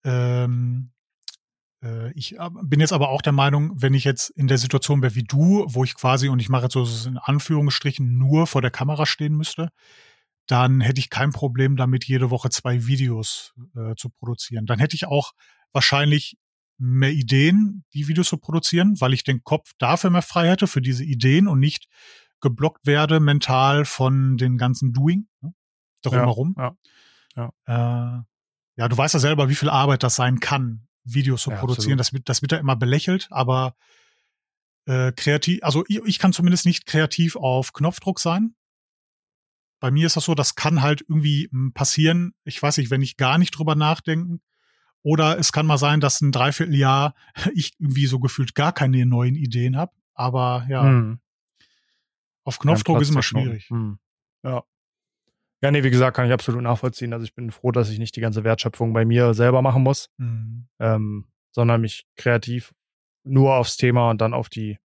Ähm, 0.04 0.90
äh, 1.82 2.12
ich 2.12 2.36
bin 2.62 2.80
jetzt 2.80 2.92
aber 2.92 3.10
auch 3.10 3.22
der 3.22 3.32
Meinung, 3.32 3.72
wenn 3.74 3.94
ich 3.94 4.04
jetzt 4.04 4.30
in 4.30 4.48
der 4.48 4.58
Situation 4.58 5.02
wäre 5.02 5.14
wie 5.14 5.24
du, 5.24 5.64
wo 5.68 5.84
ich 5.84 5.94
quasi, 5.94 6.28
und 6.28 6.40
ich 6.40 6.48
mache 6.48 6.64
jetzt 6.64 6.74
so 6.74 7.08
in 7.08 7.18
Anführungsstrichen, 7.18 8.18
nur 8.18 8.46
vor 8.46 8.62
der 8.62 8.70
Kamera 8.70 9.06
stehen 9.06 9.36
müsste, 9.36 9.70
dann 10.46 10.80
hätte 10.80 11.00
ich 11.00 11.10
kein 11.10 11.30
Problem 11.30 11.76
damit, 11.76 12.04
jede 12.04 12.30
Woche 12.30 12.50
zwei 12.50 12.86
Videos 12.86 13.54
äh, 13.76 13.94
zu 13.96 14.10
produzieren. 14.10 14.66
Dann 14.66 14.78
hätte 14.78 14.96
ich 14.96 15.06
auch 15.06 15.32
wahrscheinlich 15.72 16.36
mehr 16.78 17.12
Ideen, 17.12 17.84
die 17.94 18.08
Videos 18.08 18.28
zu 18.28 18.38
produzieren, 18.38 19.00
weil 19.00 19.12
ich 19.12 19.24
den 19.24 19.44
Kopf 19.44 19.72
dafür 19.78 20.10
mehr 20.10 20.22
frei 20.22 20.48
hätte, 20.48 20.66
für 20.66 20.82
diese 20.82 21.04
Ideen 21.04 21.46
und 21.46 21.60
nicht 21.60 21.86
geblockt 22.40 22.86
werde 22.86 23.20
mental 23.20 23.84
von 23.84 24.36
den 24.36 24.58
ganzen 24.58 24.92
Doing 24.92 25.28
ne, 25.40 25.54
drumherum. 26.02 26.56
Ja, 26.58 26.76
ja, 27.36 27.52
ja. 27.68 28.18
Äh, 28.18 28.22
ja, 28.76 28.88
du 28.88 28.96
weißt 28.96 29.14
ja 29.14 29.20
selber, 29.20 29.48
wie 29.48 29.54
viel 29.54 29.70
Arbeit 29.70 30.02
das 30.02 30.16
sein 30.16 30.40
kann, 30.40 30.88
Videos 31.04 31.42
zu 31.42 31.50
ja, 31.50 31.56
produzieren. 31.58 31.98
Das 31.98 32.12
wird, 32.12 32.28
das 32.28 32.42
wird 32.42 32.52
ja 32.52 32.58
immer 32.58 32.74
belächelt, 32.74 33.28
aber 33.30 33.76
äh, 34.86 35.12
kreativ, 35.12 35.62
also 35.62 35.84
ich, 35.86 36.00
ich 36.04 36.18
kann 36.18 36.32
zumindest 36.32 36.66
nicht 36.66 36.86
kreativ 36.86 37.36
auf 37.36 37.72
Knopfdruck 37.72 38.18
sein 38.18 38.56
bei 39.82 39.90
mir 39.90 40.06
ist 40.06 40.16
das 40.16 40.26
so, 40.26 40.36
das 40.36 40.54
kann 40.54 40.80
halt 40.80 41.00
irgendwie 41.08 41.48
hm, 41.50 41.72
passieren. 41.72 42.34
Ich 42.44 42.62
weiß 42.62 42.78
nicht, 42.78 42.92
wenn 42.92 43.02
ich 43.02 43.16
gar 43.16 43.36
nicht 43.36 43.50
drüber 43.50 43.74
nachdenken. 43.74 44.40
Oder 45.02 45.40
es 45.40 45.50
kann 45.50 45.66
mal 45.66 45.76
sein, 45.76 45.98
dass 45.98 46.20
ein 46.20 46.30
Dreivierteljahr 46.30 47.14
ich 47.54 47.72
irgendwie 47.80 48.06
so 48.06 48.20
gefühlt 48.20 48.54
gar 48.54 48.72
keine 48.72 49.04
neuen 49.04 49.34
Ideen 49.34 49.76
habe. 49.76 49.92
Aber 50.14 50.64
ja, 50.68 50.84
hm. 50.84 51.18
auf 52.44 52.60
Knopfdruck 52.60 53.02
ist 53.02 53.10
immer 53.10 53.24
schwierig. 53.24 53.68
Hm. 53.70 53.98
Ja. 54.44 54.62
Ja, 55.62 55.70
nee, 55.72 55.82
wie 55.82 55.90
gesagt, 55.90 56.16
kann 56.16 56.26
ich 56.26 56.32
absolut 56.32 56.62
nachvollziehen. 56.62 57.12
Also 57.12 57.24
ich 57.24 57.34
bin 57.34 57.50
froh, 57.50 57.72
dass 57.72 57.90
ich 57.90 57.98
nicht 57.98 58.14
die 58.14 58.20
ganze 58.20 58.44
Wertschöpfung 58.44 58.92
bei 58.92 59.04
mir 59.04 59.34
selber 59.34 59.62
machen 59.62 59.82
muss, 59.82 60.10
mhm. 60.16 60.68
ähm, 60.78 61.26
sondern 61.50 61.80
mich 61.80 62.06
kreativ 62.16 62.72
nur 63.24 63.56
aufs 63.56 63.76
Thema 63.76 64.10
und 64.10 64.20
dann 64.20 64.32
auf 64.32 64.48
die 64.48 64.78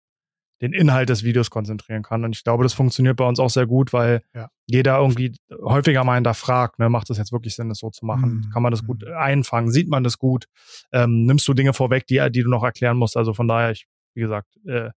den 0.63 0.73
Inhalt 0.73 1.09
des 1.09 1.23
Videos 1.23 1.51
konzentrieren 1.51 2.03
kann. 2.03 2.25
Und 2.25 2.35
ich 2.35 2.43
glaube, 2.43 2.63
das 2.63 2.73
funktioniert 2.73 3.17
bei 3.17 3.27
uns 3.27 3.39
auch 3.39 3.51
sehr 3.51 3.67
gut, 3.67 3.93
weil 3.93 4.23
ja. 4.35 4.49
jeder 4.67 4.99
irgendwie 4.99 5.37
häufiger 5.51 6.03
mal 6.05 6.15
hinterfragt, 6.15 6.79
ne, 6.79 6.89
macht 6.89 7.11
es 7.11 7.19
jetzt 7.19 7.33
wirklich 7.33 7.55
Sinn, 7.55 7.69
das 7.69 7.79
so 7.79 7.91
zu 7.91 8.07
machen? 8.07 8.37
Mhm. 8.37 8.51
Kann 8.53 8.63
man 8.63 8.71
das 8.71 8.85
gut 8.85 9.03
mhm. 9.03 9.15
einfangen? 9.15 9.71
Sieht 9.71 9.89
man 9.89 10.03
das 10.03 10.19
gut? 10.19 10.47
Ähm, 10.93 11.25
nimmst 11.25 11.47
du 11.47 11.55
Dinge 11.55 11.75
vorweg, 11.75 12.07
die, 12.07 12.27
die 12.31 12.43
du 12.43 12.49
noch 12.49 12.65
erklären 12.65 12.97
musst? 12.97 13.17
Also 13.17 13.35
von 13.35 13.49
daher, 13.49 13.71
ich, 13.71 13.87
wie 14.15 14.21
gesagt, 14.21 14.49
äh, 14.67 14.91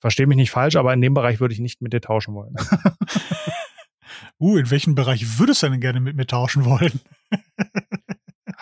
verstehe 0.00 0.26
mich 0.26 0.36
nicht 0.36 0.50
falsch, 0.50 0.76
aber 0.76 0.94
in 0.94 1.02
dem 1.02 1.12
Bereich 1.12 1.40
würde 1.40 1.52
ich 1.52 1.60
nicht 1.60 1.82
mit 1.82 1.92
dir 1.92 2.00
tauschen 2.00 2.34
wollen. 2.34 2.54
uh, 4.40 4.56
in 4.56 4.70
welchem 4.70 4.94
Bereich 4.94 5.38
würdest 5.38 5.62
du 5.62 5.68
denn 5.68 5.80
gerne 5.80 6.00
mit 6.00 6.16
mir 6.16 6.26
tauschen 6.26 6.64
wollen? 6.64 7.00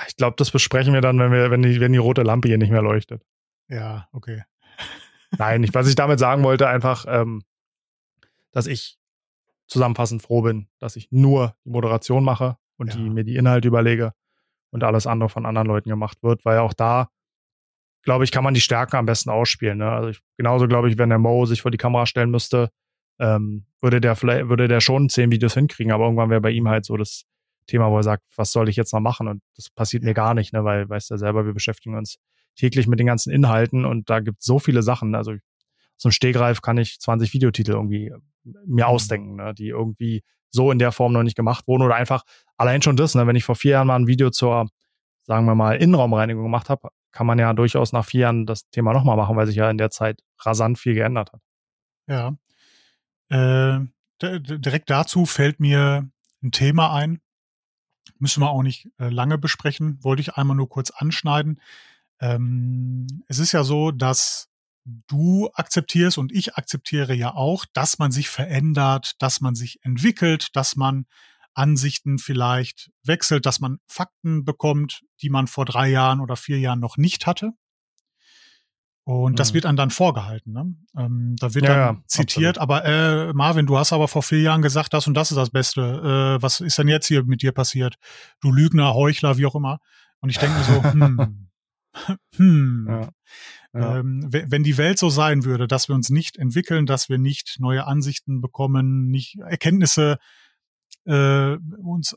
ich 0.08 0.16
glaube, 0.16 0.34
das 0.36 0.50
besprechen 0.50 0.94
wir 0.94 1.00
dann, 1.00 1.18
wenn 1.20 1.30
wir, 1.30 1.52
wenn 1.52 1.62
die, 1.62 1.80
wenn 1.80 1.92
die 1.92 1.98
rote 1.98 2.22
Lampe 2.22 2.48
hier 2.48 2.58
nicht 2.58 2.72
mehr 2.72 2.82
leuchtet. 2.82 3.22
Ja, 3.68 4.08
okay. 4.12 4.42
Nein, 5.36 5.62
ich, 5.62 5.74
was 5.74 5.88
ich 5.88 5.94
damit 5.94 6.18
sagen 6.18 6.42
wollte, 6.42 6.68
einfach, 6.68 7.04
ähm, 7.08 7.42
dass 8.52 8.66
ich 8.66 8.98
zusammenfassend 9.66 10.22
froh 10.22 10.42
bin, 10.42 10.68
dass 10.78 10.96
ich 10.96 11.08
nur 11.10 11.54
die 11.64 11.70
Moderation 11.70 12.24
mache 12.24 12.56
und 12.76 12.94
ja. 12.94 12.96
die, 12.96 13.10
mir 13.10 13.24
die 13.24 13.36
Inhalte 13.36 13.68
überlege 13.68 14.14
und 14.70 14.84
alles 14.84 15.06
andere 15.06 15.28
von 15.28 15.46
anderen 15.46 15.68
Leuten 15.68 15.90
gemacht 15.90 16.22
wird, 16.22 16.44
weil 16.44 16.58
auch 16.58 16.72
da, 16.72 17.10
glaube 18.02 18.24
ich, 18.24 18.32
kann 18.32 18.44
man 18.44 18.54
die 18.54 18.60
Stärken 18.60 18.96
am 18.96 19.06
besten 19.06 19.30
ausspielen. 19.30 19.78
Ne? 19.78 19.90
Also 19.90 20.08
ich, 20.08 20.20
genauso 20.36 20.66
glaube 20.66 20.90
ich, 20.90 20.98
wenn 20.98 21.10
der 21.10 21.18
Mo 21.18 21.44
sich 21.44 21.62
vor 21.62 21.70
die 21.70 21.78
Kamera 21.78 22.06
stellen 22.06 22.30
müsste, 22.30 22.70
ähm, 23.18 23.66
würde 23.80 24.00
der 24.00 24.16
vielleicht, 24.16 24.48
würde 24.48 24.68
der 24.68 24.80
schon 24.80 25.08
zehn 25.08 25.30
Videos 25.30 25.54
hinkriegen, 25.54 25.92
aber 25.92 26.04
irgendwann 26.04 26.30
wäre 26.30 26.40
bei 26.40 26.50
ihm 26.50 26.68
halt 26.68 26.84
so 26.84 26.96
das 26.96 27.24
Thema, 27.66 27.90
wo 27.90 27.96
er 27.98 28.02
sagt, 28.02 28.24
was 28.36 28.52
soll 28.52 28.68
ich 28.68 28.76
jetzt 28.76 28.92
noch 28.94 29.00
machen? 29.00 29.28
Und 29.28 29.42
das 29.56 29.68
passiert 29.68 30.02
mir 30.02 30.14
gar 30.14 30.34
nicht, 30.34 30.52
ne? 30.52 30.64
weil, 30.64 30.88
weißt 30.88 31.10
du 31.10 31.16
selber, 31.16 31.44
wir 31.44 31.52
beschäftigen 31.52 31.96
uns 31.96 32.18
täglich 32.58 32.86
mit 32.86 32.98
den 32.98 33.06
ganzen 33.06 33.32
Inhalten 33.32 33.84
und 33.84 34.10
da 34.10 34.20
gibt 34.20 34.40
es 34.40 34.46
so 34.46 34.58
viele 34.58 34.82
Sachen. 34.82 35.14
Also 35.14 35.34
zum 35.96 36.10
Stegreif 36.10 36.60
kann 36.60 36.76
ich 36.76 37.00
20 37.00 37.32
Videotitel 37.32 37.72
irgendwie 37.72 38.12
mir 38.44 38.84
mhm. 38.84 38.90
ausdenken, 38.90 39.36
ne, 39.36 39.54
die 39.54 39.68
irgendwie 39.68 40.22
so 40.50 40.70
in 40.70 40.78
der 40.78 40.92
Form 40.92 41.12
noch 41.12 41.22
nicht 41.22 41.36
gemacht 41.36 41.68
wurden 41.68 41.82
oder 41.82 41.94
einfach 41.94 42.24
allein 42.56 42.82
schon 42.82 42.96
das, 42.96 43.14
ne, 43.14 43.26
wenn 43.26 43.36
ich 43.36 43.44
vor 43.44 43.54
vier 43.54 43.72
Jahren 43.72 43.86
mal 43.86 43.96
ein 43.96 44.06
Video 44.06 44.30
zur, 44.30 44.68
sagen 45.22 45.46
wir 45.46 45.54
mal, 45.54 45.76
Innenraumreinigung 45.76 46.42
gemacht 46.42 46.68
habe, 46.68 46.88
kann 47.12 47.26
man 47.26 47.38
ja 47.38 47.52
durchaus 47.52 47.92
nach 47.92 48.04
vier 48.04 48.22
Jahren 48.22 48.46
das 48.46 48.68
Thema 48.70 48.92
nochmal 48.92 49.16
machen, 49.16 49.36
weil 49.36 49.46
sich 49.46 49.56
ja 49.56 49.70
in 49.70 49.78
der 49.78 49.90
Zeit 49.90 50.22
rasant 50.40 50.78
viel 50.78 50.94
geändert 50.94 51.32
hat. 51.32 51.40
Ja. 52.06 52.36
Äh, 53.28 53.86
direkt 54.20 54.90
dazu 54.90 55.26
fällt 55.26 55.60
mir 55.60 56.10
ein 56.42 56.50
Thema 56.50 56.94
ein. 56.94 57.20
Müssen 58.18 58.42
wir 58.42 58.50
auch 58.50 58.62
nicht 58.62 58.88
äh, 58.98 59.10
lange 59.10 59.38
besprechen, 59.38 60.02
wollte 60.02 60.20
ich 60.20 60.34
einmal 60.34 60.56
nur 60.56 60.68
kurz 60.68 60.90
anschneiden. 60.90 61.60
Ähm, 62.20 63.06
es 63.28 63.38
ist 63.38 63.52
ja 63.52 63.64
so, 63.64 63.90
dass 63.90 64.48
du 65.06 65.50
akzeptierst 65.54 66.18
und 66.18 66.32
ich 66.32 66.56
akzeptiere 66.56 67.14
ja 67.14 67.34
auch, 67.34 67.64
dass 67.72 67.98
man 67.98 68.10
sich 68.10 68.28
verändert, 68.28 69.12
dass 69.18 69.40
man 69.40 69.54
sich 69.54 69.84
entwickelt, 69.84 70.48
dass 70.54 70.76
man 70.76 71.06
Ansichten 71.54 72.18
vielleicht 72.18 72.90
wechselt, 73.02 73.44
dass 73.44 73.60
man 73.60 73.78
Fakten 73.86 74.44
bekommt, 74.44 75.02
die 75.20 75.28
man 75.28 75.46
vor 75.46 75.64
drei 75.64 75.88
Jahren 75.88 76.20
oder 76.20 76.36
vier 76.36 76.58
Jahren 76.58 76.80
noch 76.80 76.96
nicht 76.96 77.26
hatte. 77.26 77.52
Und 79.04 79.32
mhm. 79.32 79.36
das 79.36 79.54
wird 79.54 79.66
einem 79.66 79.76
dann 79.76 79.90
vorgehalten. 79.90 80.52
Ne? 80.52 80.74
Ähm, 80.96 81.34
da 81.40 81.54
wird 81.54 81.64
ja, 81.64 81.74
dann 81.74 81.96
ja, 81.96 82.02
zitiert, 82.06 82.58
absolut. 82.58 82.84
aber 82.84 82.84
äh, 82.84 83.32
Marvin, 83.32 83.66
du 83.66 83.78
hast 83.78 83.92
aber 83.92 84.06
vor 84.06 84.22
vier 84.22 84.42
Jahren 84.42 84.62
gesagt, 84.62 84.92
das 84.92 85.06
und 85.06 85.14
das 85.14 85.30
ist 85.30 85.36
das 85.36 85.50
Beste. 85.50 86.36
Äh, 86.38 86.42
was 86.42 86.60
ist 86.60 86.78
denn 86.78 86.88
jetzt 86.88 87.06
hier 87.06 87.24
mit 87.24 87.42
dir 87.42 87.52
passiert? 87.52 87.96
Du 88.40 88.52
Lügner, 88.52 88.94
Heuchler, 88.94 89.38
wie 89.38 89.46
auch 89.46 89.54
immer. 89.54 89.80
Und 90.20 90.28
ich 90.28 90.38
denke 90.38 90.58
mir 90.58 90.64
so, 90.64 90.82
hm, 90.84 91.47
hm. 92.36 92.86
Ja. 92.88 93.10
Ja. 93.74 93.98
Ähm, 93.98 94.26
wenn 94.30 94.62
die 94.62 94.78
Welt 94.78 94.98
so 94.98 95.10
sein 95.10 95.44
würde, 95.44 95.68
dass 95.68 95.88
wir 95.88 95.94
uns 95.94 96.08
nicht 96.08 96.38
entwickeln, 96.38 96.86
dass 96.86 97.08
wir 97.08 97.18
nicht 97.18 97.56
neue 97.58 97.86
Ansichten 97.86 98.40
bekommen, 98.40 99.08
nicht 99.08 99.38
Erkenntnisse 99.38 100.18
äh, 101.04 101.56
uns, 101.82 102.16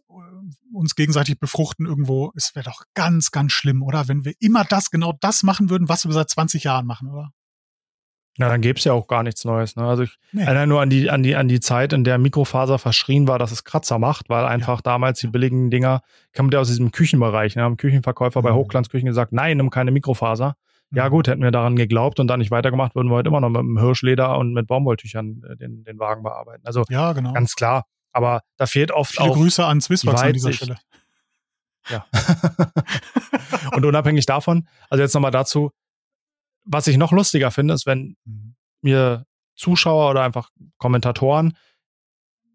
uns 0.74 0.96
gegenseitig 0.96 1.40
befruchten 1.40 1.86
irgendwo, 1.86 2.32
es 2.36 2.56
wäre 2.56 2.70
doch 2.70 2.84
ganz, 2.94 3.32
ganz 3.32 3.52
schlimm, 3.52 3.84
oder? 3.84 4.08
Wenn 4.08 4.26
wir 4.26 4.34
immer 4.40 4.64
das, 4.64 4.92
genau 4.92 5.14
das 5.20 5.44
machen 5.44 5.70
würden, 5.70 5.90
was 5.90 6.06
wir 6.06 6.14
seit 6.14 6.30
20 6.30 6.64
Jahren 6.64 6.86
machen, 6.86 7.10
oder? 7.10 7.32
Na, 8.38 8.48
dann 8.48 8.62
gäbe 8.62 8.80
es 8.80 8.86
ja 8.86 8.94
auch 8.94 9.08
gar 9.08 9.24
nichts 9.24 9.44
Neues. 9.44 9.76
Ne? 9.76 9.84
Also 9.84 10.04
ich 10.04 10.18
nee. 10.32 10.44
erinnere 10.44 10.68
nur 10.68 10.82
an 10.82 10.90
die, 10.90 11.10
an, 11.10 11.22
die, 11.22 11.36
an 11.36 11.48
die 11.48 11.60
Zeit, 11.60 11.92
in 11.92 12.04
der 12.04 12.18
Mikrofaser 12.18 12.80
verschrien 12.80 13.28
war, 13.28 13.38
dass 13.40 13.52
es 13.52 13.64
Kratzer 13.66 14.00
macht, 14.00 14.30
weil 14.30 14.46
einfach 14.46 14.78
ja. 14.80 14.84
damals 14.84 15.20
die 15.20 15.28
billigen 15.28 15.70
Dinger, 15.70 16.02
kam 16.32 16.50
der 16.50 16.62
aus 16.62 16.68
diesem 16.68 16.92
Küchenbereich, 16.92 17.56
ne? 17.56 17.64
haben 17.64 17.78
Küchenverkäufer 17.78 18.40
mhm. 18.40 18.44
bei 18.44 18.54
Hochglanzküchen 18.54 19.06
gesagt, 19.06 19.34
nein, 19.34 19.58
nimm 19.58 19.70
keine 19.70 19.92
Mikrofaser. 19.92 20.56
Mhm. 20.92 20.98
Ja 20.98 21.08
gut, 21.10 21.28
hätten 21.28 21.44
wir 21.44 21.52
daran 21.52 21.76
geglaubt 21.76 22.20
und 22.22 22.28
dann 22.28 22.40
nicht 22.40 22.52
weitergemacht, 22.52 22.96
würden 22.96 23.10
wir 23.10 23.16
heute 23.16 23.28
immer 23.28 23.42
noch 23.42 23.50
mit 23.50 23.60
dem 23.60 23.78
Hirschleder 23.78 24.38
und 24.38 24.54
mit 24.54 24.68
Baumwolltüchern 24.68 25.44
äh, 25.50 25.58
den, 25.58 25.84
den 25.84 26.00
Wagen 26.00 26.24
bearbeiten. 26.24 26.66
Also 26.66 26.86
ja, 26.90 27.12
genau. 27.12 27.34
ganz 27.34 27.56
klar. 27.56 27.86
Aber 28.14 28.42
da 28.58 28.66
fehlt 28.66 28.92
oft 28.92 29.14
Viele 29.14 29.30
auch 29.30 29.36
Grüße 29.36 29.66
an 29.66 29.82
Swisswax 29.82 30.22
an 30.22 30.34
dieser 30.34 30.54
Stelle. 30.54 30.78
Ja. 31.90 32.06
und 33.76 33.86
unabhängig 33.86 34.26
davon, 34.26 34.68
also 34.90 35.02
jetzt 35.02 35.14
nochmal 35.14 35.32
dazu, 35.32 35.72
was 36.64 36.88
ich 36.88 36.98
noch 36.98 37.12
lustiger 37.12 37.52
finde, 37.52 37.74
ist, 37.74 37.86
wenn 37.86 38.16
mhm. 38.26 38.56
mir 38.82 39.26
Zuschauer 39.56 40.12
oder 40.12 40.24
einfach 40.24 40.50
Kommentatoren 40.78 41.54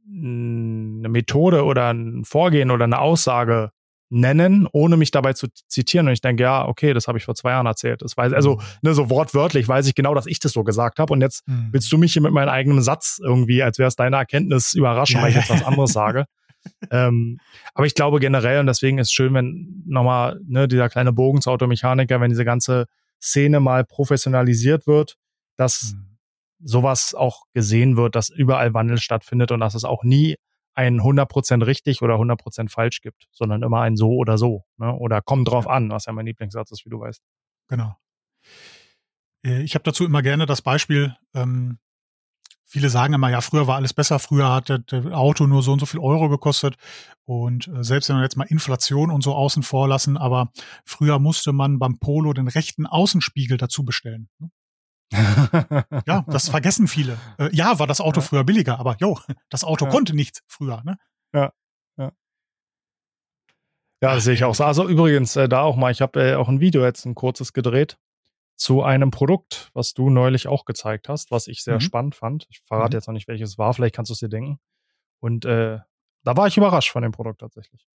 eine 0.08 1.08
Methode 1.08 1.64
oder 1.64 1.92
ein 1.92 2.24
Vorgehen 2.24 2.70
oder 2.70 2.84
eine 2.84 3.00
Aussage 3.00 3.70
nennen, 4.08 4.68
ohne 4.70 4.96
mich 4.96 5.10
dabei 5.10 5.32
zu 5.32 5.48
zitieren. 5.66 6.06
Und 6.06 6.12
ich 6.12 6.20
denke, 6.20 6.44
ja, 6.44 6.66
okay, 6.66 6.94
das 6.94 7.08
habe 7.08 7.18
ich 7.18 7.24
vor 7.24 7.34
zwei 7.34 7.50
Jahren 7.50 7.66
erzählt. 7.66 8.02
Das 8.02 8.16
weiß, 8.16 8.32
also 8.32 8.56
mhm. 8.56 8.62
ne, 8.82 8.94
so 8.94 9.10
wortwörtlich 9.10 9.66
weiß 9.66 9.86
ich 9.88 9.94
genau, 9.94 10.14
dass 10.14 10.26
ich 10.26 10.38
das 10.38 10.52
so 10.52 10.62
gesagt 10.62 10.98
habe. 10.98 11.12
Und 11.12 11.22
jetzt 11.22 11.46
mhm. 11.48 11.68
willst 11.72 11.90
du 11.90 11.98
mich 11.98 12.12
hier 12.12 12.22
mit 12.22 12.32
meinem 12.32 12.48
eigenen 12.48 12.82
Satz 12.82 13.18
irgendwie, 13.20 13.62
als 13.62 13.78
wäre 13.78 13.88
es 13.88 13.96
deine 13.96 14.16
Erkenntnis, 14.16 14.74
überraschen, 14.74 15.16
ja, 15.16 15.22
weil 15.22 15.30
ich 15.30 15.36
jetzt 15.36 15.50
was 15.50 15.64
anderes 15.64 15.92
sage. 15.92 16.26
ähm, 16.90 17.38
aber 17.74 17.86
ich 17.86 17.94
glaube 17.94 18.20
generell, 18.20 18.60
und 18.60 18.66
deswegen 18.66 18.98
ist 18.98 19.08
es 19.08 19.12
schön, 19.12 19.34
wenn 19.34 19.82
nochmal 19.86 20.40
ne, 20.46 20.68
dieser 20.68 20.88
kleine 20.88 21.12
Bogen 21.12 21.40
zu 21.40 21.50
Automechaniker, 21.50 22.20
wenn 22.20 22.30
diese 22.30 22.44
ganze 22.44 22.86
Szene 23.20 23.60
mal 23.60 23.84
professionalisiert 23.84 24.86
wird, 24.86 25.16
dass 25.56 25.94
mhm. 25.94 26.18
sowas 26.60 27.14
auch 27.14 27.44
gesehen 27.54 27.96
wird, 27.96 28.14
dass 28.14 28.28
überall 28.28 28.74
Wandel 28.74 28.98
stattfindet 28.98 29.52
und 29.52 29.60
dass 29.60 29.74
es 29.74 29.84
auch 29.84 30.02
nie 30.04 30.36
ein 30.74 31.00
100% 31.00 31.64
richtig 31.64 32.02
oder 32.02 32.16
100% 32.16 32.70
falsch 32.70 33.00
gibt, 33.00 33.28
sondern 33.32 33.62
immer 33.62 33.80
ein 33.80 33.96
so 33.96 34.10
oder 34.10 34.36
so. 34.36 34.64
Ne? 34.76 34.92
Oder 34.94 35.22
kommt 35.22 35.48
drauf 35.48 35.66
an, 35.66 35.90
was 35.90 36.04
ja 36.04 36.12
mein 36.12 36.26
Lieblingssatz 36.26 36.70
ist, 36.70 36.84
wie 36.84 36.90
du 36.90 37.00
weißt. 37.00 37.22
Genau. 37.68 37.96
Äh, 39.44 39.62
ich 39.62 39.74
habe 39.74 39.84
dazu 39.84 40.04
immer 40.04 40.22
gerne 40.22 40.44
das 40.44 40.60
Beispiel, 40.60 41.16
ähm, 41.34 41.78
viele 42.66 42.90
sagen 42.90 43.14
immer, 43.14 43.30
ja, 43.30 43.40
früher 43.40 43.66
war 43.66 43.76
alles 43.76 43.94
besser, 43.94 44.18
früher 44.18 44.52
hat 44.52 44.68
das 44.70 45.06
Auto 45.12 45.46
nur 45.46 45.62
so 45.62 45.72
und 45.72 45.78
so 45.78 45.86
viel 45.86 46.00
Euro 46.00 46.28
gekostet. 46.28 46.76
Und 47.24 47.68
äh, 47.68 47.82
selbst 47.82 48.08
wenn 48.08 48.16
wir 48.16 48.22
jetzt 48.22 48.36
mal 48.36 48.44
Inflation 48.44 49.10
und 49.10 49.22
so 49.22 49.34
außen 49.34 49.62
vor 49.62 49.88
lassen, 49.88 50.16
aber 50.16 50.50
früher 50.84 51.18
musste 51.18 51.52
man 51.52 51.78
beim 51.78 51.98
Polo 51.98 52.32
den 52.32 52.48
rechten 52.48 52.86
Außenspiegel 52.86 53.56
dazu 53.56 53.84
bestellen. 53.84 54.28
Ne? 54.38 54.50
ja, 56.06 56.24
das 56.26 56.48
vergessen 56.48 56.88
viele. 56.88 57.16
Äh, 57.38 57.54
ja, 57.54 57.78
war 57.78 57.86
das 57.86 58.00
Auto 58.00 58.20
ja. 58.20 58.26
früher 58.26 58.44
billiger, 58.44 58.78
aber 58.78 58.96
jo, 59.00 59.18
das 59.50 59.64
Auto 59.64 59.86
ja. 59.86 59.90
konnte 59.90 60.14
nichts 60.14 60.42
früher, 60.48 60.82
ne? 60.84 60.98
Ja, 61.32 61.52
ja. 61.96 62.12
Ja, 64.02 64.14
das 64.14 64.24
sehe 64.24 64.34
ich 64.34 64.44
auch 64.44 64.54
so. 64.54 64.64
Also 64.64 64.88
übrigens, 64.88 65.36
äh, 65.36 65.48
da 65.48 65.62
auch 65.62 65.76
mal, 65.76 65.92
ich 65.92 66.02
habe 66.02 66.20
äh, 66.20 66.34
auch 66.34 66.48
ein 66.48 66.60
Video 66.60 66.84
jetzt 66.84 67.06
ein 67.06 67.14
kurzes 67.14 67.52
gedreht 67.52 67.98
zu 68.56 68.82
einem 68.82 69.10
Produkt, 69.10 69.70
was 69.74 69.92
du 69.92 70.10
neulich 70.10 70.48
auch 70.48 70.64
gezeigt 70.64 71.08
hast, 71.08 71.30
was 71.30 71.46
ich 71.46 71.62
sehr 71.62 71.74
mhm. 71.74 71.80
spannend 71.80 72.14
fand. 72.14 72.46
Ich 72.50 72.60
verrate 72.60 72.96
mhm. 72.96 72.98
jetzt 72.98 73.06
noch 73.06 73.14
nicht, 73.14 73.28
welches 73.28 73.58
war, 73.58 73.74
vielleicht 73.74 73.94
kannst 73.94 74.10
du 74.10 74.14
es 74.14 74.20
dir 74.20 74.28
denken. 74.28 74.58
Und 75.20 75.44
äh, 75.44 75.78
da 76.24 76.36
war 76.36 76.46
ich 76.46 76.56
überrascht 76.56 76.90
von 76.90 77.02
dem 77.02 77.12
Produkt 77.12 77.40
tatsächlich. 77.40 77.86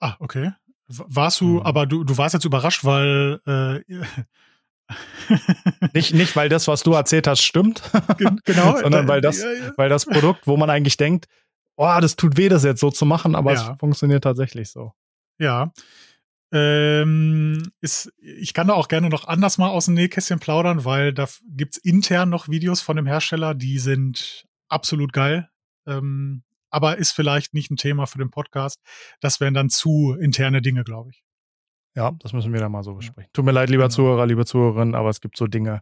Ah, 0.00 0.16
okay. 0.20 0.52
Warst 0.86 1.40
du, 1.40 1.46
mhm. 1.46 1.62
aber 1.62 1.86
du, 1.86 2.04
du 2.04 2.18
warst 2.18 2.34
jetzt 2.34 2.44
überrascht, 2.44 2.84
weil 2.84 3.40
äh, 3.46 3.80
nicht, 5.94 6.12
nicht, 6.14 6.36
weil 6.36 6.48
das, 6.48 6.68
was 6.68 6.82
du 6.82 6.92
erzählt 6.92 7.26
hast, 7.26 7.42
stimmt. 7.42 7.82
Genau. 8.44 8.76
sondern 8.78 9.08
weil 9.08 9.20
das, 9.20 9.42
ja, 9.42 9.52
ja. 9.52 9.72
weil 9.76 9.88
das 9.88 10.06
Produkt, 10.06 10.46
wo 10.46 10.56
man 10.56 10.70
eigentlich 10.70 10.96
denkt, 10.96 11.26
oh, 11.76 11.98
das 12.00 12.16
tut 12.16 12.36
weh, 12.36 12.48
das 12.48 12.64
jetzt 12.64 12.80
so 12.80 12.90
zu 12.90 13.06
machen, 13.06 13.34
aber 13.34 13.54
ja. 13.54 13.72
es 13.72 13.78
funktioniert 13.78 14.24
tatsächlich 14.24 14.70
so. 14.70 14.92
Ja. 15.38 15.72
Ähm, 16.52 17.72
ist, 17.80 18.12
ich 18.18 18.52
kann 18.52 18.68
da 18.68 18.74
auch 18.74 18.88
gerne 18.88 19.08
noch 19.08 19.26
anders 19.26 19.56
mal 19.56 19.68
aus 19.68 19.86
dem 19.86 19.94
Nähkästchen 19.94 20.38
plaudern, 20.38 20.84
weil 20.84 21.14
da 21.14 21.26
gibt's 21.48 21.78
intern 21.78 22.28
noch 22.28 22.48
Videos 22.48 22.82
von 22.82 22.96
dem 22.96 23.06
Hersteller, 23.06 23.54
die 23.54 23.78
sind 23.78 24.46
absolut 24.68 25.12
geil. 25.14 25.48
Ähm, 25.86 26.42
aber 26.68 26.98
ist 26.98 27.12
vielleicht 27.12 27.54
nicht 27.54 27.70
ein 27.70 27.76
Thema 27.76 28.06
für 28.06 28.18
den 28.18 28.30
Podcast. 28.30 28.80
Das 29.20 29.40
wären 29.40 29.54
dann 29.54 29.70
zu 29.70 30.14
interne 30.18 30.62
Dinge, 30.62 30.84
glaube 30.84 31.10
ich. 31.10 31.22
Ja, 31.94 32.12
das 32.20 32.32
müssen 32.32 32.52
wir 32.52 32.60
dann 32.60 32.72
mal 32.72 32.82
so 32.82 32.94
besprechen. 32.94 33.30
Tut 33.32 33.44
mir 33.44 33.52
leid, 33.52 33.68
lieber 33.68 33.84
genau. 33.84 33.94
Zuhörer, 33.94 34.26
liebe 34.26 34.46
Zuhörerinnen, 34.46 34.94
aber 34.94 35.10
es 35.10 35.20
gibt 35.20 35.36
so 35.36 35.46
Dinge. 35.46 35.80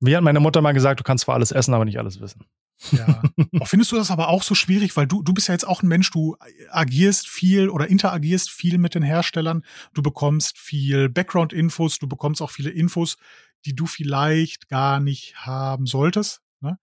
Wie 0.00 0.16
hat 0.16 0.22
meine 0.24 0.40
Mutter 0.40 0.62
mal 0.62 0.72
gesagt, 0.72 1.00
du 1.00 1.04
kannst 1.04 1.24
zwar 1.24 1.34
alles 1.34 1.52
essen, 1.52 1.74
aber 1.74 1.84
nicht 1.84 1.98
alles 1.98 2.20
wissen. 2.20 2.44
Ja. 2.92 3.22
Auch 3.60 3.68
findest 3.68 3.92
du 3.92 3.96
das 3.96 4.10
aber 4.10 4.28
auch 4.28 4.42
so 4.42 4.54
schwierig, 4.54 4.96
weil 4.96 5.06
du, 5.06 5.22
du 5.22 5.32
bist 5.32 5.48
ja 5.48 5.54
jetzt 5.54 5.66
auch 5.66 5.82
ein 5.82 5.88
Mensch, 5.88 6.10
du 6.10 6.36
agierst 6.70 7.28
viel 7.28 7.68
oder 7.68 7.88
interagierst 7.88 8.50
viel 8.50 8.78
mit 8.78 8.94
den 8.94 9.02
Herstellern, 9.02 9.64
du 9.92 10.02
bekommst 10.02 10.58
viel 10.58 11.08
Background-Infos, 11.08 11.98
du 11.98 12.08
bekommst 12.08 12.42
auch 12.42 12.50
viele 12.50 12.70
Infos, 12.70 13.16
die 13.64 13.74
du 13.74 13.86
vielleicht 13.86 14.68
gar 14.68 15.00
nicht 15.00 15.36
haben 15.36 15.86
solltest. 15.86 16.42
Ne? 16.60 16.78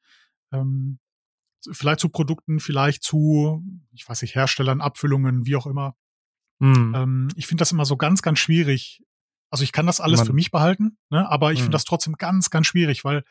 Ähm, 0.51 0.99
vielleicht 1.71 1.99
zu 1.99 2.09
Produkten, 2.09 2.59
vielleicht 2.59 3.03
zu, 3.03 3.63
ich 3.91 4.07
weiß 4.07 4.21
nicht, 4.21 4.35
Herstellern, 4.35 4.81
Abfüllungen, 4.81 5.45
wie 5.45 5.55
auch 5.55 5.67
immer. 5.67 5.95
Mhm. 6.59 6.93
Ähm, 6.95 7.27
ich 7.35 7.47
finde 7.47 7.61
das 7.61 7.71
immer 7.71 7.85
so 7.85 7.97
ganz, 7.97 8.21
ganz 8.21 8.39
schwierig. 8.39 9.03
Also 9.49 9.63
ich 9.63 9.71
kann 9.71 9.85
das 9.85 9.99
alles 9.99 10.19
Man, 10.19 10.27
für 10.27 10.33
mich 10.33 10.49
behalten, 10.49 10.97
ne? 11.09 11.29
aber 11.29 11.51
ich 11.51 11.59
mhm. 11.59 11.63
finde 11.63 11.75
das 11.75 11.83
trotzdem 11.83 12.13
ganz, 12.13 12.49
ganz 12.49 12.67
schwierig, 12.67 13.03
weil 13.03 13.23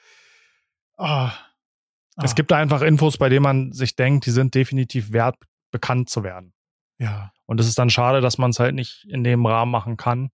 ah, 0.98 1.32
ah. 2.20 2.24
es 2.24 2.34
gibt 2.34 2.50
da 2.50 2.56
einfach 2.56 2.82
Infos, 2.82 3.18
bei 3.18 3.28
denen 3.28 3.42
man 3.42 3.72
sich 3.72 3.96
denkt, 3.96 4.26
die 4.26 4.30
sind 4.30 4.54
definitiv 4.54 5.12
wert, 5.12 5.36
bekannt 5.70 6.08
zu 6.08 6.22
werden. 6.22 6.52
Ja. 6.98 7.32
Und 7.46 7.58
es 7.60 7.66
ist 7.66 7.78
dann 7.78 7.90
schade, 7.90 8.20
dass 8.20 8.38
man 8.38 8.50
es 8.50 8.60
halt 8.60 8.74
nicht 8.74 9.06
in 9.08 9.24
dem 9.24 9.44
Rahmen 9.46 9.72
machen 9.72 9.96
kann, 9.96 10.30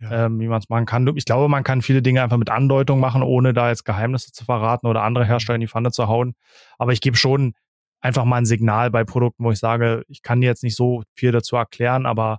ja. 0.00 0.26
ähm, 0.26 0.40
wie 0.40 0.48
man 0.48 0.58
es 0.58 0.68
machen 0.68 0.86
kann. 0.86 1.06
Ich 1.16 1.24
glaube, 1.24 1.48
man 1.48 1.64
kann 1.64 1.82
viele 1.82 2.02
Dinge 2.02 2.22
einfach 2.22 2.36
mit 2.36 2.50
Andeutung 2.50 3.00
machen, 3.00 3.22
ohne 3.22 3.52
da 3.52 3.68
jetzt 3.68 3.84
Geheimnisse 3.84 4.32
zu 4.32 4.44
verraten 4.44 4.86
oder 4.86 5.02
andere 5.02 5.26
Hersteller 5.26 5.56
in 5.56 5.60
die 5.60 5.68
Pfanne 5.68 5.90
zu 5.90 6.08
hauen. 6.08 6.34
Aber 6.78 6.92
ich 6.92 7.00
gebe 7.00 7.16
schon 7.16 7.54
einfach 8.00 8.24
mal 8.24 8.36
ein 8.36 8.46
Signal 8.46 8.90
bei 8.90 9.04
Produkten, 9.04 9.44
wo 9.44 9.50
ich 9.50 9.58
sage, 9.58 10.04
ich 10.08 10.22
kann 10.22 10.40
dir 10.40 10.46
jetzt 10.46 10.62
nicht 10.62 10.76
so 10.76 11.02
viel 11.12 11.32
dazu 11.32 11.56
erklären, 11.56 12.06
aber 12.06 12.38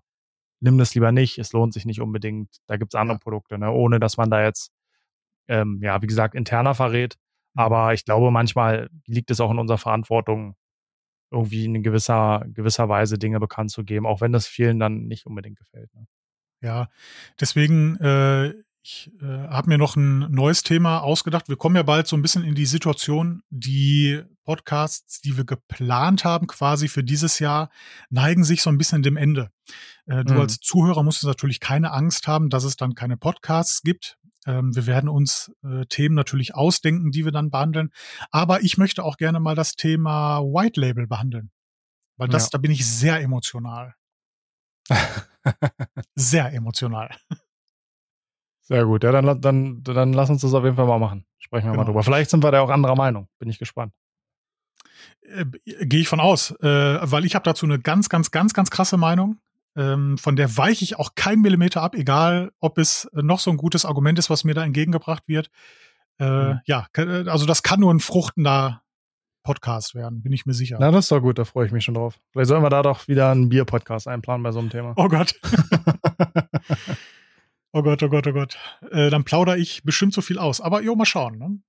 nimm 0.60 0.78
das 0.78 0.94
lieber 0.96 1.12
nicht. 1.12 1.38
Es 1.38 1.54
lohnt 1.54 1.74
sich 1.74 1.86
nicht 1.86 2.02
unbedingt. 2.02 2.58
Da 2.68 2.78
gibt 2.78 2.94
es 2.94 3.00
andere 3.00 3.18
ja. 3.18 3.20
Produkte, 3.20 3.58
ne? 3.58 3.72
ohne 3.72 4.00
dass 4.00 4.18
man 4.18 4.30
da 4.30 4.44
jetzt, 4.44 4.72
ähm, 5.48 5.80
ja, 5.82 6.02
wie 6.02 6.08
gesagt, 6.08 6.36
interner 6.36 6.76
verrät. 6.76 7.18
Aber 7.56 7.94
ich 7.94 8.06
glaube, 8.06 8.32
manchmal 8.32 8.90
liegt 9.06 9.32
es 9.32 9.40
auch 9.40 9.52
in 9.52 9.60
unserer 9.60 9.78
Verantwortung, 9.78 10.56
irgendwie 11.32 11.66
in 11.66 11.82
gewisser, 11.82 12.46
gewisser 12.48 12.88
Weise 12.90 13.18
Dinge 13.18 13.40
bekannt 13.40 13.72
zu 13.72 13.84
geben, 13.84 14.06
auch 14.06 14.22
wenn 14.22 14.32
das 14.32 14.48
vielen 14.48 14.80
dann 14.80 15.08
nicht 15.08 15.26
unbedingt 15.26 15.58
gefällt. 15.58 15.94
Ne? 15.96 16.06
Ja, 16.62 16.90
deswegen, 17.40 17.98
äh, 17.98 18.54
ich 18.82 19.12
äh, 19.20 19.26
habe 19.26 19.70
mir 19.70 19.78
noch 19.80 19.96
ein 19.96 20.32
neues 20.32 20.62
Thema 20.62 21.00
ausgedacht. 21.00 21.50
Wir 21.50 21.58
kommen 21.58 21.76
ja 21.76 21.84
bald 21.84 22.08
so 22.08 22.16
ein 22.16 22.22
bisschen 22.22 22.44
in 22.44 22.54
die 22.54 22.68
Situation, 22.68 23.42
die 23.50 24.22
Podcasts, 24.44 25.22
die 25.22 25.38
wir 25.38 25.46
geplant 25.46 26.24
haben, 26.24 26.46
quasi 26.46 26.88
für 26.88 27.04
dieses 27.04 27.40
Jahr, 27.40 27.72
neigen 28.10 28.44
sich 28.44 28.62
so 28.62 28.70
ein 28.70 28.78
bisschen 28.78 29.02
dem 29.02 29.18
Ende. 29.18 29.50
Äh, 30.06 30.24
du 30.24 30.36
mhm. 30.36 30.42
als 30.42 30.60
Zuhörer 30.60 31.02
musst 31.04 31.24
natürlich 31.24 31.60
keine 31.60 31.92
Angst 31.92 32.28
haben, 32.28 32.50
dass 32.50 32.64
es 32.64 32.78
dann 32.78 32.94
keine 32.94 33.18
Podcasts 33.18 33.82
gibt. 33.82 34.20
Ähm, 34.46 34.76
wir 34.76 34.86
werden 34.86 35.10
uns 35.10 35.52
äh, 35.64 35.86
Themen 35.86 36.16
natürlich 36.16 36.56
ausdenken, 36.56 37.12
die 37.12 37.26
wir 37.26 37.32
dann 37.32 37.52
behandeln. 37.52 37.92
Aber 38.32 38.62
ich 38.62 38.78
möchte 38.78 39.04
auch 39.04 39.18
gerne 39.18 39.40
mal 39.40 39.56
das 39.56 39.76
Thema 39.76 40.42
White 40.42 40.80
Label 40.80 41.08
behandeln. 41.08 41.52
Weil 42.18 42.30
das, 42.30 42.44
ja. 42.44 42.50
da 42.54 42.58
bin 42.60 42.72
ich 42.72 42.86
sehr 42.86 43.20
emotional. 43.22 43.96
Sehr 46.16 46.54
emotional. 46.54 47.10
Sehr 48.62 48.86
gut. 48.86 49.04
Ja, 49.04 49.12
dann, 49.12 49.42
dann, 49.42 49.84
dann 49.84 50.14
lass 50.14 50.30
uns 50.30 50.42
das 50.42 50.54
auf 50.54 50.64
jeden 50.64 50.76
Fall 50.76 50.88
mal 50.88 51.00
machen. 51.00 51.26
Sprechen 51.38 51.66
wir 51.66 51.72
genau. 51.72 51.84
mal 51.84 51.86
drüber. 51.86 52.04
Vielleicht 52.04 52.32
sind 52.32 52.44
wir 52.44 52.52
da 52.52 52.62
auch 52.62 52.70
anderer 52.70 52.96
Meinung. 52.96 53.28
Bin 53.38 53.50
ich 53.50 53.60
gespannt. 53.60 53.94
Äh, 55.22 55.46
Gehe 55.86 56.00
ich 56.00 56.08
von 56.08 56.20
aus, 56.20 56.52
äh, 56.62 57.00
weil 57.02 57.26
ich 57.26 57.36
habe 57.36 57.44
dazu 57.44 57.66
eine 57.66 57.80
ganz, 57.80 58.10
ganz, 58.10 58.32
ganz, 58.32 58.54
ganz 58.54 58.72
krasse 58.72 58.98
Meinung. 58.98 59.40
Ähm, 59.76 60.18
von 60.18 60.36
der 60.36 60.56
weiche 60.58 60.84
ich 60.84 60.98
auch 60.98 61.16
keinen 61.16 61.42
Millimeter 61.42 61.82
ab, 61.82 61.96
egal 61.96 62.52
ob 62.60 62.78
es 62.78 63.10
noch 63.14 63.40
so 63.40 63.52
ein 63.52 63.58
gutes 63.58 63.86
Argument 63.86 64.18
ist, 64.18 64.30
was 64.30 64.44
mir 64.44 64.54
da 64.54 64.64
entgegengebracht 64.64 65.24
wird. 65.28 65.50
Äh, 66.20 66.26
mhm. 66.54 66.60
Ja, 66.66 66.88
äh, 66.96 67.28
also 67.28 67.46
das 67.46 67.62
kann 67.62 67.82
nur 67.82 67.94
ein 67.94 68.00
fruchtender 68.00 68.82
Podcast 69.44 69.94
werden, 69.94 70.24
bin 70.24 70.34
ich 70.34 70.46
mir 70.46 70.54
sicher. 70.54 70.78
Na, 70.80 70.92
das 70.92 71.06
ist 71.06 71.12
doch 71.12 71.22
gut, 71.22 71.38
da 71.38 71.46
freue 71.46 71.68
ich 71.68 71.72
mich 71.72 71.84
schon 71.84 71.94
drauf. 71.94 72.20
Vielleicht 72.32 72.48
sollen 72.48 72.64
wir 72.64 72.70
da 72.70 72.82
doch 72.82 73.08
wieder 73.08 73.32
einen 73.32 73.50
Bier-Podcast 73.50 74.08
einplanen 74.08 74.44
bei 74.44 74.52
so 74.52 74.60
einem 74.60 74.70
Thema. 74.70 74.94
Oh 74.98 75.08
Gott. 75.08 75.40
oh 77.72 77.84
Gott, 77.84 78.02
oh 78.02 78.10
Gott, 78.10 78.28
oh 78.28 78.34
Gott. 78.34 78.58
Äh, 78.92 79.10
dann 79.10 79.24
plaudere 79.24 79.58
ich 79.58 79.84
bestimmt 79.84 80.14
so 80.14 80.22
viel 80.22 80.40
aus. 80.40 80.62
Aber 80.62 80.82
jo, 80.82 80.96
mal 80.96 81.06
schauen. 81.06 81.38
Ne? 81.38 81.60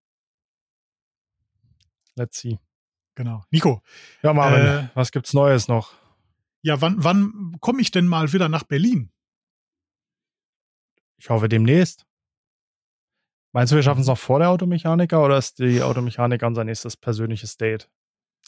Let's 2.14 2.38
see. 2.38 2.58
Genau. 3.14 3.44
Nico. 3.50 3.82
Ja, 4.22 4.32
Marvin, 4.32 4.66
äh, 4.66 4.88
was 4.94 5.12
gibt's 5.12 5.34
Neues 5.34 5.68
noch? 5.68 5.92
Ja, 6.66 6.80
wann, 6.80 6.96
wann 6.98 7.56
komme 7.60 7.80
ich 7.80 7.92
denn 7.92 8.08
mal 8.08 8.32
wieder 8.32 8.48
nach 8.48 8.64
Berlin? 8.64 9.12
Ich 11.16 11.30
hoffe 11.30 11.48
demnächst. 11.48 12.04
Meinst 13.52 13.70
du, 13.70 13.76
wir 13.76 13.84
schaffen 13.84 14.00
es 14.00 14.08
noch 14.08 14.18
vor 14.18 14.40
der 14.40 14.50
Automechaniker 14.50 15.24
oder 15.24 15.38
ist 15.38 15.60
die 15.60 15.80
Automechaniker 15.80 16.44
unser 16.44 16.64
nächstes 16.64 16.96
persönliches 16.96 17.56
Date? 17.56 17.88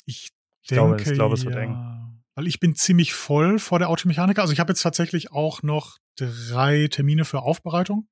Ich, 0.05 0.33
ich 0.63 0.69
denke, 0.69 0.97
glaube, 0.97 1.03
ich 1.03 1.13
glaube, 1.13 1.35
es 1.37 1.45
wird 1.45 1.55
ja. 1.55 1.61
eng. 1.61 2.25
Weil 2.35 2.49
ich 2.49 2.59
bin 2.59 2.75
ziemlich 2.75 3.15
voll 3.15 3.61
vor 3.61 3.79
der 3.79 3.89
Automechaniker. 3.89 4.43
Also 4.43 4.53
ich 4.53 4.59
habe 4.59 4.73
jetzt 4.73 4.83
tatsächlich 4.83 5.31
auch 5.31 5.63
noch 5.63 5.99
drei 6.17 6.89
Termine 6.89 7.25
für 7.25 7.43
Aufbereitung, 7.43 8.09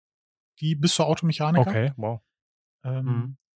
die 0.60 0.76
bis 0.76 0.94
zur 0.94 1.06
Automechaniker. 1.08 1.68
Okay, 1.68 1.92
wow. 1.96 2.20
Ähm, 2.84 3.04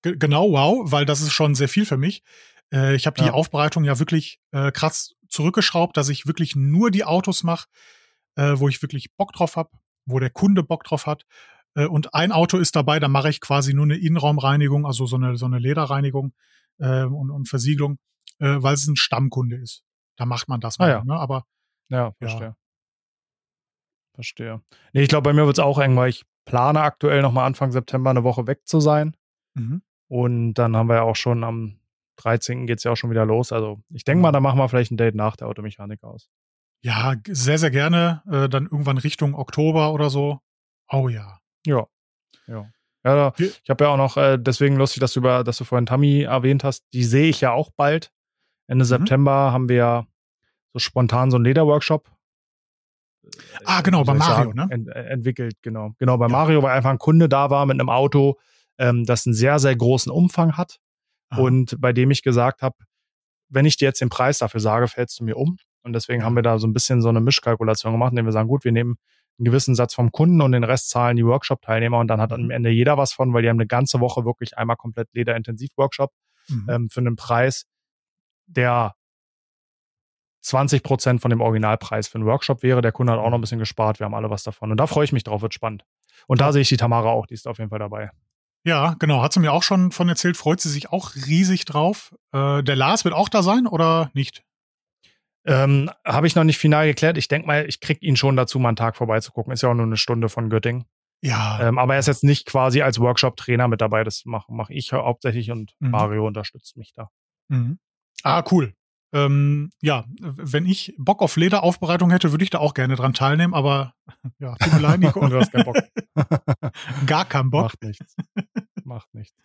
mhm. 0.04 0.18
Genau, 0.18 0.52
wow, 0.52 0.91
weil 0.91 1.06
das 1.06 1.22
ist 1.22 1.32
schon 1.32 1.54
sehr 1.54 1.70
viel 1.70 1.86
für 1.86 1.97
mich. 1.97 2.24
Äh, 2.74 2.95
ich 2.95 3.06
habe 3.06 3.20
die 3.22 3.28
ja. 3.28 3.34
Aufbereitung 3.34 3.84
ja 3.84 4.00
wirklich 4.00 4.39
äh, 4.52 4.72
krass 4.72 5.16
zurückgeschraubt, 5.30 5.97
dass 5.97 6.09
ich 6.09 6.27
wirklich 6.27 6.55
nur 6.55 6.91
die 6.91 7.05
Autos 7.05 7.43
mache, 7.43 7.67
äh, 8.36 8.53
wo 8.55 8.67
ich 8.67 8.82
wirklich 8.82 9.15
Bock 9.15 9.34
drauf 9.34 9.55
habe, 9.55 9.69
wo 10.05 10.19
der 10.19 10.30
Kunde 10.30 10.63
Bock 10.63 10.84
drauf 10.84 11.05
hat. 11.05 11.25
Äh, 11.75 11.86
und 11.86 12.13
ein 12.13 12.32
Auto 12.32 12.57
ist 12.57 12.75
dabei, 12.75 12.99
da 12.99 13.07
mache 13.07 13.30
ich 13.30 13.41
quasi 13.41 13.73
nur 13.73 13.86
eine 13.86 13.97
Innenraumreinigung, 13.97 14.86
also 14.86 15.05
so 15.05 15.15
eine, 15.15 15.38
so 15.38 15.45
eine 15.45 15.59
Lederreinigung 15.59 16.34
äh, 16.80 17.03
und, 17.03 17.32
und 17.32 17.47
Versiegelung, 17.47 17.99
äh, 18.39 18.57
weil 18.59 18.73
es 18.73 18.88
ein 18.88 18.95
Stammkunde 18.95 19.57
ist. 19.57 19.84
Da 20.17 20.25
macht 20.25 20.49
man 20.49 20.59
das 20.59 20.80
ah, 20.80 20.84
mal. 20.84 20.89
Ja. 20.89 21.03
Ne? 21.03 21.13
Aber 21.13 21.45
ja, 21.89 22.11
verstehe. 22.19 22.47
Ja. 22.47 22.55
Verstehe. 24.15 24.61
Nee, 24.93 25.03
ich 25.03 25.09
glaube, 25.09 25.30
bei 25.30 25.34
mir 25.34 25.45
wird 25.45 25.57
es 25.57 25.63
auch 25.63 25.80
eng, 25.80 25.95
weil 25.95 26.09
ich 26.09 26.25
plane 26.45 26.82
aktuell 26.82 27.21
nochmal 27.21 27.45
Anfang 27.45 27.71
September 27.71 28.09
eine 28.09 28.23
Woche 28.23 28.47
weg 28.47 28.67
zu 28.67 28.80
sein. 28.80 29.15
Mhm. 29.53 29.82
Und 30.07 30.55
dann 30.55 30.75
haben 30.75 30.89
wir 30.89 30.95
ja 30.95 31.01
auch 31.03 31.15
schon 31.15 31.43
am 31.43 31.80
13. 32.20 32.67
geht 32.67 32.80
es 32.80 32.84
ja 32.84 32.91
auch 32.91 32.95
schon 32.95 33.09
wieder 33.09 33.26
los. 33.26 33.51
Also 33.51 33.80
ich 33.89 34.03
denke 34.03 34.22
mal, 34.22 34.32
da 34.32 34.39
machen 34.39 34.59
wir 34.59 34.70
vielleicht 34.70 34.91
ein 34.91 34.97
Date 34.97 35.15
nach 35.15 35.36
der 35.36 35.47
Automechanik 35.47 36.03
aus. 36.03 36.30
Ja, 36.82 37.15
sehr, 37.28 37.57
sehr 37.57 37.72
gerne. 37.72 38.22
Äh, 38.30 38.49
dann 38.49 38.65
irgendwann 38.65 38.97
Richtung 38.97 39.36
Oktober 39.36 39.93
oder 39.93 40.09
so. 40.09 40.39
Oh 40.89 41.09
ja. 41.09 41.39
Ja. 41.65 41.88
Ja. 42.47 42.70
Ja, 43.05 43.34
ich 43.38 43.70
habe 43.70 43.86
ja 43.86 43.91
auch 43.91 43.97
noch, 43.97 44.17
äh, 44.17 44.38
deswegen 44.38 44.76
lustig, 44.76 44.99
dass 44.99 45.13
du 45.13 45.22
über, 45.22 45.45
dass 45.45 45.57
du 45.57 45.63
vorhin 45.63 45.86
Tammy 45.86 46.24
erwähnt 46.24 46.65
hast, 46.65 46.86
die 46.91 47.05
sehe 47.05 47.30
ich 47.30 47.39
ja 47.39 47.51
auch 47.51 47.70
bald. 47.72 48.11
Ende 48.67 48.84
mhm. 48.84 48.89
September 48.89 49.53
haben 49.53 49.70
wir 49.70 49.76
ja 49.76 50.07
so 50.74 50.80
spontan 50.80 51.32
so 51.32 51.38
einen 51.38 51.45
Lederworkshop. 51.45 52.11
Ah, 53.63 53.82
genau, 53.82 54.03
bei 54.03 54.13
Mario, 54.13 54.36
sagen, 54.36 54.53
ne? 54.53 54.67
Ent, 54.70 54.88
äh, 54.89 55.05
entwickelt, 55.05 55.55
genau. 55.61 55.93
Genau, 55.97 56.17
bei 56.17 56.26
ja. 56.26 56.32
Mario, 56.32 56.61
weil 56.61 56.76
einfach 56.76 56.89
ein 56.89 56.97
Kunde 56.97 57.30
da 57.30 57.49
war 57.49 57.65
mit 57.65 57.80
einem 57.80 57.89
Auto, 57.89 58.38
ähm, 58.78 59.05
das 59.05 59.26
einen 59.26 59.34
sehr, 59.34 59.59
sehr 59.59 59.76
großen 59.76 60.11
Umfang 60.11 60.57
hat. 60.57 60.80
Aha. 61.30 61.41
Und 61.41 61.80
bei 61.80 61.93
dem 61.93 62.11
ich 62.11 62.23
gesagt 62.23 62.61
habe, 62.61 62.75
wenn 63.49 63.65
ich 63.65 63.77
dir 63.77 63.86
jetzt 63.86 64.01
den 64.01 64.09
Preis 64.09 64.39
dafür 64.39 64.59
sage, 64.59 64.88
fällst 64.88 65.19
du 65.19 65.23
mir 65.23 65.38
um. 65.38 65.57
Und 65.84 65.93
deswegen 65.93 66.23
haben 66.23 66.36
wir 66.36 66.43
da 66.43 66.59
so 66.59 66.67
ein 66.67 66.73
bisschen 66.73 67.01
so 67.01 67.09
eine 67.09 67.21
Mischkalkulation 67.21 67.93
gemacht, 67.93 68.11
indem 68.11 68.25
wir 68.25 68.32
sagen, 68.32 68.47
gut, 68.47 68.63
wir 68.63 68.71
nehmen 68.71 68.97
einen 69.38 69.45
gewissen 69.45 69.73
Satz 69.73 69.93
vom 69.93 70.11
Kunden 70.11 70.41
und 70.41 70.51
den 70.51 70.63
Rest 70.63 70.89
zahlen 70.89 71.15
die 71.15 71.25
Workshop-Teilnehmer 71.25 71.99
und 71.99 72.07
dann 72.07 72.19
hat 72.19 72.34
am 72.34 72.43
mhm. 72.43 72.51
Ende 72.51 72.69
jeder 72.69 72.97
was 72.97 73.13
von, 73.13 73.34
weil 73.34 73.41
die 73.41 73.49
haben 73.49 73.57
eine 73.57 73.67
ganze 73.67 73.99
Woche 73.99 74.25
wirklich 74.25 74.57
einmal 74.57 74.75
komplett 74.75 75.07
Lederintensiv-Workshop 75.13 76.11
mhm. 76.49 76.67
ähm, 76.69 76.89
für 76.89 76.99
einen 76.99 77.15
Preis, 77.15 77.65
der 78.47 78.95
20 80.41 80.84
Prozent 80.84 81.21
von 81.21 81.30
dem 81.30 81.41
Originalpreis 81.41 82.07
für 82.07 82.15
einen 82.15 82.25
Workshop 82.25 82.63
wäre. 82.63 82.82
Der 82.82 82.91
Kunde 82.91 83.13
hat 83.13 83.19
auch 83.19 83.30
noch 83.30 83.38
ein 83.38 83.41
bisschen 83.41 83.59
gespart. 83.59 83.99
Wir 83.99 84.05
haben 84.05 84.13
alle 84.13 84.30
was 84.30 84.43
davon. 84.43 84.71
Und 84.71 84.77
da 84.77 84.88
freue 84.88 85.05
ich 85.05 85.11
mich 85.11 85.23
drauf, 85.23 85.41
wird 85.41 85.53
spannend. 85.53 85.86
Und 86.27 86.41
da 86.41 86.51
sehe 86.51 86.61
ich 86.61 86.69
die 86.69 86.77
Tamara 86.77 87.09
auch, 87.09 87.25
die 87.25 87.34
ist 87.34 87.47
auf 87.47 87.57
jeden 87.57 87.69
Fall 87.69 87.80
dabei. 87.80 88.11
Ja, 88.66 88.95
genau. 88.99 89.22
Hat 89.22 89.34
sie 89.34 89.39
mir 89.39 89.53
auch 89.53 89.64
schon 89.64 89.91
von 89.91 90.10
erzählt, 90.10 90.38
freut 90.38 90.60
sie 90.60 90.70
sich 90.70 90.91
auch 90.91 91.16
riesig 91.16 91.66
drauf. 91.66 92.14
Äh, 92.34 92.64
der 92.64 92.76
Lars 92.76 93.05
wird 93.05 93.16
auch 93.16 93.30
da 93.30 93.41
sein 93.41 93.68
oder 93.68 94.12
nicht? 94.14 94.43
Ähm, 95.45 95.89
Habe 96.05 96.28
ich 96.28 96.36
noch 96.36 96.43
nicht 96.43 96.57
final 96.57 96.88
geklärt. 96.88 97.18
Ich 97.18 97.28
denke 97.28 97.47
mal, 97.47 97.66
ich 97.68 97.80
kriege 97.80 98.05
ihn 98.05 98.18
schon 98.18 98.36
dazu, 98.36 98.60
mal 98.60 98.70
einen 98.70 98.76
Tag 98.76 98.97
vorbeizugucken. 98.97 99.53
Ist 99.53 99.64
ja 99.64 99.70
auch 99.70 99.76
nur 99.76 99.86
eine 99.86 99.97
Stunde 99.97 100.30
von 100.30 100.49
Göttingen. 100.49 100.86
Ja. 101.22 101.60
Ähm, 101.62 101.78
aber 101.78 101.93
er 101.93 101.99
ist 101.99 102.07
jetzt 102.07 102.24
nicht 102.24 102.45
quasi 102.45 102.82
als 102.82 102.99
Workshop-Trainer 102.99 103.68
mit 103.68 103.82
dabei. 103.82 104.03
Das 104.03 104.24
mache 104.26 104.51
mach 104.51 104.70
ich 104.70 104.91
hauptsächlich 104.93 105.51
und 105.51 105.74
mhm. 105.80 105.91
Mario 105.91 106.28
unterstützt 106.28 106.78
mich 106.78 106.93
da. 106.93 107.10
Mhm. 107.49 107.80
Ah, 108.24 108.43
cool. 108.51 108.74
Ähm, 109.12 109.72
ja, 109.82 110.05
wenn 110.20 110.66
ich 110.66 110.93
Bock 110.97 111.22
auf 111.22 111.36
Lederaufbereitung 111.36 112.12
hätte, 112.12 112.32
würde 112.32 112.43
ich 112.43 112.51
da 112.51 112.60
auch 112.60 112.76
gerne 112.76 112.95
dran 112.95 113.14
teilnehmen, 113.14 113.53
aber 113.55 113.95
ja, 114.38 114.55
tut 114.55 114.74
mir 114.74 114.80
leid, 114.80 114.99
Nico. 114.99 115.20
du 115.28 115.39
hast 115.39 115.51
keinen 115.51 115.66
Bock. 115.66 115.78
Gar 117.07 117.26
keinen 117.26 117.49
Bock. 117.49 117.64
Macht 117.64 117.84
nichts. 117.84 118.16
Macht 118.84 119.14
nichts. 119.14 119.36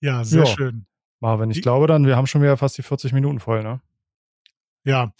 Ja, 0.00 0.24
sehr 0.24 0.44
jo. 0.44 0.46
schön. 0.46 0.86
Marvin, 1.20 1.50
ich 1.50 1.58
die, 1.58 1.60
glaube 1.62 1.86
dann, 1.86 2.06
wir 2.06 2.16
haben 2.16 2.26
schon 2.26 2.42
wieder 2.42 2.56
fast 2.56 2.76
die 2.76 2.82
40 2.82 3.12
Minuten 3.12 3.38
voll, 3.38 3.62
ne? 3.62 3.80
Ja, 4.84 5.12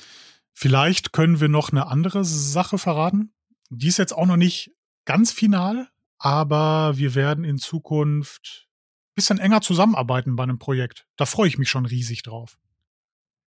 vielleicht 0.53 1.13
können 1.13 1.41
wir 1.41 1.49
noch 1.49 1.71
eine 1.71 1.87
andere 1.87 2.25
Sache 2.25 2.77
verraten. 2.77 3.33
Die 3.71 3.87
ist 3.87 3.99
jetzt 3.99 4.13
auch 4.13 4.27
noch 4.27 4.37
nicht 4.37 4.73
ganz 5.05 5.33
final, 5.33 5.89
aber 6.19 6.99
wir 6.99 7.15
werden 7.15 7.45
in 7.45 7.59
Zukunft 7.59 8.69
bisschen 9.15 9.39
enger 9.39 9.61
zusammenarbeiten 9.61 10.37
bei 10.37 10.43
einem 10.43 10.59
Projekt. 10.59 11.07
Da 11.17 11.27
freue 11.27 11.49
ich 11.49 11.59
mich 11.59 11.71
schon 11.71 11.87
riesig 11.87 12.23
drauf. 12.23 12.59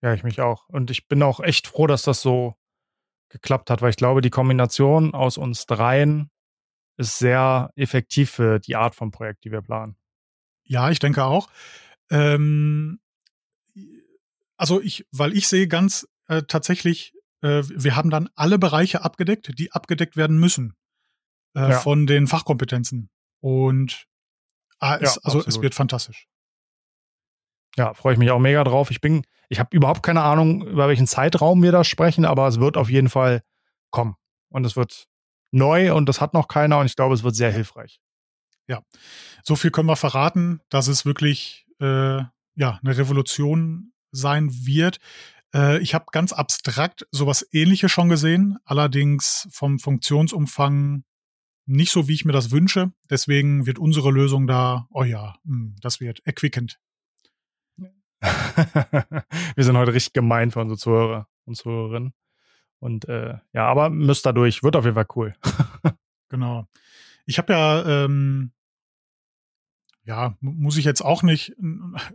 Ja, 0.02 0.14
ich 0.14 0.24
mich 0.24 0.42
auch. 0.42 0.68
Und 0.70 0.92
ich 0.92 1.08
bin 1.08 1.24
auch 1.24 1.40
echt 1.40 1.68
froh, 1.68 1.88
dass 1.88 2.04
das 2.04 2.22
so 2.22 2.56
geklappt 3.30 3.70
hat, 3.70 3.82
weil 3.82 3.90
ich 3.90 3.96
glaube, 3.96 4.22
die 4.22 4.30
Kombination 4.30 5.14
aus 5.14 5.38
uns 5.38 5.66
dreien 5.66 6.30
ist 6.98 7.18
sehr 7.18 7.72
effektiv 7.76 8.32
für 8.32 8.60
die 8.60 8.76
Art 8.76 8.96
von 8.96 9.12
Projekt, 9.12 9.44
die 9.44 9.52
wir 9.52 9.62
planen. 9.62 9.98
Ja, 10.64 10.90
ich 10.90 11.00
denke 11.00 11.24
auch. 11.24 11.50
Ähm, 12.10 13.00
also 14.58 14.82
ich, 14.82 15.06
weil 15.12 15.36
ich 15.36 15.48
sehe 15.48 15.68
ganz 15.68 16.08
äh, 16.28 16.44
tatsächlich, 16.44 17.14
äh, 17.42 17.64
wir 17.68 17.96
haben 17.96 18.10
dann 18.10 18.30
alle 18.36 18.58
Bereiche 18.58 19.04
abgedeckt, 19.04 19.58
die 19.60 19.72
abgedeckt 19.72 20.16
werden 20.16 20.38
müssen 20.38 20.76
äh, 21.56 21.72
ja. 21.72 21.80
von 21.80 22.08
den 22.08 22.28
Fachkompetenzen. 22.28 23.10
Und 23.42 24.08
ah, 24.80 24.96
es, 24.96 25.02
ja, 25.02 25.22
also 25.24 25.40
absolut. 25.40 25.48
es 25.48 25.62
wird 25.62 25.76
fantastisch. 25.76 26.28
Ja, 27.78 27.94
freue 27.94 28.14
ich 28.14 28.20
mich 28.20 28.32
auch 28.32 28.40
mega 28.40 28.64
drauf. 28.64 28.90
Ich 28.90 29.02
bin, 29.02 29.26
ich 29.50 29.60
habe 29.60 29.76
überhaupt 29.76 30.02
keine 30.02 30.22
Ahnung, 30.22 30.66
über 30.66 30.88
welchen 30.88 31.08
Zeitraum 31.08 31.62
wir 31.62 31.72
da 31.72 31.84
sprechen, 31.84 32.26
aber 32.26 32.48
es 32.48 32.60
wird 32.60 32.78
auf 32.78 32.90
jeden 32.90 33.10
Fall 33.10 33.44
kommen. 33.92 34.16
Und 34.50 34.66
es 34.66 34.76
wird 34.76 35.08
neu 35.52 35.94
und 35.94 36.08
das 36.08 36.22
hat 36.22 36.34
noch 36.34 36.48
keiner 36.48 36.80
und 36.80 36.86
ich 36.86 36.96
glaube, 36.96 37.14
es 37.14 37.24
wird 37.24 37.36
sehr 37.36 37.52
hilfreich. 37.52 38.00
Ja, 38.68 38.82
so 39.44 39.56
viel 39.56 39.72
können 39.72 39.90
wir 39.90 39.96
verraten, 39.96 40.62
dass 40.70 40.88
es 40.88 41.06
wirklich 41.06 41.68
äh, 41.80 42.22
ja 42.56 42.80
eine 42.82 42.98
Revolution 42.98 43.94
sein 44.12 44.50
wird. 44.66 44.98
Äh, 45.54 45.80
ich 45.80 45.94
habe 45.94 46.06
ganz 46.12 46.34
abstrakt 46.34 47.06
sowas 47.12 47.48
Ähnliches 47.52 47.92
schon 47.92 48.10
gesehen, 48.10 48.58
allerdings 48.64 49.48
vom 49.52 49.80
Funktionsumfang 49.80 51.04
nicht 51.66 51.92
so, 51.92 52.08
wie 52.08 52.14
ich 52.14 52.26
mir 52.26 52.34
das 52.34 52.52
wünsche. 52.52 52.92
Deswegen 53.10 53.66
wird 53.66 53.80
unsere 53.80 54.12
Lösung 54.12 54.48
da, 54.48 54.88
oh 54.92 55.04
ja, 55.04 55.36
hm, 55.46 55.76
das 55.82 56.00
wird 56.00 56.26
erquickend. 56.26 56.80
Wir 58.22 59.64
sind 59.64 59.78
heute 59.78 59.94
richtig 59.94 60.14
gemein 60.14 60.52
für 60.52 60.62
unsere 60.62 60.78
Zuhörer 60.78 61.28
und 61.46 61.56
Zuhörerinnen. 61.56 62.14
Und 62.80 63.08
äh, 63.08 63.38
ja, 63.54 63.68
aber 63.68 63.90
müsst 63.90 64.26
da 64.26 64.32
durch. 64.32 64.64
Wird 64.64 64.76
auf 64.76 64.86
jeden 64.86 64.96
Fall 64.96 65.08
cool. 65.16 65.36
genau. 66.30 66.68
Ich 67.26 67.38
habe 67.38 67.54
ja, 67.54 68.06
ähm, 68.06 68.52
ja, 70.04 70.38
muss 70.40 70.78
ich 70.78 70.86
jetzt 70.86 71.02
auch 71.02 71.24
nicht 71.24 71.56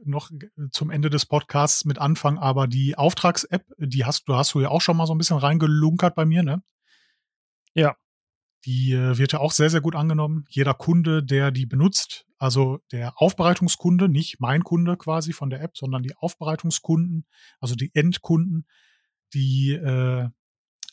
noch 0.04 0.30
zum 0.70 0.90
Ende 0.90 1.10
des 1.10 1.26
Podcasts 1.26 1.84
mit 1.84 1.98
anfangen, 1.98 2.38
aber 2.38 2.68
die 2.68 2.96
Auftrags-App, 2.96 3.64
die 3.78 4.04
hast 4.04 4.28
du 4.28 4.34
hast 4.34 4.54
du 4.54 4.60
ja 4.60 4.68
auch 4.68 4.80
schon 4.80 4.96
mal 4.96 5.06
so 5.06 5.14
ein 5.14 5.18
bisschen 5.18 5.38
reingelunkert 5.38 6.14
bei 6.14 6.24
mir, 6.24 6.44
ne? 6.44 6.62
Ja. 7.74 7.96
Die 8.66 8.92
äh, 8.92 9.16
wird 9.16 9.32
ja 9.32 9.40
auch 9.40 9.52
sehr, 9.52 9.70
sehr 9.70 9.80
gut 9.80 9.96
angenommen. 9.96 10.44
Jeder 10.48 10.74
Kunde, 10.74 11.22
der 11.22 11.50
die 11.50 11.66
benutzt, 11.66 12.26
also 12.38 12.78
der 12.92 13.20
Aufbereitungskunde, 13.20 14.08
nicht 14.08 14.40
mein 14.40 14.64
Kunde 14.64 14.96
quasi 14.96 15.32
von 15.32 15.50
der 15.50 15.62
App, 15.62 15.76
sondern 15.76 16.02
die 16.02 16.16
Aufbereitungskunden, 16.16 17.26
also 17.58 17.74
die 17.74 17.90
Endkunden, 17.94 18.66
die 19.34 19.72
äh, 19.72 20.28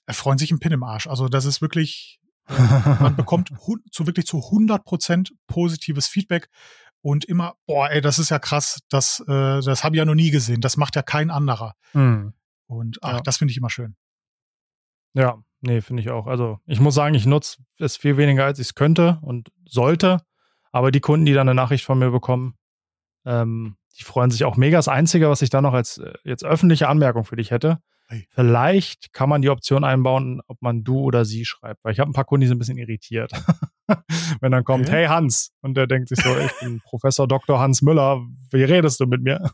erfreuen 0.05 0.37
sich 0.37 0.51
ein 0.51 0.59
Pin 0.59 0.71
im 0.71 0.83
Arsch. 0.83 1.07
Also 1.07 1.27
das 1.27 1.45
ist 1.45 1.61
wirklich, 1.61 2.19
äh, 2.47 2.53
man 2.99 3.15
bekommt 3.17 3.51
zu 3.91 4.07
wirklich 4.07 4.25
zu 4.25 4.43
100 4.43 4.83
Prozent 4.83 5.33
positives 5.47 6.07
Feedback 6.07 6.49
und 7.01 7.25
immer, 7.25 7.55
boah, 7.65 7.89
ey, 7.89 8.01
das 8.01 8.19
ist 8.19 8.29
ja 8.29 8.39
krass, 8.39 8.81
das, 8.89 9.21
äh, 9.27 9.61
das 9.61 9.83
habe 9.83 9.95
ich 9.95 9.99
ja 9.99 10.05
noch 10.05 10.15
nie 10.15 10.31
gesehen. 10.31 10.61
Das 10.61 10.77
macht 10.77 10.95
ja 10.95 11.01
kein 11.01 11.29
anderer. 11.29 11.75
Mhm. 11.93 12.33
Und 12.65 12.97
ach, 13.01 13.13
ja. 13.13 13.21
das 13.21 13.37
finde 13.37 13.51
ich 13.51 13.57
immer 13.57 13.69
schön. 13.69 13.95
Ja, 15.17 15.39
nee, 15.61 15.81
finde 15.81 16.03
ich 16.03 16.11
auch. 16.11 16.27
Also 16.27 16.59
ich 16.67 16.79
muss 16.79 16.93
sagen, 16.93 17.15
ich 17.15 17.25
nutze 17.25 17.57
es 17.79 17.97
viel 17.97 18.17
weniger, 18.17 18.45
als 18.45 18.59
ich 18.59 18.67
es 18.67 18.75
könnte 18.75 19.17
und 19.21 19.49
sollte. 19.65 20.21
Aber 20.71 20.91
die 20.91 20.99
Kunden, 20.99 21.25
die 21.25 21.33
dann 21.33 21.49
eine 21.49 21.55
Nachricht 21.55 21.85
von 21.85 21.97
mir 21.97 22.11
bekommen, 22.11 22.53
ähm, 23.25 23.77
die 23.97 24.03
freuen 24.03 24.29
sich 24.29 24.45
auch 24.45 24.57
mega. 24.57 24.77
Das 24.77 24.87
Einzige, 24.87 25.27
was 25.29 25.41
ich 25.41 25.49
da 25.49 25.61
noch 25.61 25.73
als 25.73 25.97
äh, 25.97 26.13
jetzt 26.23 26.45
öffentliche 26.45 26.87
Anmerkung 26.87 27.25
für 27.25 27.35
dich 27.35 27.49
hätte, 27.49 27.79
hey. 28.09 28.27
vielleicht 28.29 29.11
kann 29.11 29.27
man 29.27 29.41
die 29.41 29.49
Option 29.49 29.83
einbauen, 29.83 30.39
ob 30.45 30.61
man 30.61 30.83
du 30.83 30.99
oder 30.99 31.25
sie 31.25 31.45
schreibt. 31.45 31.83
Weil 31.83 31.93
ich 31.93 31.99
habe 31.99 32.11
ein 32.11 32.13
paar 32.13 32.25
Kunden, 32.25 32.41
die 32.41 32.47
sind 32.47 32.57
ein 32.57 32.59
bisschen 32.59 32.77
irritiert. 32.77 33.31
Wenn 34.39 34.51
dann 34.51 34.65
kommt, 34.65 34.89
hey. 34.89 35.05
hey 35.05 35.07
Hans, 35.07 35.51
und 35.61 35.75
der 35.75 35.87
denkt 35.87 36.09
sich 36.09 36.19
so, 36.19 36.29
ich 36.37 36.51
bin 36.59 36.79
Professor 36.85 37.27
Dr. 37.27 37.59
Hans 37.59 37.81
Müller, 37.81 38.21
wie 38.51 38.63
redest 38.63 38.99
du 38.99 39.07
mit 39.07 39.23
mir? 39.23 39.49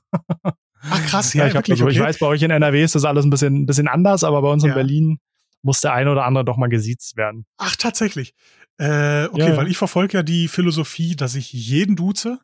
Ach 0.90 1.06
krass, 1.06 1.34
ja, 1.34 1.44
ja 1.44 1.48
ich, 1.48 1.54
wirklich, 1.54 1.80
so, 1.80 1.86
okay. 1.86 1.94
ich 1.94 2.00
weiß, 2.02 2.20
bei 2.20 2.26
euch 2.26 2.42
in 2.42 2.52
NRW 2.52 2.84
ist 2.84 2.96
das 2.96 3.06
alles 3.06 3.24
ein 3.24 3.30
bisschen, 3.30 3.62
ein 3.62 3.66
bisschen 3.66 3.88
anders, 3.88 4.26
aber 4.26 4.42
bei 4.42 4.50
uns 4.52 4.64
ja. 4.64 4.70
in 4.70 4.76
Berlin 4.76 5.20
muss 5.64 5.82
der 5.82 5.94
eine 5.94 6.12
oder 6.12 6.26
andere 6.26 6.46
doch 6.46 6.58
mal 6.58 6.70
gesiezt 6.70 7.18
werden. 7.18 7.46
Ach, 7.58 7.76
tatsächlich. 7.76 8.36
Äh, 8.78 9.26
okay, 9.26 9.50
ja. 9.50 9.58
weil 9.58 9.68
ich 9.68 9.78
verfolge 9.78 10.18
ja 10.18 10.24
die 10.24 10.48
Philosophie, 10.48 11.16
dass 11.16 11.36
ich 11.36 11.52
jeden 11.54 11.96
duze. 11.96 12.40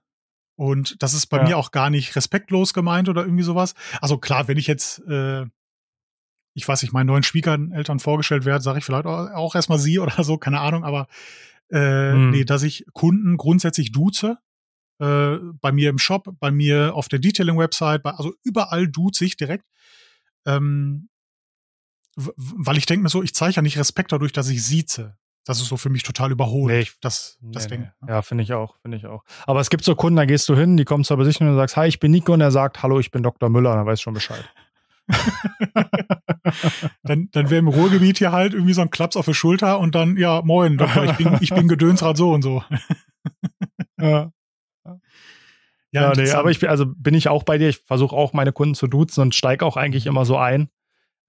Und 0.56 1.02
das 1.02 1.14
ist 1.14 1.28
bei 1.28 1.38
ja. 1.38 1.44
mir 1.44 1.58
auch 1.58 1.72
gar 1.72 1.90
nicht 1.90 2.16
respektlos 2.16 2.74
gemeint 2.74 3.10
oder 3.10 3.24
irgendwie 3.24 3.44
sowas. 3.44 3.76
Also 4.02 4.18
klar, 4.18 4.48
wenn 4.48 4.58
ich 4.58 4.68
jetzt, 4.68 5.00
äh, 5.08 5.46
ich 6.54 6.68
weiß 6.68 6.82
nicht, 6.82 6.92
meinen 6.92 7.08
neuen 7.08 7.24
Schwiegereltern 7.24 8.00
vorgestellt 8.00 8.46
werde, 8.46 8.64
sage 8.64 8.80
ich 8.80 8.86
vielleicht 8.86 9.06
auch 9.06 9.56
erstmal 9.56 9.80
sie 9.80 10.00
oder 10.00 10.24
so, 10.24 10.38
keine 10.38 10.60
Ahnung, 10.60 10.84
aber 10.84 11.08
äh, 11.70 12.12
hm. 12.12 12.32
nee, 12.32 12.44
dass 12.44 12.64
ich 12.64 12.86
Kunden 12.94 13.38
grundsätzlich 13.38 13.92
duze. 13.92 14.38
Äh, 15.00 15.38
bei 15.62 15.72
mir 15.72 15.90
im 15.90 15.98
Shop, 15.98 16.28
bei 16.40 16.52
mir 16.52 16.94
auf 16.94 17.08
der 17.08 17.20
Detailing-Website, 17.20 18.06
also 18.06 18.34
überall 18.44 18.88
duze 18.90 19.24
ich 19.24 19.38
direkt. 19.38 19.66
Ähm, 20.46 21.08
weil 22.36 22.78
ich 22.78 22.86
denke 22.86 23.04
mir 23.04 23.10
so, 23.10 23.24
ich 23.24 23.34
zeige 23.34 23.56
ja 23.56 23.62
nicht 23.62 23.78
Respekt 23.78 24.12
dadurch, 24.12 24.32
dass 24.32 24.50
ich 24.50 24.64
sieze. 24.64 25.16
Das 25.46 25.60
ist 25.60 25.68
so 25.68 25.78
für 25.78 25.90
mich 25.90 26.04
total 26.04 26.32
überholt, 26.32 26.74
nee, 26.74 26.88
das, 27.02 27.40
das 27.42 27.64
nee, 27.64 27.70
Ding. 27.70 27.82
Nee. 27.82 28.08
Ne? 28.08 28.14
Ja, 28.14 28.22
finde 28.22 28.44
ich 28.44 28.54
auch, 28.54 28.76
finde 28.82 28.98
ich 28.98 29.06
auch. 29.08 29.24
Aber 29.48 29.62
es 29.62 29.70
gibt 29.70 29.84
so 29.84 29.96
Kunden, 29.96 30.18
da 30.18 30.26
gehst 30.26 30.48
du 30.50 30.56
hin, 30.56 30.78
die 30.78 30.86
kommen 30.86 31.04
zur 31.04 31.18
Besichtigung 31.18 31.54
und 31.54 31.58
sagst, 31.58 31.76
hi, 31.76 31.88
ich 31.88 32.00
bin 32.00 32.12
Nico 32.12 32.34
und 32.34 32.42
er 32.42 32.52
sagt, 32.52 32.84
hallo, 32.84 33.00
ich 33.00 33.10
bin 33.10 33.24
Dr. 33.24 33.50
Müller, 33.50 33.74
dann 33.76 33.86
weiß 33.86 34.02
schon 34.02 34.14
Bescheid. 34.14 34.44
dann 37.04 37.30
dann 37.32 37.50
wäre 37.50 37.60
im 37.60 37.68
Ruhrgebiet 37.68 38.20
hier 38.20 38.32
halt 38.32 38.54
irgendwie 38.54 38.74
so 38.74 38.82
ein 38.82 38.92
Klaps 38.92 39.16
auf 39.16 39.26
der 39.26 39.34
Schulter 39.34 39.80
und 39.80 39.96
dann, 39.96 40.18
ja, 40.18 40.42
moin, 40.44 40.78
Doktor, 40.78 41.06
ich 41.06 41.14
bin, 41.14 41.38
ich 41.42 41.50
bin 41.50 41.68
Gedönsrad 41.68 42.18
so 42.18 42.32
und 42.32 42.42
so. 42.42 42.64
ja. 44.00 44.32
Ja, 45.92 46.14
ja 46.14 46.14
nee, 46.16 46.32
aber 46.32 46.52
ich 46.52 46.60
bin, 46.60 46.70
also 46.70 46.86
bin 46.86 47.16
ich 47.16 47.30
auch 47.30 47.44
bei 47.44 47.58
dir. 47.58 47.70
Ich 47.70 47.78
versuche 47.78 48.16
auch 48.16 48.34
meine 48.34 48.52
Kunden 48.52 48.76
zu 48.76 48.88
duzen 48.88 49.22
und 49.22 49.34
steige 49.34 49.66
auch 49.66 49.76
eigentlich 49.76 50.06
immer 50.06 50.24
so 50.24 50.38
ein. 50.38 50.70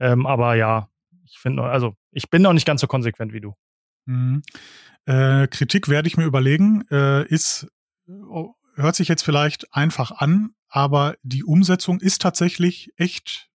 Ähm, 0.00 0.26
aber 0.26 0.54
ja, 0.54 0.88
ich 1.24 1.38
finde, 1.38 1.62
also 1.62 1.94
ich 2.10 2.30
bin 2.30 2.42
noch 2.42 2.52
nicht 2.52 2.66
ganz 2.66 2.80
so 2.80 2.86
konsequent 2.86 3.32
wie 3.32 3.40
du. 3.40 3.54
Mhm. 4.06 4.42
Äh, 5.06 5.46
Kritik 5.48 5.88
werde 5.88 6.08
ich 6.08 6.16
mir 6.16 6.24
überlegen, 6.24 6.84
äh, 6.90 7.24
ist, 7.26 7.68
oh, 8.08 8.54
hört 8.74 8.96
sich 8.96 9.08
jetzt 9.08 9.22
vielleicht 9.22 9.72
einfach 9.74 10.10
an, 10.10 10.50
aber 10.68 11.14
die 11.22 11.44
Umsetzung 11.44 12.00
ist 12.00 12.22
tatsächlich 12.22 12.92
echt 12.96 13.50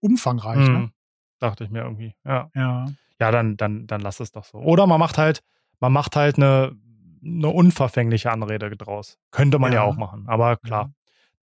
umfangreich. 0.00 0.68
Mhm. 0.68 0.72
Ne? 0.72 0.92
Dachte 1.38 1.64
ich 1.64 1.70
mir 1.70 1.82
irgendwie, 1.82 2.14
ja. 2.24 2.50
Ja, 2.54 2.86
ja 3.18 3.30
dann, 3.30 3.56
dann, 3.56 3.86
dann 3.86 4.00
lass 4.00 4.20
es 4.20 4.32
doch 4.32 4.44
so. 4.44 4.58
Oder 4.58 4.86
man 4.86 5.00
macht 5.00 5.18
halt, 5.18 5.42
man 5.80 5.92
macht 5.92 6.16
halt 6.16 6.36
eine, 6.36 6.76
eine 7.24 7.48
unverfängliche 7.48 8.30
Anrede 8.30 8.76
draus. 8.76 9.18
Könnte 9.30 9.58
man 9.58 9.72
ja, 9.72 9.80
ja 9.80 9.84
auch 9.84 9.96
machen, 9.96 10.28
aber 10.28 10.56
klar. 10.56 10.92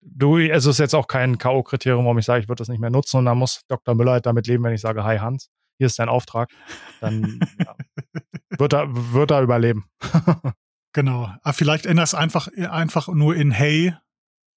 Du, 0.08 0.38
es 0.38 0.66
ist 0.66 0.78
jetzt 0.78 0.94
auch 0.94 1.08
kein 1.08 1.36
K.O.-Kriterium, 1.36 2.04
warum 2.04 2.18
ich 2.18 2.24
sage, 2.24 2.40
ich 2.40 2.48
würde 2.48 2.60
das 2.60 2.68
nicht 2.68 2.80
mehr 2.80 2.90
nutzen 2.90 3.18
und 3.18 3.24
dann 3.24 3.38
muss 3.38 3.62
Dr. 3.68 3.94
Müller 3.94 4.12
halt 4.12 4.26
damit 4.26 4.46
leben, 4.46 4.64
wenn 4.64 4.72
ich 4.72 4.80
sage, 4.80 5.04
hi 5.04 5.18
Hans 5.18 5.50
hier 5.78 5.86
ist 5.86 5.98
dein 5.98 6.08
Auftrag, 6.08 6.50
dann 7.00 7.40
ja, 7.58 7.76
wird, 8.58 8.72
er, 8.72 8.86
wird 8.88 9.30
er 9.30 9.42
überleben. 9.42 9.86
genau. 10.92 11.24
Aber 11.24 11.40
ah, 11.42 11.52
vielleicht 11.52 11.86
ändert 11.86 12.06
es 12.06 12.14
einfach, 12.14 12.48
einfach 12.70 13.08
nur 13.08 13.36
in 13.36 13.50
Hey, 13.50 13.94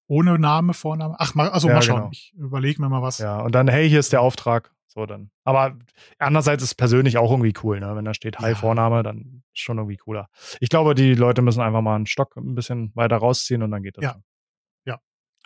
ohne 0.06 0.38
Name, 0.38 0.74
Vorname. 0.74 1.14
Ach, 1.18 1.34
mal, 1.34 1.50
also 1.50 1.68
ja, 1.68 1.74
mal 1.74 1.82
schauen. 1.82 1.96
Genau. 1.98 2.10
Ich 2.12 2.32
überlege 2.36 2.80
mir 2.80 2.88
mal 2.88 3.02
was. 3.02 3.18
Ja, 3.18 3.40
und 3.40 3.54
dann, 3.54 3.68
hey, 3.68 3.88
hier 3.88 4.00
ist 4.00 4.12
der 4.12 4.22
Auftrag. 4.22 4.72
So 4.88 5.06
dann. 5.06 5.30
Aber 5.44 5.78
andererseits 6.18 6.64
ist 6.64 6.70
es 6.70 6.74
persönlich 6.74 7.16
auch 7.16 7.30
irgendwie 7.30 7.54
cool, 7.62 7.78
ne? 7.78 7.94
Wenn 7.94 8.04
da 8.04 8.12
steht 8.12 8.40
Hi 8.40 8.50
ja. 8.50 8.54
Vorname, 8.56 9.04
dann 9.04 9.44
ist 9.54 9.60
schon 9.60 9.78
irgendwie 9.78 9.98
cooler. 9.98 10.28
Ich 10.58 10.68
glaube, 10.68 10.96
die 10.96 11.14
Leute 11.14 11.42
müssen 11.42 11.60
einfach 11.60 11.80
mal 11.80 11.94
einen 11.94 12.06
Stock 12.06 12.36
ein 12.36 12.56
bisschen 12.56 12.90
weiter 12.96 13.18
rausziehen 13.18 13.62
und 13.62 13.70
dann 13.70 13.84
geht 13.84 13.98
das. 13.98 14.02
Ja. 14.02 14.12
Dann. 14.14 14.24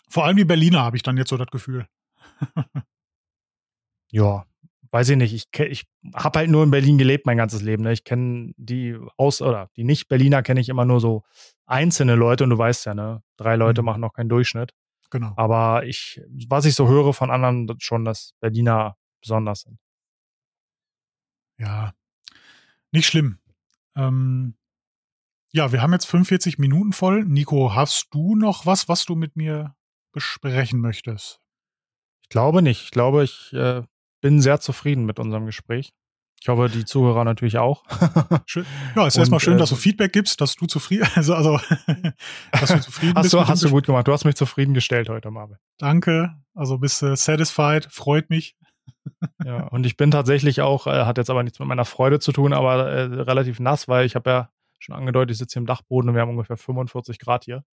Vor 0.09 0.25
allem 0.25 0.37
die 0.37 0.45
Berliner 0.45 0.83
habe 0.83 0.97
ich 0.97 1.03
dann 1.03 1.17
jetzt 1.17 1.31
so 1.31 1.37
das 1.37 1.49
Gefühl. 1.49 1.87
ja, 4.11 4.47
weiß 4.91 5.09
ich 5.09 5.17
nicht, 5.17 5.35
ich, 5.35 5.49
ich 5.59 5.87
habe 6.15 6.39
halt 6.39 6.51
nur 6.51 6.63
in 6.63 6.71
Berlin 6.71 6.99
gelebt 6.99 7.27
mein 7.27 7.37
ganzes 7.37 7.63
Leben. 7.63 7.83
Ne? 7.83 7.93
Ich 7.93 8.05
kenne 8.05 8.53
die 8.57 8.97
aus 9.17 9.43
oder 9.43 9.71
die 9.77 9.85
Nicht-Berliner 9.85 10.43
kenne 10.43 10.61
ich 10.61 10.69
immer 10.69 10.85
nur 10.85 11.01
so 11.01 11.25
einzelne 11.67 12.15
Leute 12.15 12.45
und 12.45 12.51
du 12.51 12.59
weißt 12.59 12.87
ja, 12.87 12.95
ne, 12.95 13.23
drei 13.37 13.57
Leute 13.57 13.83
mhm. 13.83 13.87
machen 13.87 14.01
noch 14.01 14.13
keinen 14.13 14.29
Durchschnitt. 14.29 14.73
Genau. 15.11 15.33
Aber 15.37 15.85
ich, 15.85 16.21
was 16.49 16.65
ich 16.65 16.75
so 16.75 16.89
höre 16.89 17.13
von 17.13 17.31
anderen, 17.31 17.69
schon, 17.79 18.05
dass 18.05 18.35
Berliner 18.41 18.97
besonders 19.21 19.63
sind. 19.63 19.79
Ja, 21.59 21.93
nicht 22.93 23.07
schlimm. 23.07 23.39
Ähm, 23.97 24.57
ja, 25.53 25.73
wir 25.73 25.83
haben 25.83 25.93
jetzt 25.93 26.07
45 26.07 26.59
Minuten 26.59 26.93
voll. 26.93 27.25
Nico, 27.25 27.75
hast 27.75 28.09
du 28.13 28.35
noch 28.37 28.67
was, 28.67 28.89
was 28.89 29.05
du 29.05 29.15
mit 29.15 29.37
mir 29.37 29.75
besprechen 30.15 30.81
möchtest? 30.81 31.41
Ich 32.23 32.31
glaube 32.31 32.63
nicht. 32.63 32.85
Ich 32.85 32.91
glaube, 32.91 33.25
ich 33.25 33.53
äh, 33.53 33.83
bin 34.23 34.41
sehr 34.41 34.61
zufrieden 34.61 35.05
mit 35.05 35.19
unserem 35.19 35.45
Gespräch. 35.45 35.93
Ich 36.41 36.49
hoffe, 36.49 36.69
die 36.69 36.85
Zuhörer 36.85 37.25
natürlich 37.25 37.59
auch. 37.59 37.85
Schön. 38.47 38.67
Ja, 38.95 39.07
es 39.07 39.15
ist 39.15 39.19
erstmal 39.19 39.41
schön, 39.41 39.57
dass 39.57 39.71
du 39.71 39.77
äh, 39.77 39.79
Feedback 39.79 40.13
gibst, 40.13 40.43
dass 40.43 40.57
du 40.57 40.67
zufrieden, 40.67 41.09
also, 41.15 41.35
also 41.35 41.59
dass 42.53 42.71
du 42.71 42.81
zufrieden 42.81 43.15
hast 43.15 43.23
bist. 43.23 43.35
Du, 43.35 43.49
hast 43.49 43.63
du 43.63 43.71
gut 43.71 43.87
gemacht. 43.87 44.07
Du 44.07 44.13
hast 44.13 44.25
mich 44.25 44.35
zufriedengestellt 44.35 45.09
heute, 45.09 45.31
Marvin. 45.31 45.57
Danke. 45.79 46.35
Also 46.55 46.79
bist 46.79 47.01
du 47.01 47.17
satisfied, 47.17 47.87
freut 47.91 48.29
mich. 48.29 48.57
ja, 49.45 49.69
und 49.69 49.87
ich 49.87 49.97
bin 49.97 50.11
tatsächlich 50.11 50.61
auch, 50.61 50.87
äh, 50.87 51.07
hat 51.07 51.17
jetzt 51.17 51.31
aber 51.31 51.43
nichts 51.43 51.59
mit 51.59 51.69
meiner 51.69 51.87
Freude 51.87 52.21
zu 52.21 52.31
tun, 52.31 52.53
aber 52.53 52.91
äh, 52.91 53.03
relativ 53.23 53.59
nass, 53.59 53.89
weil 53.89 54.05
ich 54.05 54.15
habe 54.15 54.29
ja 54.29 54.51
schon 54.79 54.95
angedeutet, 54.95 55.31
ich 55.33 55.39
sitze 55.39 55.55
hier 55.55 55.63
im 55.63 55.67
Dachboden 55.67 56.11
und 56.11 56.15
wir 56.15 56.21
haben 56.21 56.31
ungefähr 56.31 56.59
45 56.59 57.19
Grad 57.19 57.45
hier. 57.45 57.65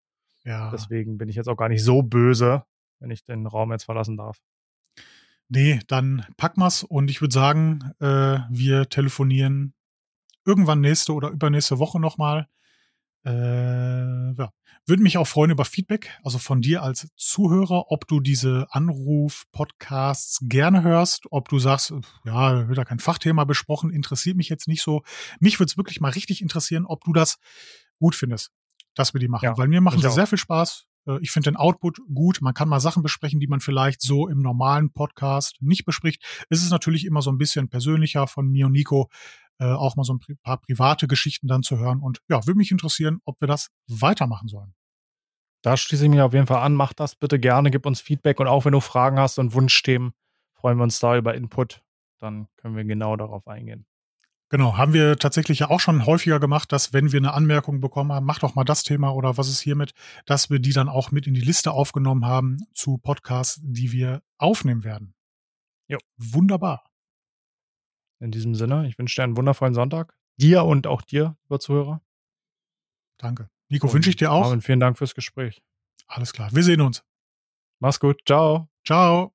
Ja. 0.44 0.70
Deswegen 0.70 1.18
bin 1.18 1.28
ich 1.28 1.36
jetzt 1.36 1.48
auch 1.48 1.56
gar 1.56 1.68
nicht 1.68 1.84
so 1.84 2.02
böse, 2.02 2.64
wenn 3.00 3.10
ich 3.10 3.24
den 3.24 3.46
Raum 3.46 3.72
jetzt 3.72 3.84
verlassen 3.84 4.16
darf. 4.16 4.40
Nee, 5.48 5.80
dann 5.86 6.24
pack 6.36 6.56
mal's 6.56 6.82
und 6.82 7.10
ich 7.10 7.20
würde 7.20 7.34
sagen, 7.34 7.92
äh, 8.00 8.38
wir 8.48 8.88
telefonieren 8.88 9.74
irgendwann 10.46 10.80
nächste 10.80 11.12
oder 11.12 11.28
übernächste 11.28 11.78
Woche 11.78 12.00
nochmal. 12.00 12.48
Äh, 13.24 14.32
ja. 14.32 14.50
Würde 14.84 15.02
mich 15.02 15.16
auch 15.16 15.28
freuen 15.28 15.52
über 15.52 15.64
Feedback, 15.64 16.18
also 16.24 16.38
von 16.38 16.60
dir 16.60 16.82
als 16.82 17.06
Zuhörer, 17.16 17.92
ob 17.92 18.08
du 18.08 18.18
diese 18.18 18.66
Anruf-Podcasts 18.70 20.40
gerne 20.42 20.82
hörst, 20.82 21.26
ob 21.30 21.48
du 21.48 21.60
sagst, 21.60 21.94
ja, 22.24 22.66
wird 22.66 22.78
da 22.78 22.84
kein 22.84 22.98
Fachthema 22.98 23.44
besprochen, 23.44 23.90
interessiert 23.90 24.36
mich 24.36 24.48
jetzt 24.48 24.66
nicht 24.66 24.82
so. 24.82 25.02
Mich 25.38 25.60
würde 25.60 25.70
es 25.70 25.76
wirklich 25.76 26.00
mal 26.00 26.10
richtig 26.10 26.42
interessieren, 26.42 26.84
ob 26.84 27.04
du 27.04 27.12
das 27.12 27.38
gut 28.00 28.16
findest, 28.16 28.50
dass 28.94 29.14
wir 29.14 29.20
die 29.20 29.28
machen. 29.28 29.44
Ja, 29.44 29.58
Weil 29.58 29.68
mir 29.68 29.80
machen 29.80 30.00
sie 30.00 30.10
sehr 30.10 30.26
viel 30.26 30.38
Spaß. 30.38 30.86
Äh, 31.06 31.18
ich 31.20 31.30
finde 31.30 31.50
den 31.50 31.56
Output 31.56 31.98
gut. 32.12 32.40
Man 32.40 32.54
kann 32.54 32.68
mal 32.68 32.80
Sachen 32.80 33.02
besprechen, 33.02 33.40
die 33.40 33.46
man 33.46 33.60
vielleicht 33.60 34.02
so 34.02 34.28
im 34.28 34.40
normalen 34.40 34.92
Podcast 34.92 35.56
nicht 35.60 35.84
bespricht. 35.84 36.22
Es 36.50 36.62
ist 36.62 36.70
natürlich 36.70 37.04
immer 37.04 37.22
so 37.22 37.30
ein 37.30 37.38
bisschen 37.38 37.68
persönlicher 37.68 38.26
von 38.26 38.48
mir 38.48 38.66
und 38.66 38.72
Nico, 38.72 39.08
äh, 39.58 39.66
auch 39.66 39.96
mal 39.96 40.04
so 40.04 40.14
ein 40.14 40.20
paar 40.42 40.60
private 40.60 41.06
Geschichten 41.06 41.46
dann 41.46 41.62
zu 41.62 41.78
hören. 41.78 42.00
Und 42.00 42.20
ja, 42.28 42.46
würde 42.46 42.58
mich 42.58 42.70
interessieren, 42.70 43.20
ob 43.24 43.40
wir 43.40 43.48
das 43.48 43.68
weitermachen 43.86 44.48
sollen. 44.48 44.74
Da 45.62 45.76
schließe 45.76 46.04
ich 46.04 46.10
mich 46.10 46.20
auf 46.20 46.34
jeden 46.34 46.46
Fall 46.46 46.62
an. 46.62 46.74
Mach 46.74 46.92
das 46.92 47.14
bitte 47.14 47.38
gerne, 47.38 47.70
gib 47.70 47.86
uns 47.86 48.00
Feedback 48.00 48.40
und 48.40 48.48
auch 48.48 48.64
wenn 48.64 48.72
du 48.72 48.80
Fragen 48.80 49.18
hast 49.18 49.38
und 49.38 49.54
Wunschthemen, 49.54 50.12
freuen 50.54 50.78
wir 50.78 50.82
uns 50.82 50.98
da 50.98 51.16
über 51.16 51.34
Input. 51.34 51.82
Dann 52.18 52.48
können 52.56 52.76
wir 52.76 52.84
genau 52.84 53.16
darauf 53.16 53.46
eingehen. 53.46 53.86
Genau, 54.52 54.76
haben 54.76 54.92
wir 54.92 55.16
tatsächlich 55.16 55.60
ja 55.60 55.70
auch 55.70 55.80
schon 55.80 56.04
häufiger 56.04 56.38
gemacht, 56.38 56.72
dass 56.72 56.92
wenn 56.92 57.10
wir 57.10 57.18
eine 57.18 57.32
Anmerkung 57.32 57.80
bekommen 57.80 58.12
haben, 58.12 58.26
mach 58.26 58.38
doch 58.38 58.54
mal 58.54 58.64
das 58.64 58.82
Thema 58.82 59.14
oder 59.14 59.38
was 59.38 59.48
ist 59.48 59.60
hiermit, 59.60 59.94
dass 60.26 60.50
wir 60.50 60.58
die 60.58 60.74
dann 60.74 60.90
auch 60.90 61.10
mit 61.10 61.26
in 61.26 61.32
die 61.32 61.40
Liste 61.40 61.72
aufgenommen 61.72 62.26
haben 62.26 62.58
zu 62.74 62.98
Podcasts, 62.98 63.62
die 63.62 63.92
wir 63.92 64.22
aufnehmen 64.36 64.84
werden. 64.84 65.14
Ja, 65.88 65.96
wunderbar. 66.18 66.84
In 68.20 68.30
diesem 68.30 68.54
Sinne, 68.54 68.86
ich 68.88 68.98
wünsche 68.98 69.16
dir 69.16 69.24
einen 69.24 69.38
wundervollen 69.38 69.72
Sonntag. 69.72 70.14
Dir 70.36 70.64
und 70.64 70.86
auch 70.86 71.00
dir, 71.00 71.34
lieber 71.44 71.58
Zuhörer. 71.58 72.02
Danke. 73.16 73.48
Nico, 73.70 73.90
wünsche 73.90 74.10
ich 74.10 74.16
dir 74.16 74.32
auch. 74.32 74.50
Und 74.50 74.60
vielen 74.60 74.80
Dank 74.80 74.98
fürs 74.98 75.14
Gespräch. 75.14 75.62
Alles 76.06 76.34
klar. 76.34 76.50
Wir 76.52 76.62
sehen 76.62 76.82
uns. 76.82 77.02
Mach's 77.80 78.00
gut. 78.00 78.20
Ciao. 78.26 78.68
Ciao. 78.84 79.32